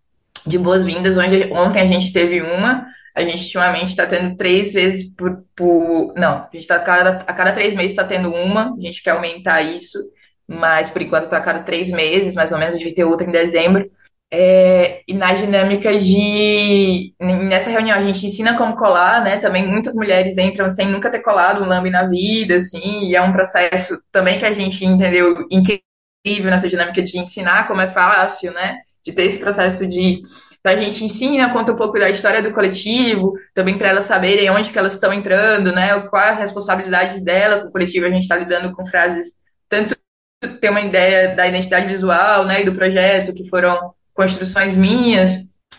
de 0.46 0.58
boas-vindas, 0.58 1.18
onde 1.18 1.50
ontem 1.54 1.82
a 1.82 1.88
gente 1.88 2.12
teve 2.12 2.42
uma, 2.42 2.86
a 3.16 3.22
gente 3.22 3.46
ultimamente 3.46 3.92
está 3.92 4.06
tendo 4.06 4.36
três 4.36 4.74
vezes 4.74 5.16
por, 5.16 5.42
por. 5.56 6.14
Não, 6.18 6.40
a 6.40 6.50
gente 6.52 6.64
está 6.64 6.76
a 6.76 6.80
cada, 6.80 7.10
a 7.22 7.34
cada 7.34 7.54
três 7.54 7.74
meses 7.76 7.92
está 7.92 8.04
tendo 8.04 8.30
uma, 8.34 8.74
a 8.74 8.82
gente 8.82 9.02
quer 9.02 9.12
aumentar 9.12 9.62
isso 9.62 10.00
mas 10.48 10.90
por 10.90 11.02
enquanto 11.02 11.26
está 11.26 11.38
a 11.38 11.42
cada 11.42 11.64
três 11.64 11.90
meses, 11.90 12.36
mais 12.36 12.52
ou 12.52 12.58
menos, 12.58 12.82
vai 12.84 12.92
ter 12.92 13.04
outra 13.04 13.28
em 13.28 13.32
dezembro. 13.32 13.90
É, 14.36 15.04
e 15.08 15.14
na 15.14 15.32
dinâmica 15.34 15.96
de. 16.00 17.14
Nessa 17.20 17.70
reunião 17.70 17.96
a 17.96 18.02
gente 18.02 18.26
ensina 18.26 18.58
como 18.58 18.76
colar, 18.76 19.24
né? 19.24 19.38
Também 19.38 19.68
muitas 19.68 19.96
mulheres 19.96 20.40
entram 20.40 20.68
sem 20.72 20.88
nunca 20.88 21.12
ter 21.12 21.20
colado 21.20 21.64
um 21.64 21.68
lambe 21.68 21.92
na 21.92 22.08
vida, 22.08 22.56
assim, 22.56 23.04
e 23.06 23.16
é 23.16 23.22
um 23.22 23.32
processo 23.32 24.02
também 24.12 24.40
que 24.40 24.46
a 24.46 24.52
gente 24.52 24.84
entendeu 24.84 25.48
incrível 25.52 26.50
nessa 26.50 26.68
dinâmica 26.68 27.04
de 27.04 27.20
ensinar 27.20 27.68
como 27.68 27.82
é 27.82 27.88
fácil, 27.88 28.52
né? 28.54 28.80
De 29.06 29.12
ter 29.14 29.26
esse 29.26 29.38
processo 29.38 29.86
de. 29.88 30.24
Então 30.60 30.72
a 30.72 30.82
gente 30.82 31.06
ensina, 31.06 31.54
conta 31.54 31.74
um 31.74 31.76
pouco 31.76 32.00
da 32.00 32.10
história 32.10 32.42
do 32.42 32.54
coletivo, 32.54 33.34
também 33.54 33.78
para 33.78 33.90
elas 33.90 34.06
saberem 34.06 34.50
onde 34.50 34.72
que 34.72 34.80
elas 34.80 34.94
estão 34.96 35.14
entrando, 35.14 35.72
né? 35.72 36.00
Qual 36.10 36.22
é 36.22 36.30
a 36.30 36.36
responsabilidade 36.36 37.22
dela 37.24 37.62
com 37.62 37.68
o 37.68 37.72
coletivo. 37.72 38.08
A 38.08 38.10
gente 38.10 38.24
está 38.24 38.36
lidando 38.36 38.76
com 38.76 38.86
frases 38.88 39.34
tanto 39.70 39.96
ter 40.60 40.70
uma 40.70 40.82
ideia 40.82 41.36
da 41.36 41.48
identidade 41.48 41.88
visual, 41.88 42.46
né, 42.46 42.62
e 42.62 42.66
do 42.66 42.76
projeto, 42.76 43.34
que 43.34 43.50
foram 43.50 43.94
construções 44.14 44.76
minhas, 44.76 45.32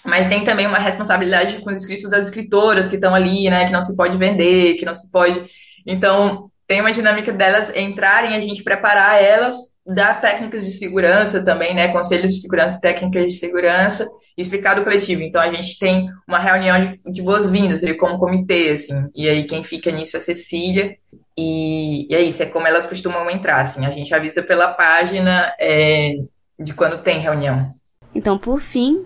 mas 0.04 0.28
tem 0.28 0.44
também 0.44 0.66
uma 0.66 0.78
responsabilidade 0.78 1.58
com 1.62 1.70
os 1.70 1.80
escritos 1.80 2.10
das 2.10 2.26
escritoras 2.26 2.88
que 2.88 2.96
estão 2.96 3.14
ali, 3.14 3.48
né, 3.48 3.66
que 3.66 3.72
não 3.72 3.82
se 3.82 3.96
pode 3.96 4.16
vender, 4.18 4.74
que 4.74 4.84
não 4.84 4.94
se 4.94 5.10
pode. 5.10 5.44
Então, 5.86 6.50
tem 6.66 6.80
uma 6.80 6.92
dinâmica 6.92 7.32
delas 7.32 7.74
entrarem, 7.74 8.34
a 8.34 8.40
gente 8.40 8.62
preparar 8.62 9.22
elas, 9.22 9.54
dar 9.86 10.20
técnicas 10.20 10.64
de 10.64 10.72
segurança 10.72 11.42
também, 11.44 11.74
né, 11.74 11.88
conselhos 11.88 12.34
de 12.34 12.40
segurança, 12.40 12.80
técnicas 12.80 13.26
de 13.26 13.38
segurança, 13.38 14.08
explicar 14.36 14.74
do 14.74 14.84
coletivo. 14.84 15.22
Então, 15.22 15.40
a 15.40 15.52
gente 15.52 15.78
tem 15.78 16.08
uma 16.26 16.38
reunião 16.38 16.98
de, 17.04 17.12
de 17.12 17.22
boas-vindas, 17.22 17.82
como 17.98 18.18
comitê, 18.18 18.70
assim, 18.70 19.08
e 19.14 19.28
aí 19.28 19.44
quem 19.46 19.64
fica 19.64 19.90
nisso 19.90 20.16
é 20.16 20.20
Cecília, 20.20 20.96
e, 21.36 22.06
e 22.10 22.14
é 22.14 22.22
isso, 22.22 22.42
é 22.42 22.46
como 22.46 22.66
elas 22.66 22.86
costumam 22.86 23.28
entrar, 23.30 23.60
assim, 23.60 23.84
a 23.86 23.90
gente 23.90 24.12
avisa 24.14 24.42
pela 24.42 24.68
página 24.68 25.52
é, 25.58 26.16
de 26.58 26.72
quando 26.72 27.02
tem 27.02 27.20
reunião. 27.20 27.74
Então, 28.14 28.38
por 28.38 28.60
fim, 28.60 29.04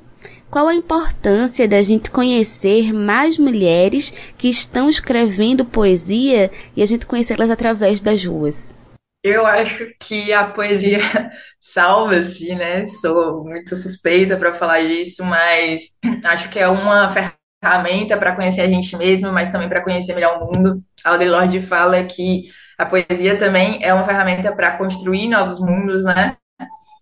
qual 0.50 0.66
a 0.66 0.74
importância 0.74 1.68
da 1.68 1.82
gente 1.82 2.10
conhecer 2.10 2.92
mais 2.92 3.38
mulheres 3.38 4.12
que 4.36 4.48
estão 4.48 4.88
escrevendo 4.88 5.64
poesia 5.64 6.50
e 6.74 6.82
a 6.82 6.86
gente 6.86 7.06
conhecê-las 7.06 7.50
através 7.50 8.00
das 8.00 8.24
ruas? 8.24 8.77
Eu 9.22 9.44
acho 9.46 9.86
que 10.00 10.32
a 10.32 10.48
poesia 10.48 11.00
salva-se, 11.60 12.54
né? 12.54 12.86
Sou 12.86 13.44
muito 13.44 13.74
suspeita 13.76 14.36
para 14.36 14.54
falar 14.54 14.82
disso, 14.86 15.24
mas 15.24 15.80
acho 16.24 16.48
que 16.50 16.58
é 16.58 16.68
uma 16.68 17.12
ferramenta 17.62 18.16
para 18.16 18.34
conhecer 18.34 18.60
a 18.62 18.68
gente 18.68 18.96
mesmo, 18.96 19.32
mas 19.32 19.50
também 19.50 19.68
para 19.68 19.82
conhecer 19.82 20.14
melhor 20.14 20.40
o 20.42 20.46
mundo. 20.46 20.82
Audre 21.04 21.28
Lorde 21.28 21.60
fala 21.62 22.04
que 22.04 22.44
a 22.78 22.86
poesia 22.86 23.36
também 23.38 23.82
é 23.84 23.92
uma 23.92 24.06
ferramenta 24.06 24.54
para 24.54 24.76
construir 24.78 25.28
novos 25.28 25.58
mundos, 25.60 26.04
né? 26.04 26.36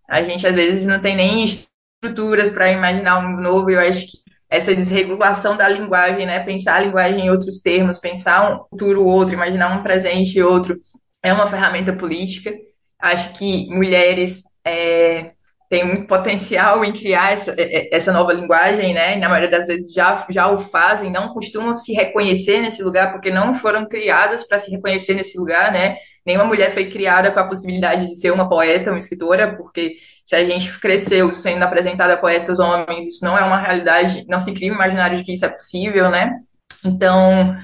A 0.08 0.22
gente 0.22 0.46
às 0.46 0.54
vezes 0.54 0.86
não 0.86 1.00
tem 1.00 1.16
nem 1.16 1.44
estruturas 1.44 2.50
para 2.50 2.70
imaginar 2.70 3.18
um 3.18 3.30
mundo 3.30 3.42
novo, 3.42 3.70
eu 3.70 3.80
acho 3.80 4.06
que 4.06 4.18
essa 4.48 4.74
desregulação 4.74 5.56
da 5.56 5.68
linguagem, 5.68 6.24
né? 6.26 6.40
Pensar 6.40 6.76
a 6.76 6.80
linguagem 6.80 7.26
em 7.26 7.30
outros 7.30 7.60
termos, 7.60 7.98
pensar 7.98 8.52
um 8.54 8.64
futuro 8.70 9.04
outro, 9.04 9.34
imaginar 9.34 9.76
um 9.76 9.82
presente 9.82 10.40
outro, 10.40 10.78
é 11.26 11.32
uma 11.32 11.48
ferramenta 11.48 11.92
política. 11.92 12.54
Acho 13.00 13.32
que 13.34 13.68
mulheres 13.68 14.44
é, 14.64 15.32
têm 15.68 15.84
muito 15.84 16.06
potencial 16.06 16.84
em 16.84 16.92
criar 16.92 17.32
essa, 17.32 17.50
é, 17.58 17.62
é, 17.62 17.96
essa 17.96 18.12
nova 18.12 18.32
linguagem, 18.32 18.94
né? 18.94 19.16
E 19.16 19.18
na 19.18 19.28
maioria 19.28 19.50
das 19.50 19.66
vezes 19.66 19.92
já, 19.92 20.24
já 20.30 20.48
o 20.48 20.58
fazem, 20.58 21.10
não 21.10 21.34
costumam 21.34 21.74
se 21.74 21.92
reconhecer 21.92 22.60
nesse 22.60 22.82
lugar, 22.82 23.12
porque 23.12 23.30
não 23.30 23.52
foram 23.52 23.88
criadas 23.88 24.46
para 24.46 24.58
se 24.58 24.70
reconhecer 24.70 25.14
nesse 25.14 25.36
lugar, 25.36 25.72
né? 25.72 25.96
Nenhuma 26.24 26.44
mulher 26.44 26.72
foi 26.72 26.90
criada 26.90 27.30
com 27.30 27.40
a 27.40 27.48
possibilidade 27.48 28.06
de 28.06 28.16
ser 28.16 28.32
uma 28.32 28.48
poeta, 28.48 28.90
uma 28.90 28.98
escritora, 28.98 29.56
porque 29.56 29.96
se 30.24 30.34
a 30.34 30.44
gente 30.44 30.78
cresceu 30.80 31.32
sendo 31.32 31.62
apresentada 31.62 32.14
a 32.14 32.16
poetas 32.16 32.58
homens, 32.58 33.06
isso 33.06 33.24
não 33.24 33.36
é 33.38 33.44
uma 33.44 33.60
realidade, 33.60 34.24
não 34.28 34.40
se 34.40 34.52
cria 34.52 34.72
o 34.72 34.74
imaginário 34.74 35.18
de 35.18 35.24
que 35.24 35.34
isso 35.34 35.44
é 35.44 35.48
possível, 35.48 36.10
né? 36.10 36.32
Então, 36.84 37.56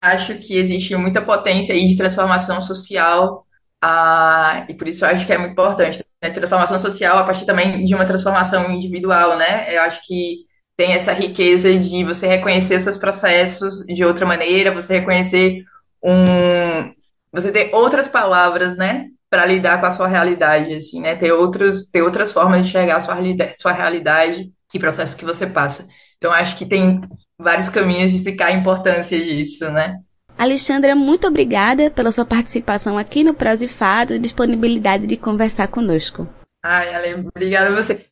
acho 0.00 0.38
que 0.38 0.56
existe 0.56 0.94
muita 0.96 1.22
potência 1.22 1.74
aí 1.74 1.88
de 1.88 1.96
transformação 1.96 2.62
social, 2.62 3.46
ah, 3.82 4.64
e 4.68 4.74
por 4.74 4.86
isso 4.86 5.04
acho 5.04 5.26
que 5.26 5.32
é 5.32 5.38
muito 5.38 5.52
importante. 5.52 6.04
Né? 6.22 6.30
Transformação 6.30 6.78
social 6.78 7.18
a 7.18 7.24
partir 7.24 7.44
também 7.46 7.84
de 7.84 7.94
uma 7.94 8.06
transformação 8.06 8.70
individual, 8.70 9.36
né? 9.36 9.74
Eu 9.74 9.82
acho 9.82 10.00
que 10.06 10.46
tem 10.76 10.92
essa 10.92 11.12
riqueza 11.12 11.76
de 11.78 12.04
você 12.04 12.26
reconhecer 12.28 12.80
seus 12.80 12.96
processos 12.98 13.84
de 13.86 14.04
outra 14.04 14.24
maneira, 14.26 14.72
você 14.72 14.98
reconhecer 15.00 15.64
um. 16.02 16.92
Você 17.32 17.50
ter 17.50 17.74
outras 17.74 18.08
palavras, 18.08 18.76
né? 18.76 19.08
Para 19.30 19.46
lidar 19.46 19.80
com 19.80 19.86
a 19.86 19.90
sua 19.90 20.06
realidade, 20.06 20.74
assim, 20.74 21.00
né? 21.00 21.16
Ter, 21.16 21.32
outros, 21.32 21.86
ter 21.90 22.02
outras 22.02 22.32
formas 22.32 22.62
de 22.62 22.68
enxergar 22.68 22.96
a 22.98 23.00
sua, 23.00 23.16
sua 23.58 23.72
realidade 23.72 24.52
e 24.72 24.78
processos 24.78 25.14
que 25.14 25.24
você 25.24 25.46
passa. 25.46 25.86
Então, 26.18 26.32
acho 26.32 26.56
que 26.56 26.66
tem 26.66 27.00
vários 27.42 27.68
caminhos 27.68 28.10
de 28.10 28.18
explicar 28.18 28.46
a 28.46 28.52
importância 28.52 29.18
disso, 29.18 29.70
né? 29.70 29.96
Alexandra, 30.38 30.94
muito 30.94 31.26
obrigada 31.26 31.90
pela 31.90 32.10
sua 32.10 32.24
participação 32.24 32.96
aqui 32.96 33.22
no 33.22 33.34
Prós 33.34 33.62
e 33.62 33.68
Fado 33.68 34.14
e 34.14 34.18
disponibilidade 34.18 35.06
de 35.06 35.16
conversar 35.16 35.68
conosco. 35.68 36.26
Ai, 36.64 36.94
Ale, 36.94 37.26
obrigada 37.28 37.68
a 37.68 37.82
você. 37.82 38.06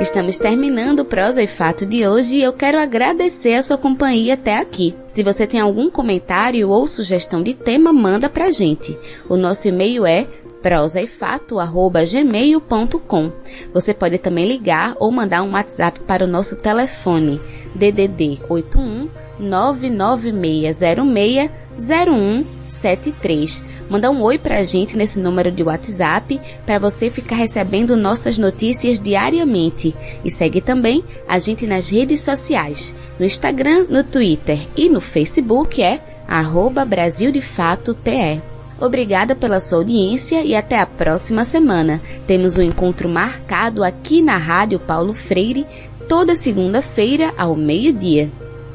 Estamos 0.00 0.38
terminando 0.38 1.00
o 1.00 1.04
Prosa 1.04 1.42
e 1.42 1.46
Fato 1.46 1.86
de 1.86 2.06
hoje 2.06 2.36
e 2.36 2.42
eu 2.42 2.52
quero 2.52 2.78
agradecer 2.78 3.54
a 3.54 3.62
sua 3.62 3.78
companhia 3.78 4.34
até 4.34 4.58
aqui. 4.58 4.94
Se 5.08 5.22
você 5.22 5.46
tem 5.46 5.60
algum 5.60 5.88
comentário 5.88 6.68
ou 6.68 6.86
sugestão 6.86 7.42
de 7.42 7.54
tema, 7.54 7.92
manda 7.92 8.28
pra 8.28 8.50
gente. 8.50 8.98
O 9.28 9.36
nosso 9.36 9.66
e-mail 9.66 10.04
é 10.04 10.26
prosaefato@gmail.com. 10.64 13.32
Você 13.74 13.92
pode 13.92 14.16
também 14.16 14.48
ligar 14.48 14.96
ou 14.98 15.12
mandar 15.12 15.42
um 15.42 15.52
WhatsApp 15.52 16.00
para 16.00 16.24
o 16.24 16.28
nosso 16.28 16.56
telefone 16.56 17.38
DDD 17.74 18.40
81 18.48 19.10
99606 19.38 21.50
0173. 21.76 23.64
Manda 23.90 24.08
um 24.10 24.22
oi 24.22 24.38
pra 24.38 24.62
gente 24.62 24.96
nesse 24.96 25.18
número 25.18 25.50
de 25.50 25.62
WhatsApp 25.62 26.40
para 26.64 26.78
você 26.78 27.10
ficar 27.10 27.36
recebendo 27.36 27.94
nossas 27.96 28.38
notícias 28.38 28.98
diariamente. 28.98 29.94
E 30.24 30.30
segue 30.30 30.62
também 30.62 31.04
a 31.28 31.38
gente 31.38 31.66
nas 31.66 31.90
redes 31.90 32.22
sociais, 32.22 32.94
no 33.18 33.26
Instagram, 33.26 33.84
no 33.90 34.02
Twitter 34.04 34.66
e 34.76 34.88
no 34.88 35.00
Facebook 35.00 35.82
é 35.82 36.22
arroba 36.28 36.84
Brasil 36.84 37.32
de 37.32 37.40
Fato 37.42 37.96
PE. 37.96 38.53
Obrigada 38.84 39.34
pela 39.34 39.60
sua 39.60 39.78
audiência 39.78 40.44
e 40.44 40.54
até 40.54 40.78
a 40.78 40.84
próxima 40.84 41.42
semana. 41.46 42.02
Temos 42.26 42.58
um 42.58 42.62
encontro 42.62 43.08
marcado 43.08 43.82
aqui 43.82 44.20
na 44.20 44.36
Rádio 44.36 44.78
Paulo 44.78 45.14
Freire, 45.14 45.66
toda 46.06 46.34
segunda-feira 46.34 47.32
ao 47.38 47.56
meio-dia. 47.56 48.28